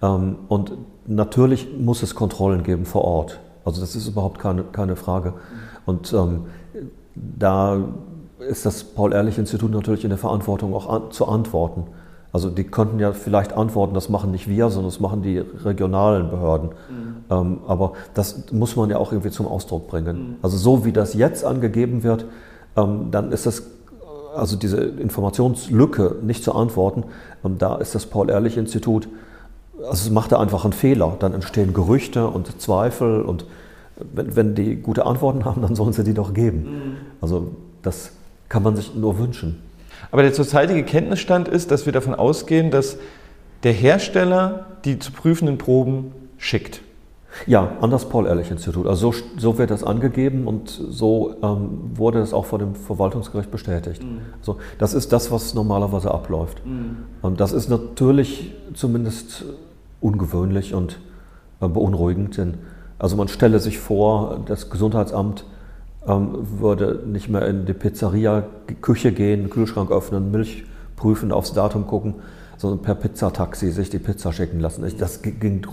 Ähm, 0.00 0.36
und 0.48 0.72
natürlich 1.06 1.68
muss 1.78 2.02
es 2.02 2.14
Kontrollen 2.14 2.62
geben 2.62 2.86
vor 2.86 3.04
Ort. 3.04 3.38
Also 3.66 3.82
das 3.82 3.94
ist 3.94 4.08
überhaupt 4.08 4.38
keine, 4.38 4.62
keine 4.62 4.96
Frage. 4.96 5.34
Und 5.84 6.10
ähm, 6.14 6.46
da 7.14 7.80
ist 8.38 8.64
das 8.64 8.82
Paul-Ehrlich-Institut 8.82 9.70
natürlich 9.70 10.04
in 10.04 10.08
der 10.08 10.18
Verantwortung 10.18 10.72
auch 10.72 10.88
an, 10.88 11.10
zu 11.10 11.28
antworten. 11.28 11.84
Also 12.32 12.48
die 12.48 12.64
könnten 12.64 12.98
ja 12.98 13.12
vielleicht 13.12 13.52
antworten, 13.52 13.92
das 13.92 14.08
machen 14.08 14.30
nicht 14.30 14.48
wir, 14.48 14.70
sondern 14.70 14.90
das 14.90 15.00
machen 15.00 15.20
die 15.20 15.36
regionalen 15.38 16.30
Behörden. 16.30 16.70
Mhm. 16.70 17.16
Ähm, 17.30 17.58
aber 17.66 17.92
das 18.14 18.50
muss 18.52 18.74
man 18.74 18.88
ja 18.88 18.96
auch 18.96 19.12
irgendwie 19.12 19.30
zum 19.30 19.46
Ausdruck 19.46 19.86
bringen. 19.86 20.16
Mhm. 20.16 20.36
Also 20.40 20.56
so 20.56 20.86
wie 20.86 20.92
das 20.92 21.12
jetzt 21.12 21.44
angegeben 21.44 22.02
wird, 22.04 22.24
dann 22.74 23.32
ist 23.32 23.46
das, 23.46 23.62
also 24.34 24.56
diese 24.56 24.78
Informationslücke 24.78 26.16
nicht 26.22 26.42
zu 26.44 26.54
antworten, 26.54 27.04
ähm, 27.44 27.58
da 27.58 27.76
ist 27.76 27.94
das 27.94 28.06
Paul-Ehrlich-Institut 28.06 29.08
also 29.88 30.06
es 30.06 30.10
macht 30.10 30.32
er 30.32 30.40
einfach 30.40 30.64
einen 30.64 30.72
Fehler. 30.72 31.16
Dann 31.18 31.34
entstehen 31.34 31.74
Gerüchte 31.74 32.28
und 32.28 32.60
Zweifel 32.60 33.22
und 33.22 33.44
wenn, 33.96 34.36
wenn 34.36 34.54
die 34.54 34.76
gute 34.76 35.06
Antworten 35.06 35.44
haben, 35.44 35.62
dann 35.62 35.74
sollen 35.74 35.92
sie 35.92 36.04
die 36.04 36.14
doch 36.14 36.34
geben. 36.34 36.58
Mhm. 36.58 36.96
Also 37.20 37.52
das 37.82 38.12
kann 38.48 38.62
man 38.62 38.76
sich 38.76 38.94
nur 38.94 39.18
wünschen. 39.18 39.62
Aber 40.10 40.22
der 40.22 40.32
zurzeitige 40.32 40.84
Kenntnisstand 40.84 41.48
ist, 41.48 41.70
dass 41.70 41.86
wir 41.86 41.92
davon 41.92 42.14
ausgehen, 42.14 42.70
dass 42.70 42.98
der 43.62 43.72
Hersteller 43.72 44.66
die 44.84 44.98
zu 44.98 45.12
prüfenden 45.12 45.58
Proben 45.58 46.12
schickt. 46.38 46.80
Ja, 47.46 47.76
an 47.80 47.90
das 47.90 48.08
Paul-Ehrlich-Institut. 48.08 48.86
Also 48.86 49.12
so, 49.12 49.18
so, 49.38 49.58
wird 49.58 49.70
das 49.70 49.84
angegeben 49.84 50.46
und 50.46 50.68
so 50.68 51.34
ähm, 51.42 51.90
wurde 51.94 52.20
es 52.20 52.32
auch 52.32 52.44
vor 52.44 52.58
dem 52.58 52.74
Verwaltungsgericht 52.74 53.50
bestätigt. 53.50 54.02
Mhm. 54.02 54.20
Also 54.38 54.58
das 54.78 54.94
ist 54.94 55.12
das, 55.12 55.30
was 55.30 55.54
normalerweise 55.54 56.10
abläuft. 56.10 56.64
Mhm. 56.64 56.96
Und 57.22 57.40
das 57.40 57.52
ist 57.52 57.68
natürlich 57.68 58.52
zumindest 58.74 59.44
ungewöhnlich 60.00 60.74
und 60.74 60.98
äh, 61.60 61.68
beunruhigend, 61.68 62.36
denn 62.36 62.54
also 62.98 63.16
man 63.16 63.28
stelle 63.28 63.58
sich 63.58 63.78
vor, 63.78 64.40
das 64.46 64.70
Gesundheitsamt 64.70 65.44
ähm, 66.06 66.30
würde 66.58 67.02
nicht 67.06 67.28
mehr 67.28 67.46
in 67.46 67.66
die 67.66 67.72
Pizzeria, 67.72 68.44
die 68.68 68.74
Küche 68.74 69.12
gehen, 69.12 69.50
Kühlschrank 69.50 69.90
öffnen, 69.90 70.30
Milch 70.30 70.64
prüfen, 70.96 71.32
aufs 71.32 71.52
Datum 71.52 71.86
gucken, 71.86 72.14
sondern 72.56 72.82
per 72.82 72.94
Pizzataxi 72.94 73.70
sich 73.70 73.90
die 73.90 73.98
Pizza 73.98 74.32
schicken 74.32 74.60
lassen. 74.60 74.84
Das 74.98 75.22
ging 75.22 75.66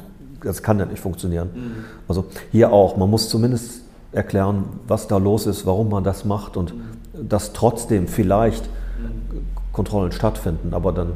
das 0.44 0.64
kann 0.64 0.80
ja 0.80 0.86
nicht 0.86 1.00
funktionieren. 1.00 1.50
Mhm. 1.54 1.72
Also 2.08 2.26
hier 2.52 2.72
auch, 2.72 2.98
man 2.98 3.10
muss 3.10 3.30
zumindest 3.30 3.82
erklären, 4.12 4.66
was 4.88 5.08
da 5.08 5.18
los 5.18 5.46
ist, 5.46 5.66
warum 5.66 5.90
man 5.90 6.04
das 6.04 6.26
macht 6.26 6.58
und 6.58 6.76
mhm. 6.76 7.30
dass 7.30 7.54
trotzdem 7.54 8.08
vielleicht 8.08 8.66
mhm. 8.66 9.46
Kontrollen 9.72 10.12
stattfinden, 10.12 10.74
aber 10.74 10.92
dann 10.92 11.14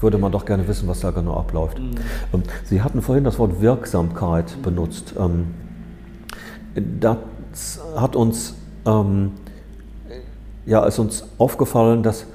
würde 0.00 0.18
man 0.18 0.32
doch 0.32 0.46
gerne 0.46 0.66
wissen, 0.66 0.88
was 0.88 1.00
da 1.00 1.10
genau 1.10 1.34
abläuft. 1.36 1.78
Mhm. 1.78 1.90
Ähm, 2.32 2.42
Sie 2.64 2.82
hatten 2.82 3.02
vorhin 3.02 3.24
das 3.24 3.38
Wort 3.38 3.60
Wirksamkeit 3.60 4.56
mhm. 4.56 4.62
benutzt. 4.62 5.14
Ähm, 5.18 5.46
das 7.00 7.80
hat 7.96 8.16
uns, 8.16 8.54
ähm, 8.86 9.32
ja, 10.66 10.84
ist 10.84 10.98
uns 10.98 11.24
aufgefallen, 11.38 12.02
dass 12.02 12.26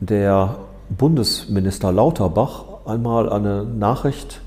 der 0.00 0.56
Bundesminister 0.88 1.92
Lauterbach 1.92 2.64
einmal 2.84 3.30
eine 3.32 3.64
Nachricht 3.64 4.40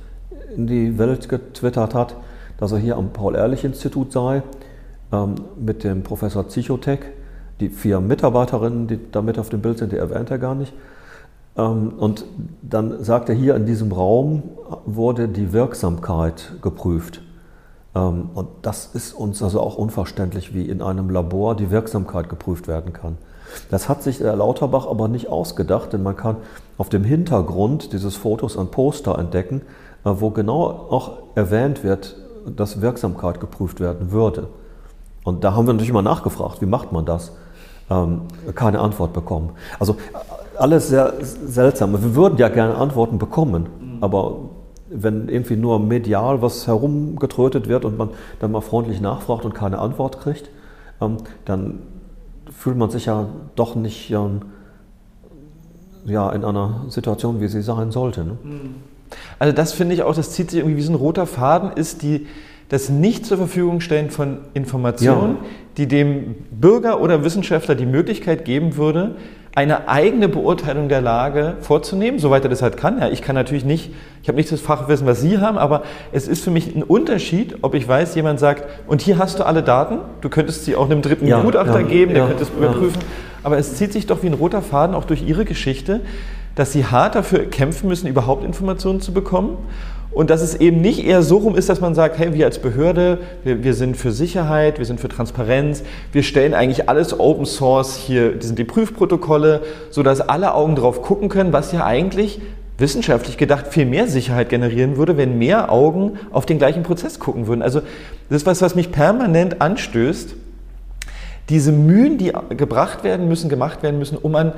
in 0.56 0.68
die 0.68 0.98
Welt 0.98 1.30
getwittert 1.30 1.94
hat, 1.94 2.16
dass 2.58 2.72
er 2.72 2.78
hier 2.78 2.98
am 2.98 3.12
Paul-Ehrlich-Institut 3.12 4.12
sei, 4.12 4.44
ähm, 5.12 5.36
mit 5.58 5.84
dem 5.84 6.04
Professor 6.04 6.48
Zichotek. 6.48 7.14
Die 7.60 7.70
vier 7.70 8.00
Mitarbeiterinnen, 8.00 8.88
die 8.88 9.00
da 9.12 9.22
mit 9.22 9.38
auf 9.38 9.50
dem 9.50 9.62
Bild 9.62 9.80
sind, 9.80 9.92
die 9.92 9.98
erwähnt 9.98 10.32
er 10.32 10.38
gar 10.38 10.56
nicht. 10.56 10.74
Ähm, 11.58 11.94
und 11.98 12.26
dann 12.62 13.04
sagt 13.04 13.30
er, 13.30 13.36
hier 13.36 13.56
in 13.56 13.66
diesem 13.66 13.92
Raum 13.92 14.44
wurde 14.86 15.28
die 15.28 15.52
Wirksamkeit 15.52 16.54
geprüft. 16.62 17.22
Ähm, 17.96 18.30
und 18.34 18.48
das 18.62 18.90
ist 18.94 19.14
uns 19.14 19.42
also 19.44 19.60
auch 19.60 19.76
unverständlich, 19.78 20.54
wie 20.54 20.66
in 20.66 20.82
einem 20.82 21.10
Labor 21.10 21.56
die 21.56 21.72
Wirksamkeit 21.72 22.30
geprüft 22.30 22.68
werden 22.68 22.94
kann. 22.94 23.18
Das 23.72 23.90
hat 23.90 24.04
sich 24.04 24.20
der 24.20 24.36
Lauterbach 24.36 24.88
aber 24.88 25.08
nicht 25.08 25.28
ausgedacht, 25.28 25.92
denn 25.94 26.04
man 26.04 26.16
kann 26.16 26.38
auf 26.78 26.90
dem 26.90 27.04
Hintergrund 27.04 27.94
dieses 27.94 28.16
Fotos 28.16 28.58
ein 28.58 28.68
Poster 28.68 29.18
entdecken, 29.18 29.62
wo 30.04 30.30
genau 30.30 30.64
auch 30.90 31.12
erwähnt 31.36 31.84
wird, 31.84 32.16
dass 32.46 32.82
Wirksamkeit 32.82 33.40
geprüft 33.40 33.80
werden 33.80 34.12
würde. 34.12 34.48
Und 35.24 35.44
da 35.44 35.54
haben 35.54 35.68
wir 35.68 35.74
natürlich 35.74 35.94
mal 35.94 36.02
nachgefragt, 36.02 36.62
wie 36.62 36.66
macht 36.66 36.92
man 36.92 37.06
das? 37.06 37.34
Ähm, 37.90 38.22
keine 38.56 38.80
Antwort 38.80 39.14
bekommen. 39.14 39.52
Also 39.80 39.98
alles 40.58 40.90
sehr 40.90 41.14
seltsam. 41.22 41.92
Wir 41.94 42.16
würden 42.16 42.38
ja 42.38 42.50
gerne 42.50 42.76
Antworten 42.76 43.18
bekommen, 43.18 43.68
aber 44.02 44.38
wenn 44.90 45.30
irgendwie 45.30 45.56
nur 45.56 45.80
medial 45.80 46.42
was 46.42 46.68
herumgetrötet 46.68 47.68
wird 47.68 47.86
und 47.86 47.98
man 47.98 48.10
dann 48.40 48.52
mal 48.52 48.62
freundlich 48.62 49.02
nachfragt 49.02 49.46
und 49.46 49.54
keine 49.54 49.80
Antwort 49.80 50.20
kriegt, 50.20 50.50
ähm, 51.02 51.18
dann 51.46 51.80
fühlt 52.52 52.78
man 52.78 52.90
sich 52.90 53.06
ja 53.06 53.28
doch 53.56 53.76
nicht 53.76 54.12
ähm, 54.12 54.42
ja, 56.06 56.30
in 56.32 56.44
einer 56.44 56.86
Situation, 56.90 57.40
wie 57.40 57.48
sie 57.48 57.62
sein 57.62 57.92
sollte. 57.92 58.24
Ne? 58.24 58.38
Also 59.40 59.54
das 59.54 59.74
finde 59.74 59.96
ich 59.96 60.04
auch, 60.04 60.16
das 60.16 60.32
zieht 60.32 60.52
sich 60.52 60.60
irgendwie 60.60 60.78
wie 60.78 60.82
so 60.82 60.92
ein 60.92 60.96
roter 60.96 61.26
Faden, 61.26 61.72
ist 61.76 62.02
die, 62.02 62.28
das 62.70 62.90
nicht 62.90 63.26
zur 63.26 63.38
Verfügung 63.38 63.82
stellen 63.82 64.12
von 64.12 64.40
Informationen, 64.54 65.38
ja. 65.42 65.50
die 65.78 65.88
dem 65.88 66.36
Bürger 66.52 67.02
oder 67.02 67.24
Wissenschaftler 67.24 67.76
die 67.76 67.86
Möglichkeit 67.86 68.46
geben 68.46 68.78
würde, 68.78 69.16
eine 69.56 69.90
eigene 69.90 70.30
Beurteilung 70.30 70.90
der 70.90 71.02
Lage 71.02 71.56
vorzunehmen, 71.62 72.20
soweit 72.20 72.44
er 72.44 72.50
das 72.50 72.62
halt 72.62 72.78
kann. 72.78 73.00
Ja, 73.00 73.10
ich 73.10 73.22
kann 73.22 73.36
natürlich 73.36 73.66
nicht, 73.66 73.92
ich 74.22 74.28
habe 74.28 74.38
nicht 74.38 74.52
das 74.52 74.62
Fachwissen, 74.62 75.08
was 75.08 75.22
Sie 75.22 75.40
haben, 75.40 75.58
aber 75.58 75.84
es 76.12 76.28
ist 76.28 76.44
für 76.44 76.52
mich 76.52 76.76
ein 76.76 76.84
Unterschied, 76.84 77.58
ob 77.62 77.74
ich 77.74 77.88
weiß, 77.88 78.16
jemand 78.16 78.40
sagt, 78.40 78.66
und 78.88 79.02
hier 79.02 79.18
hast 79.18 79.40
du 79.40 79.46
alle 79.46 79.64
Daten, 79.64 79.98
du 80.22 80.30
könntest 80.30 80.66
sie 80.66 80.76
auch 80.76 80.86
einem 80.86 81.02
dritten 81.02 81.28
ja, 81.28 81.42
Gutachter 81.42 81.82
ja, 81.82 81.88
geben, 81.88 82.14
der 82.14 82.28
könnte 82.28 82.44
es 82.44 82.50
überprüfen, 82.50 83.02
aber 83.44 83.58
es 83.58 83.76
zieht 83.76 83.92
sich 83.92 84.06
doch 84.06 84.22
wie 84.22 84.28
ein 84.28 84.34
roter 84.34 84.62
Faden 84.62 84.96
auch 84.96 85.06
durch 85.06 85.28
Ihre 85.28 85.46
Geschichte, 85.46 86.02
dass 86.60 86.74
Sie 86.74 86.86
hart 86.86 87.16
dafür 87.16 87.46
kämpfen 87.46 87.88
müssen, 87.88 88.08
überhaupt 88.08 88.44
Informationen 88.44 89.00
zu 89.00 89.14
bekommen 89.14 89.58
und 90.12 90.30
dass 90.30 90.42
es 90.42 90.56
eben 90.56 90.82
nicht 90.82 91.06
eher 91.06 91.24
so 91.24 91.38
rum 91.38 91.56
ist, 91.56 91.70
dass 91.70 91.80
man 91.80 91.96
sagt, 91.96 92.20
hey, 92.20 92.34
wir 92.34 92.46
als 92.46 92.60
Behörde, 92.60 93.20
wir, 93.46 93.64
wir, 93.64 93.74
sind 93.74 93.96
für 93.96 94.12
Sicherheit, 94.12 94.78
wir 94.78 94.86
sind 94.86 95.00
für 95.00 95.08
Transparenz, 95.08 95.84
wir 96.12 96.22
stellen 96.22 96.54
eigentlich 96.54 96.90
alles 96.90 97.18
Open 97.18 97.46
Source 97.46 97.96
hier, 97.96 98.36
das 98.36 98.48
sind 98.48 98.60
die 98.60 98.66
Prüfprotokolle, 98.66 99.62
sodass 99.90 100.20
alle 100.20 100.54
Augen 100.54 100.76
drauf 100.76 101.02
gucken 101.02 101.30
können, 101.30 101.54
was 101.54 101.72
ja 101.72 101.86
eigentlich 101.86 102.42
wissenschaftlich 102.78 103.38
gedacht 103.38 103.68
viel 103.68 103.86
mehr 103.86 104.10
Sicherheit 104.10 104.50
generieren 104.50 104.98
würde, 104.98 105.16
wenn 105.16 105.38
mehr 105.38 105.72
Augen 105.72 106.20
auf 106.30 106.46
den 106.46 106.58
gleichen 106.58 106.84
Prozess 106.84 107.20
gucken 107.20 107.48
würden. 107.48 107.62
Also 107.62 107.80
das 108.28 108.42
ist 108.42 108.46
was, 108.46 108.62
was 108.62 108.76
mich 108.76 108.92
permanent 108.92 109.62
anstößt. 109.62 110.36
Diese 111.48 111.72
Mühen, 111.72 112.18
die 112.18 112.34
gebracht 112.50 113.06
werden 113.06 113.30
müssen, 113.30 113.50
gemacht 113.50 113.82
werden 113.82 113.98
müssen, 113.98 114.18
um 114.18 114.36
an, 114.36 114.52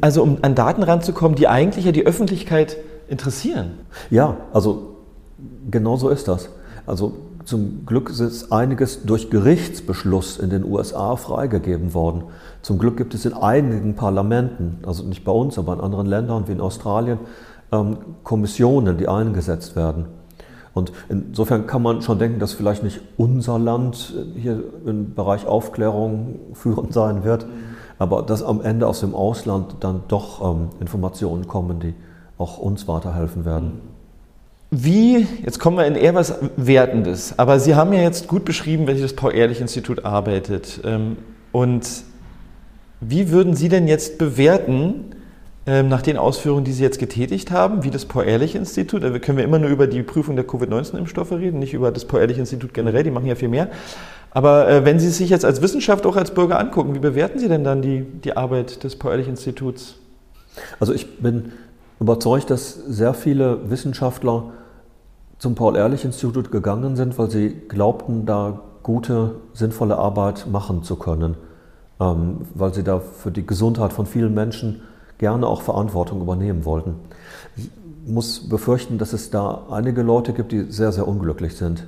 also 0.00 0.22
um 0.22 0.38
an 0.42 0.54
Daten 0.54 0.82
ranzukommen, 0.82 1.36
die 1.36 1.48
eigentlich 1.48 1.84
ja 1.84 1.92
die 1.92 2.06
Öffentlichkeit 2.06 2.76
interessieren. 3.08 3.72
Ja, 4.10 4.36
also 4.52 4.96
genau 5.70 5.96
so 5.96 6.08
ist 6.08 6.28
das. 6.28 6.48
Also 6.86 7.14
zum 7.44 7.86
Glück 7.86 8.10
ist 8.10 8.50
einiges 8.50 9.04
durch 9.04 9.30
Gerichtsbeschluss 9.30 10.38
in 10.38 10.50
den 10.50 10.64
USA 10.64 11.14
freigegeben 11.14 11.94
worden. 11.94 12.24
Zum 12.62 12.78
Glück 12.78 12.96
gibt 12.96 13.14
es 13.14 13.24
in 13.24 13.34
einigen 13.34 13.94
Parlamenten, 13.94 14.78
also 14.84 15.04
nicht 15.04 15.24
bei 15.24 15.30
uns, 15.30 15.56
aber 15.58 15.74
in 15.74 15.80
anderen 15.80 16.06
Ländern 16.06 16.48
wie 16.48 16.52
in 16.52 16.60
Australien, 16.60 17.18
ähm, 17.70 17.98
Kommissionen, 18.24 18.98
die 18.98 19.06
eingesetzt 19.06 19.76
werden. 19.76 20.06
Und 20.74 20.92
insofern 21.08 21.66
kann 21.66 21.82
man 21.82 22.02
schon 22.02 22.18
denken, 22.18 22.38
dass 22.40 22.52
vielleicht 22.52 22.82
nicht 22.82 23.00
unser 23.16 23.58
Land 23.58 24.12
hier 24.34 24.62
im 24.84 25.14
Bereich 25.14 25.46
Aufklärung 25.46 26.40
führend 26.52 26.92
sein 26.92 27.24
wird, 27.24 27.46
aber 27.98 28.22
dass 28.22 28.42
am 28.42 28.60
Ende 28.60 28.86
aus 28.86 29.00
dem 29.00 29.14
Ausland 29.14 29.76
dann 29.80 30.02
doch 30.08 30.54
ähm, 30.54 30.68
Informationen 30.80 31.46
kommen, 31.48 31.80
die 31.80 31.94
auch 32.38 32.58
uns 32.58 32.86
weiterhelfen 32.86 33.44
werden. 33.44 33.80
Wie, 34.70 35.26
jetzt 35.44 35.60
kommen 35.60 35.78
wir 35.78 35.86
in 35.86 35.94
eher 35.94 36.14
was 36.14 36.34
Wertendes, 36.56 37.38
aber 37.38 37.60
Sie 37.60 37.74
haben 37.74 37.92
ja 37.92 38.00
jetzt 38.00 38.26
gut 38.26 38.44
beschrieben, 38.44 38.86
welches 38.86 39.14
Paul-Ehrlich-Institut 39.14 40.04
arbeitet. 40.04 40.80
Ähm, 40.84 41.16
und 41.52 41.86
wie 43.00 43.30
würden 43.30 43.54
Sie 43.54 43.68
denn 43.68 43.86
jetzt 43.86 44.18
bewerten, 44.18 45.04
ähm, 45.66 45.88
nach 45.88 46.02
den 46.02 46.16
Ausführungen, 46.16 46.64
die 46.64 46.72
Sie 46.72 46.82
jetzt 46.82 46.98
getätigt 46.98 47.50
haben, 47.50 47.84
wie 47.84 47.90
das 47.90 48.06
Paul-Ehrlich-Institut, 48.06 49.02
da 49.02 49.18
können 49.18 49.38
wir 49.38 49.44
immer 49.44 49.58
nur 49.58 49.70
über 49.70 49.86
die 49.86 50.02
Prüfung 50.02 50.36
der 50.36 50.46
Covid-19-Impfstoffe 50.46 51.32
reden, 51.32 51.58
nicht 51.58 51.74
über 51.74 51.90
das 51.90 52.04
Paul-Ehrlich-Institut 52.04 52.74
generell, 52.74 53.04
die 53.04 53.10
machen 53.10 53.26
ja 53.26 53.34
viel 53.34 53.48
mehr. 53.48 53.68
Aber 54.36 54.68
äh, 54.68 54.84
wenn 54.84 55.00
Sie 55.00 55.08
sich 55.08 55.30
jetzt 55.30 55.46
als 55.46 55.62
Wissenschaft 55.62 56.04
auch 56.04 56.14
als 56.14 56.32
Bürger 56.32 56.60
angucken, 56.60 56.94
wie 56.94 56.98
bewerten 56.98 57.38
Sie 57.38 57.48
denn 57.48 57.64
dann 57.64 57.80
die, 57.80 58.02
die 58.02 58.36
Arbeit 58.36 58.84
des 58.84 58.94
Paul-Ehrlich-Instituts? 58.96 59.94
Also 60.78 60.92
ich 60.92 61.20
bin 61.20 61.52
überzeugt, 62.00 62.50
dass 62.50 62.74
sehr 62.74 63.14
viele 63.14 63.70
Wissenschaftler 63.70 64.52
zum 65.38 65.54
Paul-Ehrlich-Institut 65.54 66.52
gegangen 66.52 66.96
sind, 66.96 67.18
weil 67.18 67.30
sie 67.30 67.48
glaubten, 67.48 68.26
da 68.26 68.60
gute, 68.82 69.36
sinnvolle 69.54 69.96
Arbeit 69.96 70.46
machen 70.52 70.82
zu 70.82 70.96
können, 70.96 71.38
ähm, 71.98 72.42
weil 72.54 72.74
sie 72.74 72.84
da 72.84 73.00
für 73.00 73.30
die 73.30 73.46
Gesundheit 73.46 73.94
von 73.94 74.04
vielen 74.04 74.34
Menschen 74.34 74.82
gerne 75.16 75.46
auch 75.46 75.62
Verantwortung 75.62 76.20
übernehmen 76.20 76.66
wollten. 76.66 76.96
Ich 77.56 77.70
muss 78.06 78.46
befürchten, 78.50 78.98
dass 78.98 79.14
es 79.14 79.30
da 79.30 79.62
einige 79.70 80.02
Leute 80.02 80.34
gibt, 80.34 80.52
die 80.52 80.70
sehr, 80.70 80.92
sehr 80.92 81.08
unglücklich 81.08 81.56
sind 81.56 81.86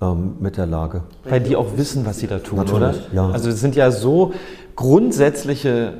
ähm, 0.00 0.36
mit 0.40 0.56
der 0.56 0.66
Lage. 0.66 1.02
Weil 1.24 1.40
die 1.40 1.56
auch 1.56 1.76
wissen, 1.76 2.06
was 2.06 2.18
sie 2.18 2.26
da 2.26 2.38
tun, 2.38 2.58
Natürlich, 2.58 3.06
oder? 3.06 3.14
Ja. 3.14 3.30
Also 3.30 3.50
es 3.50 3.60
sind 3.60 3.76
ja 3.76 3.90
so 3.90 4.32
grundsätzliche 4.76 5.94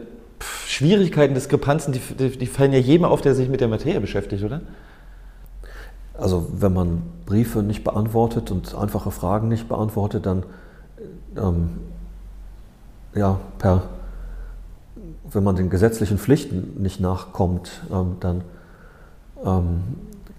Schwierigkeiten, 0.66 1.34
Diskrepanzen, 1.34 1.92
die, 1.92 2.00
die, 2.00 2.38
die 2.38 2.46
fallen 2.46 2.72
ja 2.72 2.78
jedem 2.78 3.04
auf, 3.04 3.20
der 3.20 3.34
sich 3.34 3.48
mit 3.48 3.60
der 3.60 3.68
Materie 3.68 4.00
beschäftigt, 4.00 4.42
oder? 4.42 4.62
Also 6.14 6.46
wenn 6.52 6.72
man 6.72 7.02
Briefe 7.26 7.62
nicht 7.62 7.82
beantwortet 7.84 8.50
und 8.50 8.74
einfache 8.74 9.10
Fragen 9.10 9.48
nicht 9.48 9.68
beantwortet, 9.68 10.26
dann 10.26 10.44
ähm, 11.36 11.70
ja, 13.14 13.40
per, 13.58 13.82
wenn 15.30 15.44
man 15.44 15.56
den 15.56 15.70
gesetzlichen 15.70 16.18
Pflichten 16.18 16.82
nicht 16.82 17.00
nachkommt, 17.00 17.82
ähm, 17.92 18.16
dann 18.20 18.42
ähm, 19.44 19.82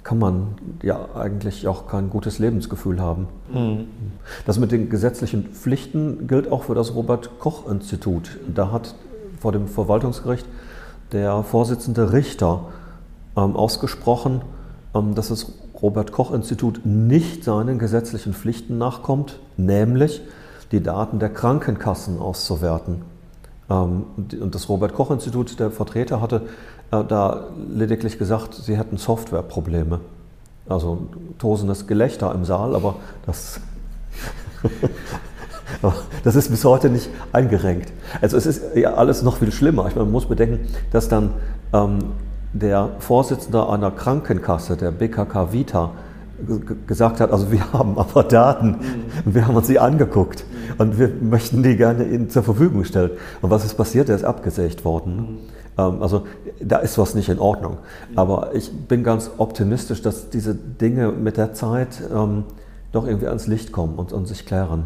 kann 0.04 0.18
man 0.18 0.56
ja 0.82 1.10
eigentlich 1.16 1.68
auch 1.68 1.88
kein 1.88 2.10
gutes 2.10 2.40
Lebensgefühl 2.40 3.00
haben. 3.00 3.28
Mhm. 3.54 3.88
Das 4.46 4.58
mit 4.58 4.72
den 4.72 4.90
gesetzlichen 4.90 5.46
Pflichten 5.46 6.28
gilt 6.28 6.52
auch 6.52 6.64
für 6.64 6.76
das 6.76 6.96
Robert 6.96 7.40
Koch 7.40 7.70
Institut. 7.70 8.40
Da 8.54 8.72
hat 8.72 8.96
vor 9.40 9.52
dem 9.52 9.68
Verwaltungsgericht 9.68 10.46
der 11.12 11.44
Vorsitzende 11.44 12.14
Richter 12.14 12.68
ähm, 13.38 13.56
ausgesprochen, 13.56 14.42
ähm, 14.96 15.16
dass 15.16 15.30
das 15.30 15.54
Robert 15.82 16.12
Koch 16.12 16.32
Institut 16.32 16.82
nicht 16.86 17.44
seinen 17.44 17.80
gesetzlichen 17.80 18.34
Pflichten 18.34 18.78
nachkommt, 18.78 19.40
nämlich 19.58 20.22
die 20.72 20.82
Daten 20.82 21.20
der 21.20 21.30
Krankenkassen 21.30 22.20
auszuwerten. 22.20 23.02
Ähm, 23.72 24.04
und 24.18 24.54
das 24.54 24.68
Robert 24.70 24.94
Koch 24.94 25.12
Institut, 25.12 25.60
der 25.60 25.72
Vertreter, 25.72 26.22
hatte 26.22 26.44
äh, 26.92 27.04
da 27.08 27.48
lediglich 27.70 28.20
gesagt, 28.20 28.54
sie 28.54 28.78
hätten 28.78 28.98
Softwareprobleme. 28.98 30.02
Also 30.68 31.08
tosendes 31.40 31.88
Gelächter 31.88 32.34
im 32.36 32.46
Saal, 32.46 32.76
aber 32.76 32.96
das 33.26 33.60
Das 36.24 36.36
ist 36.36 36.50
bis 36.50 36.66
heute 36.66 36.90
nicht 36.90 37.10
eingerenkt. 37.32 37.92
Also 38.22 38.38
es 38.38 38.46
ist 38.46 38.76
ja 38.76 38.94
alles 38.96 39.24
noch 39.24 39.38
viel 39.38 39.52
schlimmer. 39.52 39.88
Ich 39.88 39.96
meine, 39.96 40.06
man 40.06 40.12
muss 40.12 40.26
bedenken, 40.26 40.68
dass 40.92 41.08
dann 41.08 41.32
ähm, 41.74 42.00
der 42.54 42.90
Vorsitzende 43.00 43.68
einer 43.68 43.90
Krankenkasse, 43.90 44.76
der 44.76 44.92
BKK 44.92 45.54
Vita, 45.54 45.92
gesagt 46.88 47.20
hat, 47.20 47.32
also 47.32 47.52
wir 47.52 47.74
haben 47.74 47.98
aber 47.98 48.24
Daten, 48.24 48.78
mhm. 49.26 49.34
wir 49.34 49.48
haben 49.48 49.56
uns 49.56 49.68
die 49.68 49.80
angeguckt 49.80 50.44
und 50.78 51.00
wir 51.00 51.10
möchten 51.22 51.64
die 51.64 51.76
gerne 51.76 52.06
Ihnen 52.06 52.30
zur 52.30 52.44
Verfügung 52.44 52.84
stellen. 52.84 53.12
Und 53.42 53.50
was 53.50 53.66
ist 53.66 53.76
passiert? 53.76 54.10
Der 54.10 54.16
ist 54.16 54.26
abgesägt 54.26 54.86
worden. 54.86 55.16
Mhm. 55.16 55.38
Ähm, 55.78 56.02
also 56.02 56.24
da 56.60 56.78
ist 56.78 56.98
was 56.98 57.16
nicht 57.16 57.30
in 57.30 57.40
Ordnung. 57.40 57.78
Mhm. 58.12 58.18
Aber 58.18 58.50
ich 58.54 58.72
bin 58.72 59.04
ganz 59.04 59.32
optimistisch, 59.38 60.02
dass 60.02 60.30
diese 60.30 60.56
Dinge 60.56 61.12
mit 61.12 61.38
der 61.38 61.54
Zeit 61.54 62.02
ähm, 62.14 62.44
doch 62.92 63.08
irgendwie 63.08 63.28
ans 63.28 63.48
Licht 63.48 63.72
kommen 63.72 63.96
und, 63.96 64.12
und 64.12 64.28
sich 64.28 64.46
klären. 64.46 64.86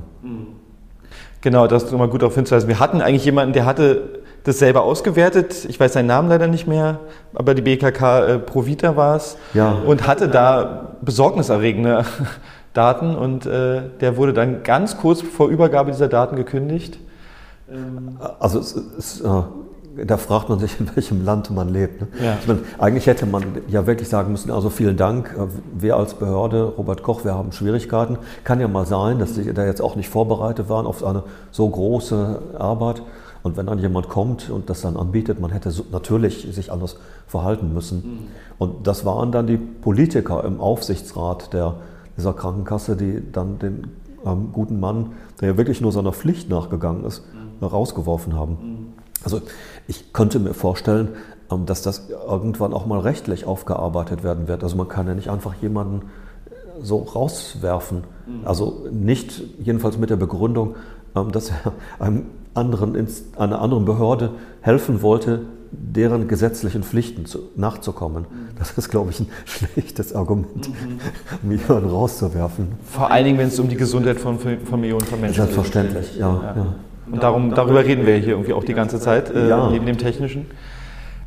Genau, 1.42 1.68
das 1.68 1.84
ist 1.84 1.92
nochmal 1.92 2.10
gut 2.10 2.22
darauf 2.22 2.36
hinzuweisen. 2.36 2.68
Wir 2.68 2.80
hatten 2.80 3.02
eigentlich 3.02 3.26
jemanden, 3.26 3.54
der 3.54 3.66
hatte 3.66 4.24
das 4.46 4.60
selber 4.60 4.84
ausgewertet. 4.84 5.66
Ich 5.68 5.80
weiß 5.80 5.94
seinen 5.94 6.08
Namen 6.08 6.30
leider 6.30 6.48
nicht 6.48 6.68
mehr, 6.68 7.00
aber 7.34 7.54
die 7.54 7.62
BKK 7.62 8.26
äh, 8.26 8.40
Provita 8.40 8.96
war 8.96 9.18
es. 9.18 9.38
Ja. 9.54 9.72
Und 9.72 10.08
hatte 10.08 10.30
da 10.30 10.96
besorgniserregende 11.02 12.06
Daten 12.74 13.16
und 13.16 13.46
äh, 13.46 13.82
der 14.02 14.18
wurde 14.18 14.34
dann 14.34 14.64
ganz 14.64 14.98
kurz 14.98 15.22
vor 15.22 15.50
Übergabe 15.50 15.92
dieser 15.92 16.08
Daten 16.08 16.36
gekündigt. 16.36 17.00
Also 18.40 18.60
es 18.60 18.74
ist 18.74 19.22
äh, 19.22 19.42
da 20.04 20.18
fragt 20.18 20.50
man 20.50 20.60
sich, 20.60 20.80
in 20.80 20.94
welchem 20.96 21.24
Land 21.24 21.52
man 21.52 21.70
lebt. 21.70 22.02
Ne? 22.02 22.08
Ja. 22.24 22.38
Ich 22.40 22.48
meine, 22.48 22.62
eigentlich 22.78 23.08
hätte 23.08 23.26
man 23.26 23.44
ja 23.68 23.88
wirklich 23.88 24.10
sagen 24.10 24.32
müssen, 24.32 24.52
also 24.52 24.70
vielen 24.70 24.98
Dank, 24.98 25.34
äh, 25.38 25.48
wir 25.74 25.96
als 25.96 26.16
Behörde, 26.16 26.64
Robert 26.78 27.04
Koch, 27.04 27.24
wir 27.24 27.34
haben 27.34 27.52
Schwierigkeiten. 27.52 28.18
Kann 28.44 28.60
ja 28.60 28.68
mal 28.68 28.86
sein, 28.86 29.20
dass 29.20 29.36
Sie 29.36 29.54
da 29.54 29.66
jetzt 29.66 29.82
auch 29.82 29.96
nicht 29.96 30.10
vorbereitet 30.10 30.70
waren 30.70 30.86
auf 30.86 31.04
eine 31.04 31.24
so 31.52 31.70
große 31.70 32.42
Arbeit. 32.60 33.02
Und 33.46 33.58
wenn 33.58 33.68
dann 33.68 33.78
jemand 33.78 34.10
kommt 34.10 34.50
und 34.50 34.72
das 34.72 34.82
dann 34.82 34.98
anbietet, 34.98 35.40
man 35.40 35.52
hätte 35.52 35.72
natürlich 35.92 36.48
sich 36.52 36.72
anders 36.72 36.98
verhalten 37.28 37.76
müssen. 37.76 37.98
Mhm. 37.98 38.20
Und 38.58 38.88
das 38.88 39.06
waren 39.06 39.32
dann 39.32 39.46
die 39.46 39.58
Politiker 39.58 40.44
im 40.46 40.60
Aufsichtsrat 40.60 41.54
der, 41.54 41.76
dieser 42.18 42.34
Krankenkasse, 42.34 42.96
die 42.96 43.22
dann 43.32 43.60
den 43.60 43.92
ähm, 44.26 44.50
guten 44.52 44.80
Mann, 44.80 45.12
der 45.40 45.50
ja 45.50 45.58
wirklich 45.58 45.80
nur 45.80 45.92
seiner 45.92 46.12
Pflicht 46.12 46.50
nachgegangen 46.50 47.06
ist, 47.06 47.22
mhm. 47.62 47.68
rausgeworfen 47.68 48.34
haben. 48.34 48.52
Mhm. 48.54 48.88
Also 49.24 49.42
ich 49.88 50.12
könnte 50.12 50.40
mir 50.40 50.56
vorstellen, 50.56 51.10
ähm, 51.52 51.68
dass 51.68 51.84
das 51.84 52.10
irgendwann 52.10 52.74
auch 52.74 52.88
mal 52.88 53.02
rechtlich 53.02 53.46
aufgearbeitet 53.46 54.24
werden 54.24 54.48
wird. 54.48 54.64
Also 54.64 54.76
man 54.76 54.88
kann 54.88 55.06
ja 55.06 55.14
nicht 55.14 55.30
einfach 55.30 55.54
jemanden 55.62 56.10
so 56.82 56.98
rauswerfen. 56.98 58.06
Mhm. 58.26 58.40
Also 58.44 58.88
nicht 58.92 59.40
jedenfalls 59.60 60.00
mit 60.00 60.10
der 60.10 60.16
Begründung, 60.16 60.78
ähm, 61.16 61.32
dass 61.32 61.52
er 61.52 61.74
einem 62.00 62.26
anderen, 62.56 63.08
einer 63.38 63.62
anderen 63.62 63.86
Behörde 63.86 64.32
helfen 64.62 65.02
wollte, 65.02 65.42
deren 65.72 66.28
gesetzlichen 66.28 66.84
Pflichten 66.84 67.26
zu, 67.26 67.50
nachzukommen. 67.56 68.24
Mhm. 68.24 68.58
Das 68.58 68.78
ist, 68.78 68.90
glaube 68.90 69.12
ich, 69.12 69.20
ein 69.20 69.28
schlechtes 69.46 70.16
Argument, 70.16 70.70
um 71.44 71.52
jemanden 71.52 71.90
rauszuwerfen. 71.90 72.70
Vor 72.86 73.12
allen 73.12 73.26
Dingen, 73.26 73.38
wenn 73.38 73.50
es 73.50 73.60
um 73.60 73.68
die 73.68 73.76
Gesundheit 73.76 74.20
von, 74.20 74.40
von 74.40 74.82
Millionen 74.82 75.06
von 75.06 75.20
Menschen 75.22 75.46
geht. 75.46 75.54
Selbstverständlich, 75.54 76.18
ja. 76.18 76.34
ja. 76.34 76.56
ja. 76.56 76.66
Und 77.12 77.22
darum, 77.22 77.54
darüber 77.54 77.86
reden 77.86 78.06
wir 78.06 78.16
hier 78.16 78.30
irgendwie 78.30 78.54
auch 78.54 78.64
die 78.64 78.74
ganze 78.74 79.00
Zeit, 79.00 79.30
äh, 79.30 79.50
ja. 79.50 79.70
neben 79.70 79.86
dem 79.86 79.98
Technischen. 79.98 80.48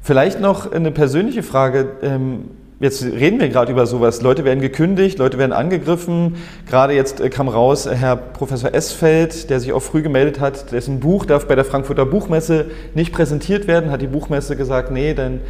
Vielleicht 0.03 0.41
noch 0.41 0.73
eine 0.73 0.91
persönliche 0.91 1.43
Frage. 1.43 1.89
Ähm, 2.03 2.45
Jetzt 2.81 3.03
reden 3.03 3.41
wir 3.41 3.49
gerade 3.49 3.73
über 3.73 3.87
sowas. 3.87 4.23
Leute 4.23 4.45
werden 4.45 4.61
gekündigt, 4.61 5.19
Leute 5.19 5.37
werden 5.37 5.53
angegriffen. 5.53 6.37
Gerade 6.69 6.93
jetzt 6.93 7.21
äh, 7.21 7.29
kam 7.29 7.49
raus, 7.49 7.89
Herr 7.91 8.15
Professor 8.15 8.73
Esfeld, 8.73 9.51
der 9.51 9.59
sich 9.59 9.73
auch 9.73 9.83
früh 9.83 10.01
gemeldet 10.01 10.39
hat, 10.39 10.71
dessen 10.71 11.01
Buch 11.01 11.27
darf 11.27 11.49
bei 11.49 11.57
der 11.57 11.65
Frankfurter 11.65 12.07
Buchmesse 12.07 12.67
nicht 12.95 13.13
präsentiert 13.13 13.67
werden, 13.67 13.91
hat 13.91 14.01
die 14.01 14.07
Buchmesse 14.07 14.55
gesagt, 14.55 14.93
nee, 14.93 15.13
dein, 15.13 15.41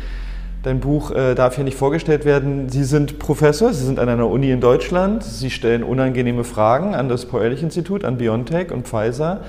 dein 0.62 0.80
Buch 0.80 1.10
äh, 1.10 1.34
darf 1.34 1.56
hier 1.56 1.64
nicht 1.64 1.76
vorgestellt 1.76 2.24
werden. 2.24 2.70
Sie 2.70 2.84
sind 2.84 3.18
Professor, 3.18 3.74
Sie 3.74 3.84
sind 3.84 3.98
an 3.98 4.08
einer 4.08 4.26
Uni 4.26 4.50
in 4.50 4.62
Deutschland, 4.62 5.22
Sie 5.22 5.50
stellen 5.50 5.82
unangenehme 5.82 6.44
Fragen 6.44 6.94
an 6.94 7.10
das 7.10 7.26
Paul-Ehrlich-Institut, 7.26 8.06
an 8.06 8.16
BioNTech 8.16 8.72
und 8.72 8.88
Pfizer. 8.88 9.42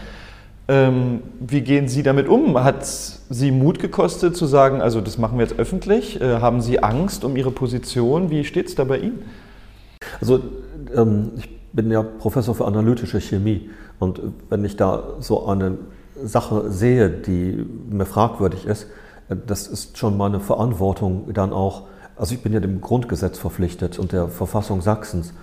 Ähm, 0.69 1.23
wie 1.39 1.61
gehen 1.61 1.87
Sie 1.87 2.03
damit 2.03 2.27
um? 2.27 2.63
Hat 2.63 2.85
Sie 2.85 3.49
Mut 3.49 3.79
gekostet 3.79 4.37
zu 4.37 4.45
sagen, 4.45 4.81
also 4.83 5.01
das 5.01 5.17
machen 5.17 5.39
wir 5.39 5.45
jetzt 5.47 5.57
öffentlich? 5.57 6.21
Äh, 6.21 6.41
haben 6.41 6.61
Sie 6.61 6.83
Angst 6.83 7.23
um 7.23 7.35
Ihre 7.35 7.49
Position? 7.49 8.29
Wie 8.29 8.43
steht 8.45 8.67
es 8.67 8.75
da 8.75 8.83
bei 8.83 8.99
Ihnen? 8.99 9.23
Also 10.21 10.39
ähm, 10.95 11.31
ich 11.37 11.49
bin 11.73 11.89
ja 11.89 12.03
Professor 12.03 12.53
für 12.53 12.65
analytische 12.65 13.19
Chemie 13.19 13.71
und 13.97 14.21
wenn 14.49 14.63
ich 14.63 14.75
da 14.75 15.15
so 15.19 15.47
eine 15.47 15.79
Sache 16.23 16.69
sehe, 16.69 17.09
die 17.09 17.65
mir 17.89 18.05
fragwürdig 18.05 18.67
ist, 18.67 18.85
äh, 19.29 19.37
das 19.47 19.65
ist 19.65 19.97
schon 19.97 20.17
meine 20.17 20.39
Verantwortung 20.39 21.33
dann 21.33 21.51
auch, 21.51 21.87
also 22.15 22.35
ich 22.35 22.43
bin 22.43 22.53
ja 22.53 22.59
dem 22.59 22.79
Grundgesetz 22.79 23.39
verpflichtet 23.39 23.97
und 23.97 24.11
der 24.11 24.27
Verfassung 24.27 24.81
Sachsens, 24.81 25.33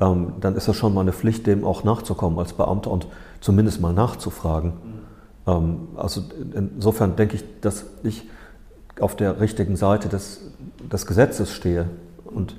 ähm, 0.00 0.34
dann 0.40 0.56
ist 0.56 0.68
das 0.68 0.76
schon 0.76 0.94
meine 0.94 1.12
Pflicht, 1.12 1.46
dem 1.46 1.64
auch 1.64 1.84
nachzukommen 1.84 2.38
als 2.38 2.52
Beamter 2.52 2.90
und 2.90 3.06
zumindest 3.40 3.80
mal 3.80 3.92
nachzufragen. 3.92 4.72
Mhm. 5.46 5.88
also 5.96 6.22
insofern 6.54 7.16
denke 7.16 7.36
ich, 7.36 7.44
dass 7.60 7.86
ich 8.02 8.24
auf 9.00 9.16
der 9.16 9.40
richtigen 9.40 9.76
Seite 9.76 10.08
des, 10.08 10.40
des 10.90 11.06
Gesetzes 11.06 11.52
stehe 11.52 11.86
und 12.24 12.56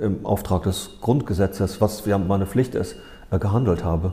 im 0.00 0.24
Auftrag 0.24 0.62
des 0.62 0.90
Grundgesetzes, 1.00 1.80
was 1.80 2.04
ja 2.06 2.18
meine 2.18 2.46
Pflicht 2.46 2.74
ist, 2.74 2.96
äh, 3.30 3.38
gehandelt 3.38 3.84
habe. 3.84 4.12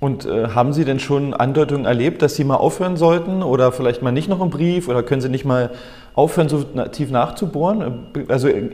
Und 0.00 0.24
äh, 0.24 0.48
haben 0.48 0.72
Sie 0.72 0.84
denn 0.84 0.98
schon 0.98 1.34
Andeutungen 1.34 1.84
erlebt, 1.84 2.22
dass 2.22 2.34
Sie 2.34 2.44
mal 2.44 2.56
aufhören 2.56 2.96
sollten 2.96 3.42
oder 3.42 3.70
vielleicht 3.70 4.02
mal 4.02 4.12
nicht 4.12 4.28
noch 4.28 4.40
einen 4.40 4.50
Brief 4.50 4.88
oder 4.88 5.02
können 5.02 5.20
Sie 5.20 5.28
nicht 5.28 5.44
mal 5.44 5.70
aufhören, 6.14 6.48
so 6.48 6.62
tief 6.62 7.10
nachzubohren? 7.10 8.06
Also 8.28 8.48
äh, 8.48 8.70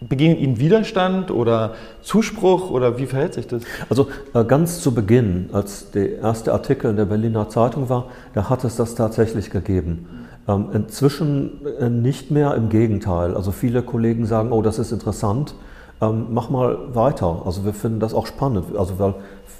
Begegnet 0.00 0.38
Ihnen 0.38 0.60
Widerstand 0.60 1.32
oder 1.32 1.74
Zuspruch 2.02 2.70
oder 2.70 2.98
wie 2.98 3.06
verhält 3.06 3.34
sich 3.34 3.48
das? 3.48 3.62
Also 3.90 4.08
äh, 4.32 4.44
ganz 4.44 4.80
zu 4.80 4.94
Beginn, 4.94 5.50
als 5.52 5.90
der 5.90 6.18
erste 6.18 6.52
Artikel 6.52 6.90
in 6.90 6.96
der 6.96 7.04
Berliner 7.04 7.48
Zeitung 7.48 7.88
war, 7.88 8.06
da 8.32 8.48
hat 8.48 8.62
es 8.62 8.76
das 8.76 8.94
tatsächlich 8.94 9.50
gegeben. 9.50 10.26
Ähm, 10.46 10.66
inzwischen 10.72 11.66
äh, 11.80 11.90
nicht 11.90 12.30
mehr, 12.30 12.54
im 12.54 12.68
Gegenteil. 12.68 13.34
Also 13.34 13.50
viele 13.50 13.82
Kollegen 13.82 14.24
sagen, 14.24 14.52
oh, 14.52 14.62
das 14.62 14.78
ist 14.78 14.92
interessant, 14.92 15.54
ähm, 16.00 16.28
mach 16.30 16.48
mal 16.48 16.94
weiter. 16.94 17.42
Also 17.44 17.64
wir 17.64 17.74
finden 17.74 17.98
das 17.98 18.14
auch 18.14 18.26
spannend. 18.26 18.76
Also 18.76 19.00
weil 19.00 19.14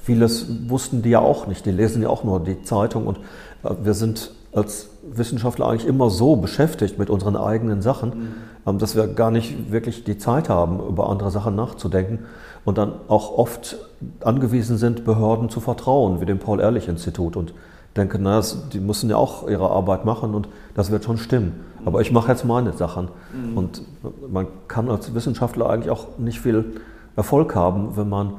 vieles 0.05 0.47
wussten 0.69 1.03
die 1.03 1.11
ja 1.11 1.19
auch 1.19 1.49
nicht. 1.49 1.67
Die 1.67 1.73
lesen 1.73 2.01
ja 2.01 2.09
auch 2.11 2.23
nur 2.23 2.39
die 2.39 2.63
Zeitung 2.63 3.09
und 3.09 3.19
äh, 3.65 3.71
wir 3.83 3.95
sind 3.95 4.31
als 4.53 4.91
Wissenschaftler 5.17 5.69
eigentlich 5.69 5.87
immer 5.87 6.11
so 6.11 6.37
beschäftigt 6.37 6.99
mit 6.99 7.11
unseren 7.11 7.37
eigenen 7.37 7.83
Sachen, 7.83 8.09
mhm. 8.09 8.35
Dass 8.79 8.95
wir 8.95 9.07
gar 9.07 9.31
nicht 9.31 9.73
wirklich 9.73 10.05
die 10.05 10.19
Zeit 10.19 10.51
haben, 10.51 10.79
über 10.87 11.09
andere 11.09 11.31
Sachen 11.31 11.57
nachzudenken 11.57 12.27
und 12.67 12.77
dann 12.77 12.93
auch 13.09 13.39
oft 13.39 13.79
angewiesen 14.23 14.77
sind, 14.77 15.07
Behörden 15.07 15.49
zu 15.49 15.61
vertrauen, 15.61 16.21
wie 16.21 16.27
dem 16.27 16.39
Paul-Ehrlich-Institut 16.39 17.37
und 17.37 17.55
denken, 17.97 18.21
na, 18.23 18.43
die 18.73 18.81
müssen 18.81 19.09
ja 19.09 19.17
auch 19.17 19.49
ihre 19.49 19.71
Arbeit 19.71 20.05
machen 20.05 20.35
und 20.35 20.49
das 20.75 20.91
wird 20.91 21.05
schon 21.05 21.17
stimmen. 21.17 21.61
Aber 21.87 22.03
ich 22.03 22.13
mache 22.13 22.31
jetzt 22.31 22.45
meine 22.45 22.75
Sachen. 22.75 23.09
Mhm. 23.33 23.57
Und 23.57 23.83
man 24.31 24.47
kann 24.67 24.91
als 24.91 25.15
Wissenschaftler 25.15 25.71
eigentlich 25.71 25.91
auch 25.91 26.19
nicht 26.19 26.41
viel 26.41 26.77
Erfolg 27.17 27.55
haben, 27.55 27.97
wenn 27.97 28.09
man 28.09 28.35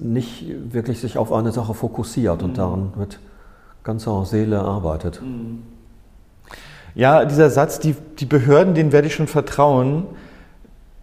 nicht 0.00 0.44
wirklich 0.72 1.00
sich 1.00 1.16
auf 1.16 1.32
eine 1.32 1.52
Sache 1.52 1.72
fokussiert 1.72 2.42
und 2.42 2.50
mhm. 2.50 2.56
daran 2.56 2.92
mit 2.98 3.20
ganzer 3.82 4.24
Seele 4.26 4.60
arbeitet. 4.60 5.22
Mhm. 5.22 5.62
Ja, 6.94 7.24
dieser 7.24 7.50
Satz, 7.50 7.78
die, 7.78 7.94
die 8.18 8.26
Behörden, 8.26 8.74
denen 8.74 8.92
werde 8.92 9.06
ich 9.06 9.14
schon 9.14 9.26
vertrauen, 9.26 10.06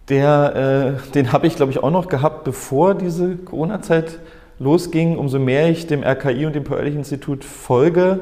der, 0.08 0.96
äh, 1.06 1.12
den 1.12 1.32
habe 1.32 1.46
ich, 1.46 1.56
glaube 1.56 1.72
ich, 1.72 1.82
auch 1.82 1.90
noch 1.90 2.08
gehabt, 2.08 2.44
bevor 2.44 2.94
diese 2.94 3.36
Corona-Zeit 3.36 4.18
losging. 4.58 5.18
Umso 5.18 5.38
mehr 5.38 5.68
ich 5.68 5.86
dem 5.86 6.02
RKI 6.02 6.46
und 6.46 6.54
dem 6.54 6.64
Paul-Ehrlich-Institut 6.64 7.44
folge 7.44 8.20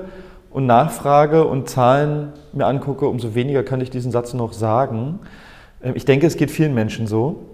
und 0.51 0.67
nachfrage 0.67 1.45
und 1.45 1.69
Zahlen 1.69 2.33
mir 2.53 2.67
angucke, 2.67 3.07
umso 3.07 3.35
weniger 3.35 3.63
kann 3.63 3.81
ich 3.81 3.91
diesen 3.91 4.11
Satz 4.11 4.35
noch 4.35 4.53
sagen. 4.53 5.21
Ähm, 5.83 5.93
ich 5.95 6.05
denke, 6.05 6.27
es 6.27 6.37
geht 6.37 6.51
vielen 6.51 6.75
Menschen 6.75 7.07
so. 7.07 7.45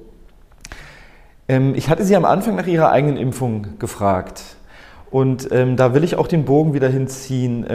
Ähm, 1.49 1.75
ich 1.75 1.91
hatte 1.91 2.05
Sie 2.05 2.17
am 2.17 2.25
Anfang 2.25 2.57
nach 2.57 2.67
Ihrer 2.67 2.91
eigenen 2.91 3.17
Impfung 3.17 3.79
gefragt. 3.79 4.57
Und 5.11 5.49
ähm, 5.53 5.77
da 5.77 5.93
will 5.93 6.05
ich 6.05 6.17
auch 6.17 6.27
den 6.27 6.45
Bogen 6.47 6.73
wieder 6.73 6.89
hinziehen. 6.89 7.67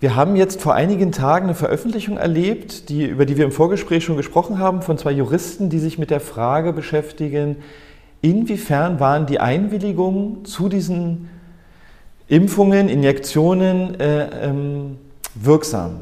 Wir 0.00 0.14
haben 0.14 0.36
jetzt 0.36 0.60
vor 0.62 0.74
einigen 0.74 1.10
Tagen 1.10 1.46
eine 1.46 1.54
Veröffentlichung 1.56 2.18
erlebt, 2.18 2.88
die, 2.88 3.04
über 3.04 3.26
die 3.26 3.36
wir 3.36 3.44
im 3.44 3.50
Vorgespräch 3.50 4.04
schon 4.04 4.16
gesprochen 4.16 4.60
haben, 4.60 4.82
von 4.82 4.96
zwei 4.96 5.10
Juristen, 5.10 5.70
die 5.70 5.80
sich 5.80 5.98
mit 5.98 6.10
der 6.10 6.20
Frage 6.20 6.72
beschäftigen, 6.72 7.56
inwiefern 8.20 9.00
waren 9.00 9.26
die 9.26 9.40
Einwilligungen 9.40 10.44
zu 10.44 10.68
diesen 10.68 11.28
Impfungen, 12.28 12.88
Injektionen 12.88 13.98
äh, 13.98 14.46
ähm, 14.46 14.98
wirksam. 15.34 16.00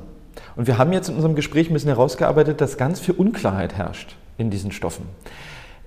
Und 0.56 0.66
wir 0.66 0.76
haben 0.76 0.92
jetzt 0.92 1.08
in 1.08 1.14
unserem 1.14 1.34
Gespräch 1.34 1.70
ein 1.70 1.72
bisschen 1.72 1.88
herausgearbeitet, 1.88 2.60
dass 2.60 2.76
ganz 2.76 3.00
viel 3.00 3.14
Unklarheit 3.14 3.74
herrscht 3.74 4.16
in 4.36 4.50
diesen 4.50 4.72
Stoffen. 4.72 5.06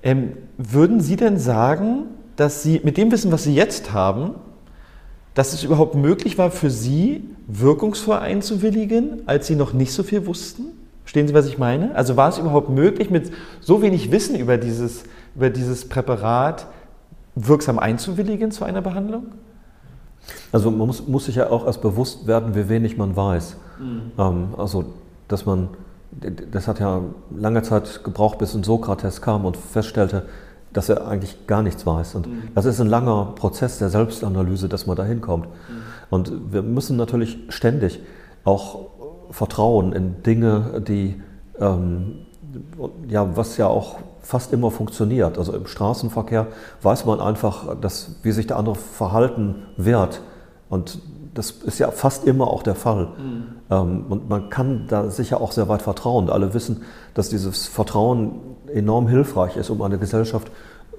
Ähm, 0.01 0.33
würden 0.57 0.99
Sie 0.99 1.15
denn 1.15 1.37
sagen, 1.37 2.05
dass 2.35 2.63
Sie 2.63 2.81
mit 2.83 2.97
dem 2.97 3.11
Wissen, 3.11 3.31
was 3.31 3.43
Sie 3.43 3.53
jetzt 3.53 3.93
haben, 3.93 4.35
dass 5.39 5.53
es 5.53 5.63
überhaupt 5.63 5.95
möglich 5.95 6.37
war 6.37 6.51
für 6.51 6.69
Sie, 6.69 7.23
wirkungsvoll 7.47 8.17
einzuwilligen, 8.17 9.21
als 9.25 9.47
Sie 9.47 9.55
noch 9.55 9.71
nicht 9.71 9.93
so 9.93 10.03
viel 10.03 10.25
wussten? 10.25 10.65
Verstehen 11.03 11.29
Sie, 11.29 11.33
was 11.33 11.45
ich 11.45 11.57
meine? 11.57 11.95
Also 11.95 12.17
war 12.17 12.27
es 12.27 12.37
überhaupt 12.37 12.67
möglich, 12.69 13.09
mit 13.09 13.31
so 13.61 13.81
wenig 13.81 14.11
Wissen 14.11 14.35
über 14.35 14.57
dieses, 14.57 15.03
über 15.35 15.49
dieses 15.49 15.87
Präparat 15.87 16.67
wirksam 17.35 17.79
einzuwilligen 17.79 18.51
zu 18.51 18.65
einer 18.65 18.81
Behandlung? 18.81 19.27
Also 20.51 20.71
man 20.71 20.87
muss, 20.87 21.07
muss 21.07 21.27
sich 21.27 21.35
ja 21.35 21.49
auch 21.49 21.65
erst 21.65 21.81
bewusst 21.81 22.27
werden, 22.27 22.53
wie 22.53 22.67
wenig 22.67 22.97
man 22.97 23.15
weiß. 23.15 23.55
Mhm. 23.79 24.11
Ähm, 24.17 24.47
also 24.57 24.87
dass 25.29 25.45
man, 25.45 25.69
das 26.51 26.67
hat 26.67 26.81
ja 26.81 26.99
lange 27.33 27.63
Zeit 27.63 28.03
gebraucht, 28.03 28.39
bis 28.39 28.55
ein 28.55 28.63
Sokrates 28.63 29.21
kam 29.21 29.45
und 29.45 29.55
feststellte, 29.55 30.25
dass 30.73 30.89
er 30.89 31.07
eigentlich 31.07 31.47
gar 31.47 31.63
nichts 31.63 31.85
weiß. 31.85 32.15
Und 32.15 32.27
mhm. 32.27 32.43
das 32.55 32.65
ist 32.65 32.79
ein 32.79 32.87
langer 32.87 33.33
Prozess 33.35 33.79
der 33.79 33.89
Selbstanalyse, 33.89 34.69
dass 34.69 34.87
man 34.87 34.95
da 34.95 35.03
hinkommt. 35.03 35.45
Mhm. 35.45 35.81
Und 36.09 36.53
wir 36.53 36.61
müssen 36.61 36.97
natürlich 36.97 37.37
ständig 37.49 37.99
auch 38.43 38.87
vertrauen 39.31 39.93
in 39.93 40.23
Dinge, 40.23 40.81
die, 40.87 41.21
ähm, 41.59 42.19
ja, 43.07 43.35
was 43.35 43.57
ja 43.57 43.67
auch 43.67 43.97
fast 44.21 44.53
immer 44.53 44.71
funktioniert. 44.71 45.37
Also 45.37 45.53
im 45.53 45.67
Straßenverkehr 45.67 46.47
weiß 46.81 47.05
man 47.05 47.19
einfach, 47.19 47.75
dass, 47.79 48.15
wie 48.23 48.31
sich 48.31 48.47
der 48.47 48.57
andere 48.57 48.75
verhalten 48.75 49.55
wird. 49.77 50.21
Und 50.69 50.99
das 51.33 51.51
ist 51.51 51.79
ja 51.79 51.91
fast 51.91 52.25
immer 52.25 52.47
auch 52.47 52.63
der 52.63 52.75
Fall. 52.75 53.05
Mhm. 53.05 53.43
Ähm, 53.69 54.05
und 54.09 54.29
man 54.29 54.49
kann 54.49 54.85
da 54.87 55.09
sicher 55.09 55.41
auch 55.41 55.51
sehr 55.51 55.67
weit 55.67 55.81
vertrauen. 55.81 56.29
Alle 56.29 56.53
wissen, 56.53 56.83
dass 57.13 57.29
dieses 57.29 57.67
Vertrauen 57.67 58.39
enorm 58.73 59.07
hilfreich 59.07 59.57
ist, 59.57 59.69
um 59.69 59.81
eine 59.81 59.97
Gesellschaft 59.97 60.51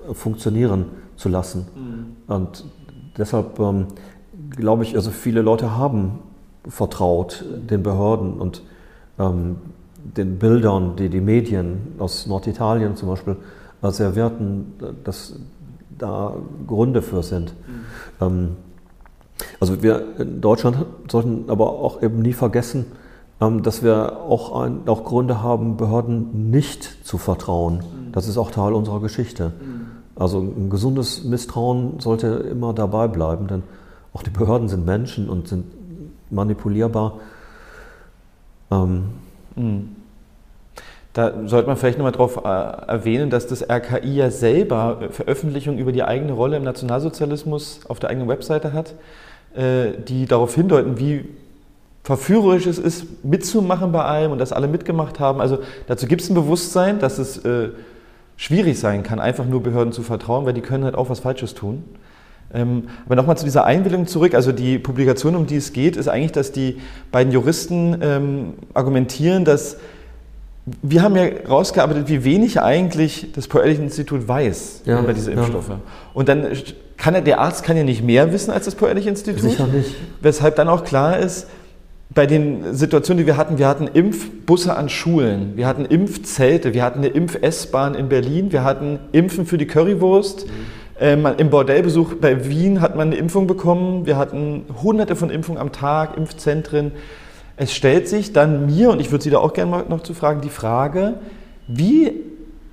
äh, 0.09 0.15
funktionieren 0.15 0.87
zu 1.17 1.29
lassen. 1.29 1.67
Mhm. 1.75 2.35
Und 2.35 2.65
deshalb 3.17 3.59
ähm, 3.59 3.87
glaube 4.51 4.83
ich, 4.83 4.97
also 4.97 5.11
viele 5.11 5.43
Leute 5.43 5.77
haben 5.77 6.21
vertraut 6.69 7.45
den 7.71 7.83
Behörden 7.83 8.35
und 8.35 8.63
ähm, 9.19 9.57
den 10.17 10.39
Bildern, 10.39 10.97
die 10.97 11.09
die 11.09 11.21
Medien 11.21 11.95
aus 11.99 12.27
Norditalien 12.27 12.97
zum 12.97 13.09
Beispiel 13.09 13.37
äh, 13.83 13.91
servierten, 13.91 14.75
dass 15.05 15.37
da 15.99 16.35
Gründe 16.67 17.03
für 17.03 17.23
sind. 17.23 17.55
Mhm. 18.21 18.27
Ähm, 18.27 18.57
also 19.59 19.83
wir 19.83 20.19
in 20.19 20.41
Deutschland 20.41 20.77
sollten 21.11 21.45
aber 21.49 21.71
auch 21.71 22.03
eben 22.03 22.21
nie 22.21 22.33
vergessen, 22.33 22.87
dass 23.41 23.83
wir 23.83 24.19
auch, 24.19 24.61
ein, 24.61 24.87
auch 24.87 25.05
Gründe 25.05 25.43
haben, 25.43 25.77
Behörden 25.79 26.51
nicht 26.51 27.07
zu 27.07 27.17
vertrauen. 27.17 27.77
Mhm. 27.77 28.13
Das 28.13 28.29
ist 28.29 28.37
auch 28.37 28.51
Teil 28.51 28.75
unserer 28.75 29.01
Geschichte. 29.01 29.53
Mhm. 29.59 29.87
Also 30.15 30.41
ein 30.41 30.69
gesundes 30.69 31.25
Misstrauen 31.25 32.01
sollte 32.01 32.27
immer 32.27 32.75
dabei 32.75 33.09
bleiben, 33.09 33.47
denn 33.47 33.63
auch 34.13 34.23
die 34.23 34.31
Behörden 34.31 34.69
sind 34.69 34.85
Menschen 34.85 35.31
und 35.31 35.49
sind 35.49 35.65
manipulierbar. 36.31 37.21
Ähm, 38.71 39.05
mhm. 39.57 39.97
Da 41.13 41.33
sollte 41.47 41.67
man 41.67 41.77
vielleicht 41.77 41.99
nochmal 41.99 42.13
darauf 42.13 42.45
äh, 42.45 42.49
erwähnen, 42.89 43.31
dass 43.31 43.47
das 43.47 43.69
RKI 43.69 44.17
ja 44.17 44.31
selber 44.31 45.09
Veröffentlichungen 45.11 45.79
über 45.79 45.91
die 45.91 46.05
eigene 46.05 46.33
Rolle 46.33 46.57
im 46.59 46.63
Nationalsozialismus 46.63 47.81
auf 47.89 47.99
der 47.99 48.11
eigenen 48.11 48.29
Webseite 48.29 48.73
hat, 48.73 48.95
äh, 49.55 49.93
die 50.07 50.27
darauf 50.27 50.55
hindeuten, 50.55 50.99
wie 51.01 51.25
verführerisch 52.03 52.67
es 52.67 52.79
ist, 52.79 53.25
mitzumachen 53.25 53.93
bei 53.93 54.03
allem 54.05 54.33
und 54.33 54.39
dass 54.39 54.53
alle 54.53 54.69
mitgemacht 54.69 55.21
haben. 55.21 55.41
Also 55.41 55.59
dazu 55.87 56.07
gibt 56.07 56.23
es 56.23 56.31
ein 56.31 56.35
Bewusstsein, 56.35 56.99
dass 56.99 57.19
es 57.19 57.39
äh, 57.45 57.69
schwierig 58.37 58.79
sein 58.79 59.03
kann, 59.03 59.21
einfach 59.21 59.45
nur 59.45 59.63
Behörden 59.63 59.93
zu 59.93 60.03
vertrauen, 60.03 60.47
weil 60.47 60.55
die 60.55 60.63
können 60.63 60.85
halt 60.85 60.95
auch 60.95 61.11
was 61.11 61.21
Falsches 61.21 61.55
tun. 61.55 61.85
Ähm, 62.53 62.85
aber 63.07 63.17
nochmal 63.17 63.37
zu 63.37 63.45
dieser 63.45 63.65
Einwilligung 63.65 64.07
zurück. 64.07 64.35
Also 64.35 64.51
die 64.53 64.79
Publikation, 64.79 65.37
um 65.37 65.47
die 65.47 65.57
es 65.57 65.73
geht, 65.73 65.97
ist 65.97 66.09
eigentlich, 66.09 66.33
dass 66.33 66.51
die 66.51 66.79
beiden 67.13 67.33
Juristen 67.33 67.99
ähm, 68.01 68.55
argumentieren, 68.75 69.45
dass 69.45 69.77
wir 70.83 71.03
haben 71.03 71.17
ja 71.17 71.25
rausgearbeitet, 71.49 72.09
wie 72.09 72.25
wenig 72.25 72.61
eigentlich 72.61 73.33
das 73.35 73.49
Paul-Ehrlich-Institut 73.49 74.29
weiß 74.29 74.83
ja, 74.85 75.01
über 75.01 75.13
diese 75.13 75.33
Impfstoffe. 75.33 75.71
Ja. 75.71 75.81
Und 76.13 76.29
dann 76.29 76.47
kann 76.97 77.15
er, 77.15 77.23
der 77.23 77.41
Arzt 77.41 77.65
kann 77.65 77.77
ja 77.77 77.83
nicht 77.83 78.05
mehr 78.05 78.33
wissen 78.33 78.51
als 78.51 78.67
das 78.67 78.75
Paul-Ehrlich-Institut. 78.75 79.41
Sicher 79.41 79.67
nicht. 79.67 79.95
Weshalb 80.21 80.57
dann 80.57 80.69
auch 80.69 80.85
klar 80.85 81.19
ist, 81.19 81.47
bei 82.13 82.27
den 82.27 82.75
Situationen, 82.75 83.19
die 83.19 83.27
wir 83.27 83.37
hatten, 83.37 83.59
wir 83.59 83.69
hatten 83.69 83.87
Impfbusse 83.87 84.77
an 84.77 84.89
Schulen, 84.89 85.57
wir 85.57 85.67
hatten 85.67 85.85
Impfzelte, 85.85 86.75
wir 86.75 86.83
hatten 86.83 86.99
eine 86.99 87.09
Impf-S-Bahn 87.09 87.95
in 87.95 88.09
Berlin, 88.09 88.51
wir 88.51 88.65
hatten 88.65 88.99
Impfen 89.13 89.47
für 89.47 89.59
die 89.59 89.67
Currywurst. 89.67 90.47
Mhm. 90.47 90.51
Ähm, 90.99 91.27
Im 91.39 91.51
Bordellbesuch 91.51 92.15
bei 92.15 92.49
Wien 92.49 92.81
hat 92.81 92.97
man 92.97 93.09
eine 93.09 93.17
Impfung 93.17 93.47
bekommen. 93.47 94.07
Wir 94.07 94.17
hatten 94.19 94.65
hunderte 94.83 95.17
von 95.17 95.31
Impfungen 95.31 95.61
am 95.61 95.73
Tag, 95.73 96.17
Impfzentren. 96.17 96.93
Es 97.57 97.73
stellt 97.73 98.09
sich 98.09 98.33
dann 98.33 98.67
mir, 98.67 98.91
und 98.91 99.01
ich 99.01 99.11
würde 99.11 99.23
Sie 99.23 99.31
da 99.31 99.39
auch 99.39 99.53
gerne 99.53 99.85
noch 99.89 100.03
zu 100.03 100.13
fragen, 100.13 100.41
die 100.41 100.51
Frage, 100.51 101.15
wie 101.69 102.13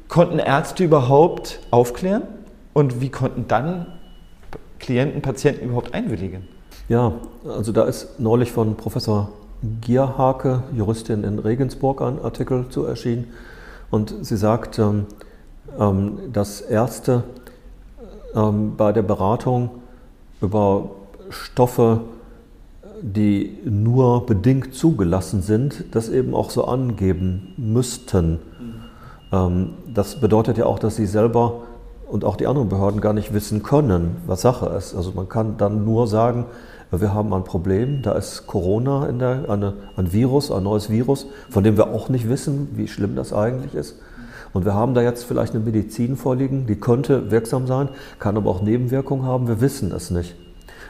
konnten 0.08 0.40
Ärzte 0.40 0.84
überhaupt 0.84 1.60
aufklären 1.70 2.24
und 2.74 3.02
wie 3.02 3.10
konnten 3.10 3.48
dann 3.48 3.86
Klienten, 4.80 5.22
Patienten 5.22 5.66
überhaupt 5.66 5.94
einwilligen? 5.94 6.48
Ja, 6.90 7.14
also 7.48 7.72
da 7.72 7.84
ist 7.84 8.20
neulich 8.20 8.52
von 8.52 8.76
Professor 8.76 9.30
Gierhake, 9.82 10.64
Juristin 10.74 11.24
in 11.24 11.40
Regensburg, 11.40 12.02
ein 12.02 12.22
Artikel 12.22 12.70
zu 12.70 12.86
erschienen. 12.86 13.28
Und 13.92 14.14
sie 14.22 14.38
sagt, 14.38 14.80
ähm, 14.80 15.06
ähm, 15.80 16.20
dass 16.32 16.62
Ärzte 16.62 17.24
ähm, 18.36 18.76
bei 18.78 18.92
der 18.92 19.02
Beratung 19.02 19.70
über 20.42 20.92
Stoffe 21.30 22.02
die 23.02 23.60
nur 23.64 24.26
bedingt 24.26 24.74
zugelassen 24.74 25.42
sind, 25.42 25.86
das 25.92 26.10
eben 26.10 26.34
auch 26.34 26.50
so 26.50 26.66
angeben 26.66 27.54
müssten. 27.58 28.40
Mhm. 29.32 29.70
das 29.94 30.20
bedeutet 30.20 30.58
ja 30.58 30.66
auch, 30.66 30.80
dass 30.80 30.96
sie 30.96 31.06
selber 31.06 31.62
und 32.10 32.24
auch 32.24 32.38
die 32.38 32.48
anderen 32.48 32.70
Behörden 32.70 33.02
gar 33.02 33.14
nicht 33.14 33.34
wissen 33.34 33.62
können, 33.62 34.16
was 34.26 34.42
Sache 34.42 34.68
ist. 34.68 34.96
Also 34.96 35.12
man 35.12 35.28
kann 35.28 35.58
dann 35.58 35.84
nur 35.84 36.08
sagen, 36.08 36.46
wir 36.92 37.14
haben 37.14 37.34
ein 37.34 37.44
Problem, 37.44 38.02
da 38.02 38.14
ist 38.14 38.48
Corona 38.48 39.08
in 39.08 39.20
der, 39.20 39.50
eine, 39.50 39.74
ein 39.98 40.14
Virus, 40.14 40.52
ein 40.52 40.64
neues 40.64 40.90
Virus, 40.90 41.28
von 41.50 41.64
dem 41.64 41.78
wir 41.78 41.88
auch 41.88 42.10
nicht 42.10 42.30
wissen, 42.30 42.70
wie 42.76 42.88
schlimm 42.88 43.16
das 43.16 43.34
eigentlich 43.34 43.76
ist. 43.76 44.00
Und 44.54 44.66
wir 44.66 44.74
haben 44.74 44.94
da 44.94 45.02
jetzt 45.02 45.24
vielleicht 45.24 45.54
eine 45.54 45.64
Medizin 45.64 46.16
vorliegen, 46.16 46.66
die 46.66 46.76
könnte 46.76 47.30
wirksam 47.30 47.68
sein, 47.68 47.90
kann 48.20 48.38
aber 48.38 48.50
auch 48.50 48.62
Nebenwirkungen 48.62 49.26
haben, 49.26 49.48
wir 49.48 49.60
wissen 49.60 49.92
es 49.92 50.12
nicht. 50.12 50.36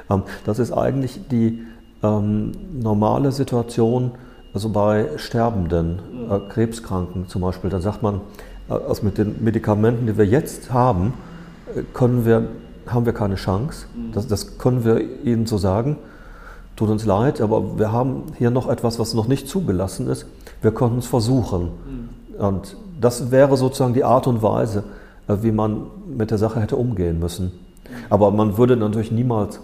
Ähm, 0.10 0.24
das 0.46 0.60
ist 0.60 0.72
eigentlich 0.72 1.28
die 1.30 1.64
ähm, 2.04 2.52
normale 2.80 3.32
Situation 3.32 4.12
also 4.54 4.70
bei 4.70 5.10
Sterbenden, 5.18 6.00
äh, 6.32 6.40
Krebskranken 6.50 7.28
zum 7.28 7.44
Beispiel. 7.44 7.70
Da 7.70 7.80
sagt 7.80 8.02
man, 8.02 8.22
äh, 8.70 8.74
also 8.74 9.04
mit 9.04 9.18
den 9.18 9.44
Medikamenten, 9.44 10.08
die 10.08 10.18
wir 10.18 10.26
jetzt 10.26 10.72
haben, 10.74 11.14
äh, 11.76 11.84
können 11.94 12.26
wir, 12.26 12.48
haben 12.94 13.06
wir 13.06 13.14
keine 13.14 13.36
Chance. 13.36 13.86
Das, 14.14 14.28
das 14.28 14.58
können 14.58 14.84
wir 14.84 15.00
Ihnen 15.24 15.46
so 15.46 15.58
sagen. 15.58 15.98
Tut 16.76 16.90
uns 16.90 17.06
leid, 17.06 17.42
aber 17.42 17.80
wir 17.80 17.92
haben 17.92 18.24
hier 18.38 18.52
noch 18.52 18.70
etwas, 18.70 19.00
was 19.00 19.14
noch 19.14 19.28
nicht 19.28 19.48
zugelassen 19.48 20.08
ist. 20.08 20.28
Wir 20.62 20.72
konnten 20.72 21.00
es 21.00 21.08
versuchen. 21.08 21.72
Und 22.38 22.76
das 23.00 23.32
wäre 23.32 23.58
sozusagen 23.58 23.94
die 23.94 24.04
Art 24.04 24.28
und 24.28 24.44
Weise, 24.44 24.84
äh, 25.28 25.38
wie 25.42 25.52
man 25.52 25.88
mit 26.08 26.32
der 26.32 26.38
Sache 26.38 26.60
hätte 26.60 26.76
umgehen 26.76 27.20
müssen. 27.20 27.52
Aber 28.10 28.32
man 28.32 28.58
würde 28.58 28.78
natürlich 28.78 29.12
niemals 29.12 29.60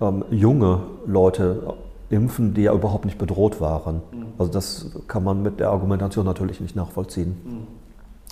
ähm, 0.00 0.24
junge 0.30 0.80
Leute 1.06 1.74
impfen, 2.10 2.54
die 2.54 2.62
ja 2.62 2.72
überhaupt 2.72 3.04
nicht 3.04 3.18
bedroht 3.18 3.60
waren. 3.60 3.96
Mhm. 3.96 4.24
Also 4.38 4.52
das 4.52 4.90
kann 5.08 5.24
man 5.24 5.42
mit 5.42 5.60
der 5.60 5.70
Argumentation 5.70 6.24
natürlich 6.24 6.60
nicht 6.60 6.76
nachvollziehen. 6.76 7.36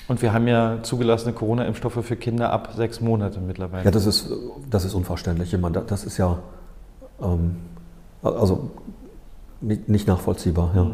Und 0.08 0.20
wir 0.20 0.32
haben 0.32 0.48
ja 0.48 0.78
zugelassene 0.82 1.32
Corona-Impfstoffe 1.32 2.04
für 2.04 2.16
Kinder 2.16 2.52
ab 2.52 2.72
sechs 2.76 3.00
Monate 3.00 3.40
mittlerweile. 3.40 3.84
Ja, 3.84 3.90
das 3.90 4.06
ist, 4.06 4.30
das 4.68 4.84
ist 4.84 4.94
unverständlich. 4.94 5.54
Ich 5.54 5.60
meine, 5.60 5.82
das 5.86 6.04
ist 6.04 6.18
ja 6.18 6.38
ähm, 7.22 7.56
also 8.22 8.70
nicht, 9.60 9.88
nicht 9.88 10.06
nachvollziehbar. 10.06 10.72
Ja. 10.74 10.90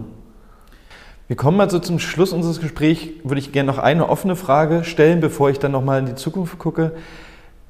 Wir 1.27 1.37
kommen 1.37 1.61
also 1.61 1.79
zum 1.79 1.99
Schluss 1.99 2.33
unseres 2.33 2.61
Gesprächs. 2.61 3.03
Würde 3.25 3.39
ich 3.39 3.53
gerne 3.53 3.71
noch 3.71 3.79
eine 3.79 4.09
offene 4.09 4.37
Frage 4.37 4.85
stellen, 4.85 5.21
bevor 5.21 5.51
ich 5.51 5.59
dann 5.59 5.73
nochmal 5.73 6.01
in 6.01 6.07
die 6.07 6.15
Zukunft 6.15 6.59
gucke. 6.59 6.93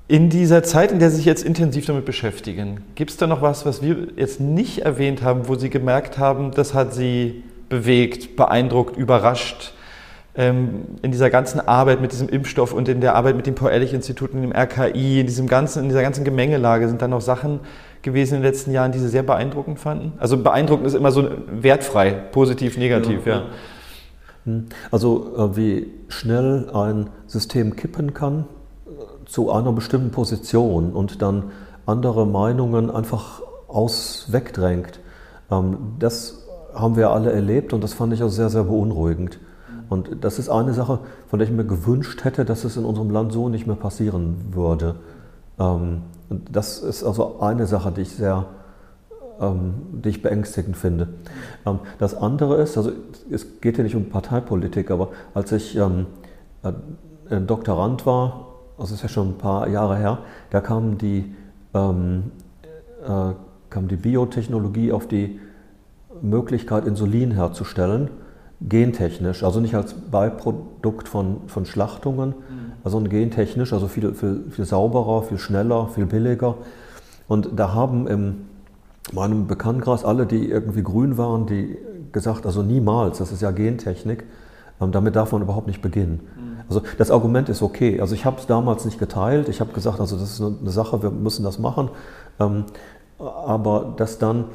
In 0.06 0.30
dieser 0.30 0.62
Zeit, 0.62 0.90
in 0.90 1.00
der 1.00 1.10
Sie 1.10 1.16
sich 1.16 1.26
jetzt 1.26 1.44
intensiv 1.44 1.86
damit 1.86 2.04
beschäftigen, 2.04 2.82
gibt 2.94 3.10
es 3.10 3.16
da 3.16 3.26
noch 3.26 3.42
was, 3.42 3.66
was 3.66 3.82
wir 3.82 4.08
jetzt 4.16 4.40
nicht 4.40 4.78
erwähnt 4.78 5.22
haben, 5.22 5.48
wo 5.48 5.56
Sie 5.56 5.70
gemerkt 5.70 6.18
haben, 6.18 6.52
das 6.52 6.72
hat 6.72 6.94
Sie 6.94 7.42
bewegt, 7.68 8.34
beeindruckt, 8.36 8.96
überrascht? 8.96 9.74
Ähm, 10.38 10.84
in 11.02 11.10
dieser 11.10 11.30
ganzen 11.30 11.58
Arbeit 11.58 12.00
mit 12.00 12.12
diesem 12.12 12.28
Impfstoff 12.28 12.72
und 12.72 12.88
in 12.88 13.00
der 13.00 13.16
Arbeit 13.16 13.34
mit 13.34 13.48
dem 13.48 13.56
Paul-Ehrlich-Institut 13.56 14.32
und 14.34 14.42
dem 14.42 14.52
RKI, 14.52 15.20
in, 15.20 15.26
diesem 15.26 15.48
ganzen, 15.48 15.82
in 15.82 15.88
dieser 15.88 16.02
ganzen 16.02 16.24
Gemengelage, 16.24 16.88
sind 16.88 17.02
da 17.02 17.08
noch 17.08 17.20
Sachen 17.20 17.58
gewesen 18.02 18.36
in 18.36 18.42
den 18.42 18.50
letzten 18.50 18.70
Jahren, 18.70 18.92
die 18.92 19.00
Sie 19.00 19.08
sehr 19.08 19.24
beeindruckend 19.24 19.80
fanden? 19.80 20.12
Also 20.18 20.40
beeindruckend 20.40 20.86
ist 20.86 20.94
immer 20.94 21.10
so 21.10 21.28
wertfrei, 21.50 22.12
positiv, 22.12 22.78
negativ, 22.78 23.26
ja. 23.26 23.32
ja. 23.32 23.42
Hm. 24.44 24.66
Also 24.92 25.36
äh, 25.36 25.56
wie 25.56 25.90
schnell 26.06 26.70
ein 26.72 27.10
System 27.26 27.74
kippen 27.74 28.14
kann, 28.14 28.44
zu 29.26 29.50
einer 29.50 29.72
bestimmten 29.72 30.10
Position 30.10 30.92
und 30.92 31.20
dann 31.20 31.50
andere 31.84 32.26
Meinungen 32.26 32.90
einfach 32.90 33.42
aus 33.66 34.28
wegdrängt. 34.30 35.00
Ähm, 35.50 35.96
das 35.98 36.46
haben 36.74 36.96
wir 36.96 37.10
alle 37.10 37.32
erlebt 37.32 37.72
und 37.72 37.82
das 37.82 37.92
fand 37.92 38.12
ich 38.12 38.22
auch 38.22 38.30
sehr, 38.30 38.50
sehr 38.50 38.64
beunruhigend. 38.64 39.38
Und 39.88 40.24
das 40.24 40.38
ist 40.38 40.48
eine 40.48 40.74
Sache, 40.74 41.00
von 41.28 41.38
der 41.38 41.48
ich 41.48 41.54
mir 41.54 41.64
gewünscht 41.64 42.24
hätte, 42.24 42.44
dass 42.44 42.64
es 42.64 42.76
in 42.76 42.84
unserem 42.84 43.10
Land 43.10 43.32
so 43.32 43.48
nicht 43.48 43.66
mehr 43.66 43.76
passieren 43.76 44.36
würde. 44.52 44.96
Ähm, 45.58 46.02
und 46.28 46.54
das 46.54 46.78
ist 46.80 47.04
also 47.04 47.40
eine 47.40 47.66
Sache, 47.66 47.90
die 47.90 48.02
ich 48.02 48.14
sehr, 48.14 48.46
ähm, 49.40 49.74
die 49.92 50.10
ich 50.10 50.22
beängstigend 50.22 50.76
finde. 50.76 51.08
Das 51.98 52.14
andere 52.14 52.56
ist, 52.56 52.76
also 52.76 52.92
es 53.30 53.60
geht 53.60 53.76
hier 53.76 53.84
nicht 53.84 53.96
um 53.96 54.10
Parteipolitik, 54.10 54.90
aber 54.90 55.08
als 55.34 55.52
ich 55.52 55.76
äh, 55.76 57.40
Doktorand 57.46 58.04
war 58.04 58.48
das 58.78 58.92
ist 58.92 59.02
ja 59.02 59.08
schon 59.08 59.30
ein 59.30 59.38
paar 59.38 59.68
Jahre 59.68 59.96
her, 59.96 60.18
da 60.50 60.60
kam 60.60 60.98
die, 60.98 61.34
ähm, 61.74 62.30
äh, 63.04 63.32
kam 63.70 63.88
die 63.88 63.96
Biotechnologie 63.96 64.92
auf 64.92 65.08
die 65.08 65.40
Möglichkeit, 66.22 66.86
Insulin 66.86 67.32
herzustellen, 67.32 68.10
gentechnisch, 68.60 69.44
also 69.44 69.60
nicht 69.60 69.74
als 69.74 69.94
Beiprodukt 69.94 71.08
von, 71.08 71.38
von 71.46 71.64
Schlachtungen, 71.64 72.30
mhm. 72.30 72.88
sondern 72.88 73.10
gentechnisch, 73.10 73.72
also 73.72 73.86
viel, 73.88 74.14
viel, 74.14 74.44
viel 74.50 74.64
sauberer, 74.64 75.22
viel 75.22 75.38
schneller, 75.38 75.88
viel 75.88 76.06
billiger. 76.06 76.56
Und 77.28 77.50
da 77.56 77.74
haben 77.74 78.08
in 78.08 78.46
meinem 79.12 79.46
Bekanntenkreis 79.46 80.04
alle, 80.04 80.26
die 80.26 80.50
irgendwie 80.50 80.82
grün 80.82 81.16
waren, 81.18 81.46
die 81.46 81.78
gesagt, 82.12 82.46
also 82.46 82.62
niemals, 82.62 83.18
das 83.18 83.32
ist 83.32 83.42
ja 83.42 83.50
Gentechnik, 83.52 84.24
ähm, 84.80 84.92
damit 84.92 85.14
darf 85.14 85.32
man 85.32 85.42
überhaupt 85.42 85.66
nicht 85.66 85.82
beginnen. 85.82 86.20
Mhm. 86.36 86.48
Also 86.68 86.82
das 86.98 87.10
Argument 87.10 87.48
ist 87.48 87.62
okay. 87.62 88.00
Also 88.00 88.14
ich 88.14 88.24
habe 88.24 88.38
es 88.38 88.46
damals 88.46 88.84
nicht 88.84 88.98
geteilt. 88.98 89.48
Ich 89.48 89.60
habe 89.60 89.72
gesagt, 89.72 90.00
also 90.00 90.16
das 90.16 90.32
ist 90.32 90.40
eine 90.42 90.70
Sache, 90.70 91.02
wir 91.02 91.10
müssen 91.10 91.42
das 91.42 91.58
machen. 91.58 91.90
Ähm, 92.38 92.64
aber 93.18 93.94
dass 93.96 94.18
dann 94.18 94.46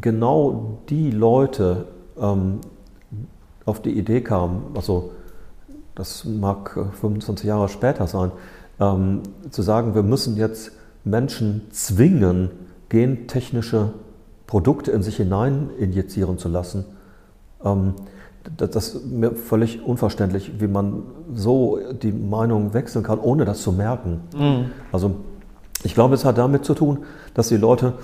genau 0.00 0.78
die 0.88 1.10
Leute 1.10 1.86
ähm, 2.18 2.60
auf 3.70 3.80
die 3.80 3.98
Idee 3.98 4.20
kamen, 4.20 4.62
also 4.74 5.12
das 5.94 6.24
mag 6.24 6.78
25 7.00 7.46
Jahre 7.46 7.68
später 7.68 8.06
sein, 8.06 8.30
ähm, 8.78 9.22
zu 9.50 9.62
sagen, 9.62 9.94
wir 9.94 10.02
müssen 10.02 10.36
jetzt 10.36 10.72
Menschen 11.04 11.62
zwingen, 11.70 12.50
gentechnische 12.88 13.92
Produkte 14.46 14.90
in 14.90 15.02
sich 15.02 15.16
hinein 15.16 15.70
injizieren 15.78 16.38
zu 16.38 16.48
lassen, 16.48 16.84
Ähm, 17.64 17.94
das 18.56 18.94
ist 18.94 19.06
mir 19.06 19.32
völlig 19.32 19.84
unverständlich, 19.84 20.52
wie 20.60 20.66
man 20.66 21.02
so 21.34 21.78
die 21.92 22.12
Meinung 22.12 22.72
wechseln 22.72 23.04
kann, 23.04 23.18
ohne 23.18 23.44
das 23.44 23.60
zu 23.60 23.70
merken. 23.70 24.20
Mhm. 24.34 24.70
Also 24.92 25.16
ich 25.82 25.94
glaube, 25.94 26.14
es 26.14 26.24
hat 26.24 26.38
damit 26.38 26.64
zu 26.64 26.74
tun, 26.74 27.00
dass 27.34 27.48
die 27.48 27.58
Leute 27.58 27.94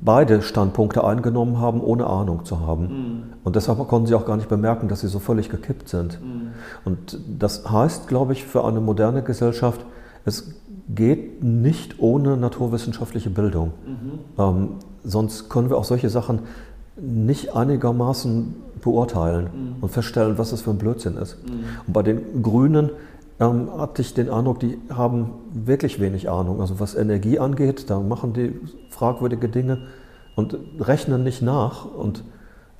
beide 0.00 0.42
Standpunkte 0.42 1.04
eingenommen 1.04 1.58
haben, 1.58 1.80
ohne 1.80 2.06
Ahnung 2.06 2.44
zu 2.44 2.60
haben. 2.60 2.82
Mhm. 2.82 3.22
Und 3.42 3.56
deshalb 3.56 3.78
konnten 3.88 4.06
sie 4.06 4.14
auch 4.14 4.24
gar 4.24 4.36
nicht 4.36 4.48
bemerken, 4.48 4.88
dass 4.88 5.00
sie 5.00 5.08
so 5.08 5.18
völlig 5.18 5.48
gekippt 5.48 5.88
sind. 5.88 6.20
Mhm. 6.22 6.52
Und 6.84 7.18
das 7.38 7.68
heißt, 7.70 8.06
glaube 8.06 8.32
ich, 8.32 8.44
für 8.44 8.64
eine 8.64 8.80
moderne 8.80 9.22
Gesellschaft, 9.22 9.84
es 10.24 10.54
geht 10.88 11.42
nicht 11.42 11.98
ohne 11.98 12.36
naturwissenschaftliche 12.36 13.30
Bildung. 13.30 13.72
Mhm. 13.84 14.42
Ähm, 14.42 14.68
sonst 15.02 15.48
können 15.48 15.70
wir 15.70 15.76
auch 15.76 15.84
solche 15.84 16.08
Sachen 16.08 16.40
nicht 16.96 17.56
einigermaßen 17.56 18.54
beurteilen 18.80 19.48
mhm. 19.52 19.82
und 19.82 19.88
feststellen, 19.88 20.38
was 20.38 20.50
das 20.50 20.60
für 20.60 20.70
ein 20.70 20.78
Blödsinn 20.78 21.16
ist. 21.16 21.38
Mhm. 21.42 21.64
Und 21.86 21.92
bei 21.92 22.02
den 22.02 22.42
Grünen 22.42 22.90
ähm, 23.40 23.68
hatte 23.76 24.02
ich 24.02 24.14
den 24.14 24.30
Eindruck, 24.30 24.60
die 24.60 24.78
haben 24.90 25.30
wirklich 25.52 26.00
wenig 26.00 26.30
Ahnung. 26.30 26.60
Also 26.60 26.80
was 26.80 26.94
Energie 26.94 27.38
angeht, 27.38 27.90
da 27.90 28.00
machen 28.00 28.32
die 28.32 28.54
fragwürdige 28.90 29.48
Dinge 29.48 29.78
und 30.36 30.56
rechnen 30.78 31.24
nicht 31.24 31.42
nach 31.42 31.84
und 31.84 32.24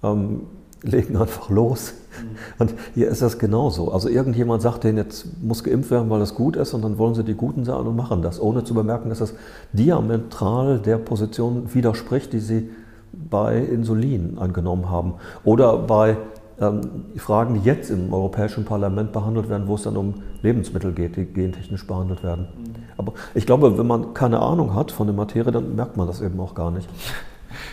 ähm, 0.02 0.42
legen 0.82 1.16
einfach 1.16 1.48
los. 1.48 1.94
Mhm. 2.20 2.36
Und 2.58 2.74
hier 2.94 3.08
ist 3.08 3.22
das 3.22 3.38
genauso. 3.38 3.90
Also 3.90 4.08
irgendjemand 4.08 4.60
sagt 4.60 4.84
denen, 4.84 4.98
jetzt 4.98 5.42
muss 5.42 5.64
geimpft 5.64 5.90
werden, 5.90 6.10
weil 6.10 6.20
das 6.20 6.34
gut 6.34 6.56
ist, 6.56 6.74
und 6.74 6.82
dann 6.82 6.98
wollen 6.98 7.14
sie 7.14 7.24
die 7.24 7.34
Guten 7.34 7.64
sein 7.64 7.86
und 7.86 7.96
machen 7.96 8.20
das, 8.20 8.38
ohne 8.38 8.64
zu 8.64 8.74
bemerken, 8.74 9.08
dass 9.08 9.18
das 9.18 9.34
diametral 9.72 10.78
der 10.78 10.98
Position 10.98 11.72
widerspricht, 11.72 12.34
die 12.34 12.40
sie 12.40 12.70
bei 13.12 13.58
Insulin 13.58 14.38
angenommen 14.38 14.90
haben. 14.90 15.14
Oder 15.42 15.78
bei 15.78 16.18
Fragen, 17.16 17.54
die 17.54 17.60
jetzt 17.60 17.90
im 17.90 18.12
Europäischen 18.12 18.64
Parlament 18.64 19.12
behandelt 19.12 19.48
werden, 19.48 19.66
wo 19.66 19.74
es 19.74 19.82
dann 19.82 19.96
um 19.96 20.14
Lebensmittel 20.42 20.92
geht, 20.92 21.16
die 21.16 21.24
gentechnisch 21.24 21.86
behandelt 21.86 22.22
werden. 22.22 22.46
Mhm. 22.56 22.74
Aber 22.96 23.12
ich 23.34 23.44
glaube, 23.44 23.76
wenn 23.76 23.86
man 23.86 24.14
keine 24.14 24.40
Ahnung 24.40 24.74
hat 24.74 24.92
von 24.92 25.06
der 25.06 25.16
Materie, 25.16 25.50
dann 25.50 25.74
merkt 25.74 25.96
man 25.96 26.06
das 26.06 26.20
eben 26.20 26.38
auch 26.40 26.54
gar 26.54 26.70
nicht. 26.70 26.88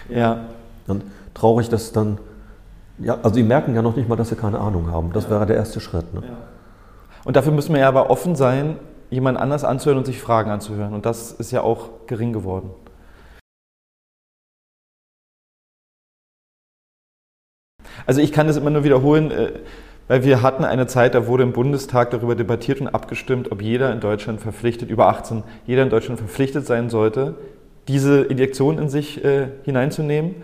Ja. 0.10 0.42
Dann 0.86 1.02
traurig, 1.34 1.70
dass 1.70 1.92
dann, 1.92 2.20
ja, 3.00 3.18
also 3.24 3.32
die 3.32 3.44
merken 3.44 3.74
ja 3.74 3.82
noch 3.82 3.96
nicht 3.96 4.08
mal, 4.08 4.16
dass 4.16 4.30
sie 4.30 4.36
keine 4.36 4.60
Ahnung 4.60 4.92
haben. 4.92 5.12
Das 5.12 5.24
ja. 5.24 5.32
wäre 5.32 5.46
der 5.48 5.56
erste 5.56 5.80
Schritt. 5.80 6.14
Ne? 6.14 6.22
Ja. 6.24 6.34
Und 7.24 7.36
dafür 7.36 7.52
müssen 7.52 7.74
wir 7.74 7.82
ja 7.82 7.88
aber 7.88 8.10
offen 8.10 8.36
sein, 8.36 8.78
jemand 9.10 9.40
anders 9.40 9.64
anzuhören 9.64 9.98
und 9.98 10.06
sich 10.06 10.22
Fragen 10.22 10.52
anzuhören. 10.52 10.94
Und 10.94 11.06
das 11.06 11.32
ist 11.32 11.52
ja 11.52 11.62
auch 11.62 11.90
gering 12.08 12.34
geworden. 12.34 12.70
Also 18.06 18.22
ich 18.22 18.32
kann 18.32 18.48
das 18.48 18.58
immer 18.58 18.70
nur 18.70 18.84
wiederholen, 18.84 19.32
äh, 19.32 19.52
weil 20.08 20.24
wir 20.24 20.42
hatten 20.42 20.66
eine 20.66 20.88
Zeit, 20.88 21.16
da 21.16 21.28
wurde 21.28 21.44
im 21.44 21.54
Bundestag 21.54 22.12
darüber 22.12 22.36
debattiert 22.36 22.82
und 22.82 22.90
abgestimmt, 22.90 23.52
ob 23.52 23.62
jeder 23.62 23.94
in 23.94 24.02
Deutschland 24.02 24.42
verpflichtet, 24.42 24.90
über 24.90 25.08
18, 25.08 25.44
jeder 25.66 25.84
in 25.84 25.90
Deutschland 25.90 26.20
verpflichtet 26.20 26.66
sein 26.66 26.90
sollte, 26.90 27.36
diese 27.88 28.22
Injektion 28.22 28.78
in 28.78 28.90
sich 28.90 29.24
äh, 29.24 29.48
hineinzunehmen. 29.64 30.36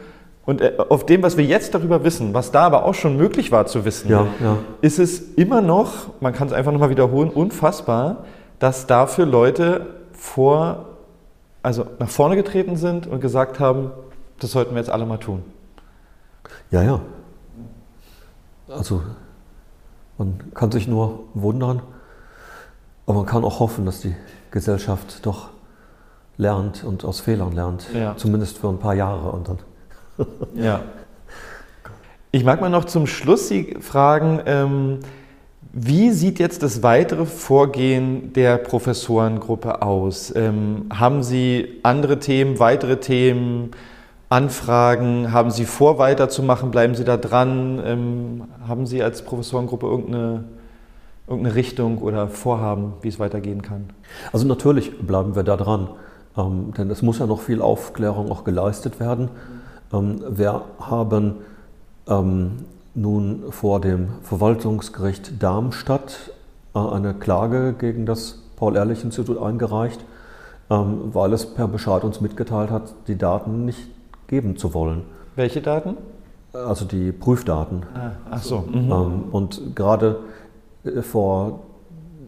Und 0.45 0.61
äh, 0.61 0.75
auf 0.77 1.05
dem, 1.05 1.21
was 1.23 1.35
wir 1.35 1.43
jetzt 1.43 1.75
darüber 1.75 2.05
wissen, 2.05 2.33
was 2.33 2.51
da 2.51 2.61
aber 2.61 2.85
auch 2.85 2.93
schon 2.93 3.17
möglich 3.17 3.51
war 3.51 3.65
zu 3.65 3.83
wissen, 3.83 4.09
ja, 4.09 4.27
ja. 4.41 4.57
ist 4.79 4.99
es 4.99 5.19
immer 5.33 5.61
noch, 5.61 6.21
man 6.21 6.33
kann 6.33 6.47
es 6.47 6.53
einfach 6.53 6.71
nochmal 6.71 6.89
wiederholen, 6.89 7.29
unfassbar, 7.29 8.23
dass 8.59 8.87
dafür 8.87 9.25
Leute 9.25 9.85
vor, 10.13 10.85
also 11.61 11.85
nach 11.99 12.09
vorne 12.09 12.37
getreten 12.37 12.77
sind 12.77 13.07
und 13.07 13.19
gesagt 13.19 13.59
haben, 13.59 13.91
das 14.39 14.51
sollten 14.51 14.75
wir 14.75 14.79
jetzt 14.79 14.89
alle 14.89 15.05
mal 15.05 15.17
tun. 15.17 15.43
Ja, 16.71 16.81
ja. 16.81 17.01
Also 18.67 19.01
man 20.17 20.51
kann 20.53 20.71
sich 20.71 20.87
nur 20.87 21.25
wundern, 21.33 21.81
aber 23.05 23.17
man 23.17 23.25
kann 23.25 23.43
auch 23.43 23.59
hoffen, 23.59 23.85
dass 23.85 24.01
die 24.01 24.15
Gesellschaft 24.51 25.25
doch 25.25 25.49
lernt 26.37 26.83
und 26.83 27.05
aus 27.05 27.19
Fehlern 27.19 27.53
lernt. 27.53 27.87
Ja. 27.93 28.15
Zumindest 28.17 28.57
für 28.57 28.69
ein 28.69 28.79
paar 28.79 28.93
Jahre 28.93 29.31
und 29.31 29.47
dann. 29.47 29.59
ja. 30.55 30.81
Ich 32.31 32.43
mag 32.43 32.61
mal 32.61 32.69
noch 32.69 32.85
zum 32.85 33.07
Schluss 33.07 33.47
Sie 33.47 33.77
fragen, 33.79 34.41
ähm, 34.45 34.99
wie 35.73 36.11
sieht 36.11 36.39
jetzt 36.39 36.63
das 36.63 36.81
weitere 36.81 37.25
Vorgehen 37.25 38.33
der 38.33 38.57
Professorengruppe 38.57 39.81
aus? 39.81 40.33
Ähm, 40.35 40.87
haben 40.91 41.23
Sie 41.23 41.79
andere 41.83 42.19
Themen, 42.19 42.59
weitere 42.59 42.97
Themen? 42.97 43.71
Anfragen? 44.29 45.31
Haben 45.31 45.51
Sie 45.51 45.65
vor, 45.65 45.99
weiterzumachen? 45.99 46.71
Bleiben 46.71 46.95
Sie 46.95 47.05
da 47.05 47.15
dran? 47.15 47.81
Ähm, 47.83 48.43
haben 48.67 48.85
Sie 48.85 49.01
als 49.01 49.21
Professorengruppe 49.21 49.87
irgendeine, 49.87 50.43
irgendeine 51.27 51.55
Richtung 51.55 51.99
oder 51.99 52.27
Vorhaben, 52.27 52.93
wie 53.01 53.07
es 53.07 53.19
weitergehen 53.19 53.61
kann? 53.61 53.89
Also 54.33 54.45
natürlich 54.45 54.99
bleiben 54.99 55.35
wir 55.35 55.43
da 55.43 55.55
dran, 55.55 55.89
ähm, 56.37 56.73
denn 56.77 56.89
es 56.89 57.01
muss 57.01 57.19
ja 57.19 57.25
noch 57.25 57.39
viel 57.39 57.61
Aufklärung 57.61 58.29
auch 58.29 58.43
geleistet 58.43 58.99
werden. 58.99 59.29
Ähm, 59.93 60.21
wir 60.29 60.61
haben 60.81 61.35
ähm, 62.07 62.65
nun 62.95 63.45
vor 63.51 63.79
dem 63.79 64.09
Verwaltungsgericht 64.23 65.41
Darmstadt 65.41 66.31
äh, 66.75 66.79
eine 66.79 67.13
Klage 67.13 67.75
gegen 67.77 68.05
das 68.05 68.43
Paul-Ehrlich-Institut 68.57 69.41
eingereicht, 69.41 70.03
ähm, 70.69 71.11
weil 71.13 71.31
es 71.31 71.45
per 71.45 71.69
Bescheid 71.69 72.03
uns 72.03 72.19
mitgeteilt 72.19 72.71
hat, 72.71 72.93
die 73.07 73.17
Daten 73.17 73.63
nicht 73.63 73.87
geben 74.27 74.57
zu 74.57 74.73
wollen. 74.73 75.03
Welche 75.35 75.61
Daten? 75.61 75.97
Also 76.53 76.85
die 76.85 77.11
Prüfdaten. 77.11 77.83
Ah, 77.93 78.11
ach 78.31 78.43
so. 78.43 78.59
Mhm. 78.59 78.91
Ähm, 78.91 79.23
und 79.31 79.75
gerade 79.75 80.19
äh, 80.83 81.01
vor 81.01 81.61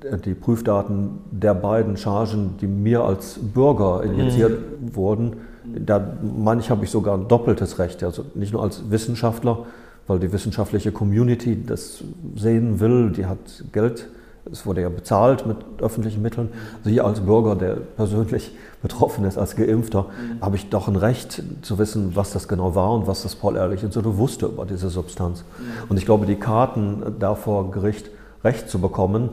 äh, 0.03 0.17
die 0.17 0.33
Prüfdaten 0.33 1.19
der 1.31 1.53
beiden 1.53 1.97
Chargen, 1.97 2.55
die 2.59 2.67
mir 2.67 3.03
als 3.03 3.39
Bürger 3.39 4.03
injiziert 4.03 4.59
mhm. 4.81 4.95
wurden, 4.95 5.33
da 5.63 6.01
meine 6.21 6.61
ich, 6.61 6.69
habe 6.69 6.85
ich 6.85 6.91
sogar 6.91 7.17
ein 7.17 7.27
doppeltes 7.27 7.79
Recht. 7.79 8.03
Also 8.03 8.25
nicht 8.35 8.53
nur 8.53 8.63
als 8.63 8.89
Wissenschaftler, 8.89 9.65
weil 10.07 10.19
die 10.19 10.31
wissenschaftliche 10.31 10.91
Community 10.91 11.63
das 11.65 12.03
sehen 12.35 12.79
will, 12.79 13.11
die 13.11 13.25
hat 13.25 13.63
Geld 13.71 14.07
es 14.51 14.65
wurde 14.65 14.81
ja 14.81 14.89
bezahlt 14.89 15.45
mit 15.45 15.57
öffentlichen 15.79 16.21
Mitteln. 16.21 16.49
Also 16.79 16.89
hier 16.89 17.05
als 17.05 17.21
Bürger, 17.21 17.55
der 17.55 17.75
persönlich 17.75 18.51
betroffen 18.81 19.25
ist, 19.25 19.37
als 19.37 19.55
Geimpfter, 19.55 20.03
mhm. 20.03 20.41
habe 20.41 20.55
ich 20.55 20.69
doch 20.69 20.87
ein 20.87 20.95
Recht 20.95 21.43
zu 21.61 21.77
wissen, 21.77 22.15
was 22.15 22.31
das 22.31 22.47
genau 22.47 22.75
war 22.75 22.93
und 22.93 23.07
was 23.07 23.23
das 23.23 23.35
Paul-Ehrlich-Institut 23.35 24.17
wusste 24.17 24.47
über 24.47 24.65
diese 24.65 24.89
Substanz. 24.89 25.43
Mhm. 25.57 25.89
Und 25.89 25.97
ich 25.97 26.05
glaube, 26.05 26.25
die 26.25 26.35
Karten 26.35 27.03
da 27.19 27.35
vor 27.35 27.71
Gericht 27.71 28.09
Recht 28.43 28.69
zu 28.69 28.79
bekommen, 28.79 29.29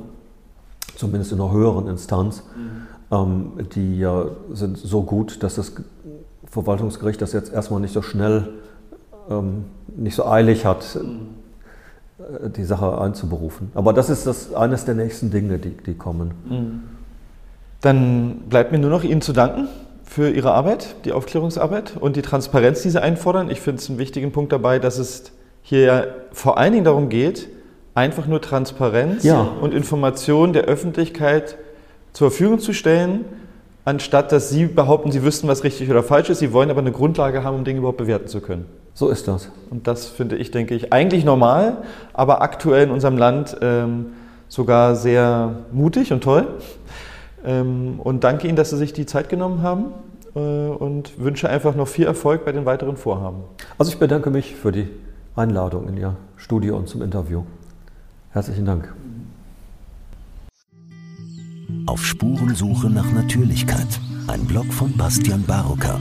zumindest 0.97 1.33
in 1.33 1.41
einer 1.41 1.53
höheren 1.53 1.87
Instanz, 1.87 2.43
mhm. 2.57 3.17
ähm, 3.17 3.69
die 3.75 3.99
ja 3.99 4.27
sind 4.53 4.79
so 4.79 5.03
gut, 5.03 5.43
dass 5.43 5.55
das 5.55 5.73
Verwaltungsgericht 6.51 7.21
das 7.23 7.33
jetzt 7.33 7.53
erstmal 7.53 7.81
nicht 7.81 7.93
so 7.95 8.03
schnell, 8.03 8.49
ähm, 9.31 9.67
nicht 9.97 10.17
so 10.17 10.27
eilig 10.27 10.65
hat, 10.65 10.99
mhm. 11.01 11.01
Äh, 11.01 11.46
die 12.57 12.65
Sache 12.65 12.99
einzuberufen. 12.99 13.71
Aber 13.75 13.93
das 13.93 14.09
ist 14.09 14.27
das, 14.27 14.55
eines 14.55 14.85
der 14.85 14.95
nächsten 14.95 15.31
Dinge, 15.31 15.59
die, 15.59 15.71
die 15.71 15.95
kommen. 15.95 16.33
Mhm. 16.49 16.83
Dann 17.83 18.45
bleibt 18.49 18.73
mir 18.73 18.79
nur 18.79 18.91
noch 18.91 19.05
Ihnen 19.05 19.21
zu 19.21 19.33
danken 19.33 19.69
für 20.05 20.31
Ihre 20.31 20.53
Arbeit, 20.53 20.97
die 21.05 21.13
Aufklärungsarbeit 21.13 21.97
und 21.99 22.17
die 22.17 22.23
Transparenz, 22.23 22.83
die 22.83 22.91
Sie 22.91 23.03
einfordern. 23.03 23.51
Ich 23.51 23.61
finde 23.61 23.83
es 23.83 23.89
einen 23.91 23.99
wichtigen 23.99 24.33
Punkt 24.33 24.53
dabei, 24.53 24.79
dass 24.79 24.99
es 24.99 25.33
hier 25.63 25.81
ja 25.81 26.05
vor 26.33 26.59
allen 26.59 26.73
Dingen 26.73 26.85
darum 26.85 27.09
geht, 27.09 27.49
einfach 27.95 28.27
nur 28.27 28.41
Transparenz 28.41 29.25
ja. 29.25 29.41
und 29.41 29.75
Information 29.75 30.53
der 30.53 30.65
Öffentlichkeit 30.65 31.57
zur 32.13 32.31
Verfügung 32.31 32.61
zu 32.61 32.73
stellen, 32.73 33.25
anstatt 33.85 34.33
dass 34.33 34.49
Sie 34.49 34.67
behaupten, 34.67 35.13
Sie 35.13 35.23
wüssten, 35.23 35.49
was 35.49 35.65
richtig 35.65 35.91
oder 35.91 36.03
falsch 36.03 36.31
ist. 36.31 36.39
Sie 36.39 36.53
wollen 36.53 36.71
aber 36.71 36.81
eine 36.81 36.93
Grundlage 36.93 37.45
haben, 37.45 37.57
um 37.57 37.65
Dinge 37.65 37.81
überhaupt 37.81 37.99
bewerten 37.99 38.29
zu 38.29 38.41
können. 38.41 38.67
So 38.97 39.11
ist 39.11 39.29
das. 39.29 39.51
Und 39.69 39.87
das 39.87 40.07
finde 40.07 40.37
ich, 40.37 40.51
denke 40.51 40.75
ich, 40.75 40.91
eigentlich 40.91 41.23
normal, 41.23 41.83
aber 42.15 42.41
aktuell 42.41 42.85
in 42.85 42.91
unserem 42.91 43.19
Land 43.19 43.55
ähm, 43.61 44.07
sogar 44.49 44.97
sehr 44.97 45.57
mutig 45.71 46.15
und 46.15 46.25
toll. 46.25 46.49
Ähm, 47.45 48.01
und 48.03 48.25
danke 48.25 48.49
Ihnen, 48.49 48.57
dass 48.57 48.71
Sie 48.71 48.79
sich 48.79 48.95
die 48.95 49.05
Zeit 49.05 49.29
genommen 49.29 49.61
haben 49.61 49.93
äh, 50.35 50.39
und 50.39 51.23
wünsche 51.23 51.51
einfach 51.51 51.75
noch 51.75 51.89
viel 51.89 52.07
Erfolg 52.07 52.47
bei 52.47 52.53
den 52.53 52.65
weiteren 52.65 52.97
Vorhaben. 52.97 53.43
Also 53.77 53.93
ich 53.93 53.99
bedanke 53.99 54.31
mich 54.31 54.57
für 54.57 54.73
die 54.73 54.89
Einladung 55.37 55.89
in 55.89 55.99
Ihr 55.99 56.17
Studio 56.39 56.79
und 56.79 56.89
zum 56.89 57.03
Interview. 57.03 57.43
Herzlichen 58.31 58.65
Dank. 58.65 58.95
Auf 61.85 62.03
Spurensuche 62.03 62.89
nach 62.89 63.13
Natürlichkeit. 63.13 64.01
Ein 64.27 64.47
Blog 64.47 64.73
von 64.73 64.97
Bastian 64.97 65.43
Barocker. 65.43 66.01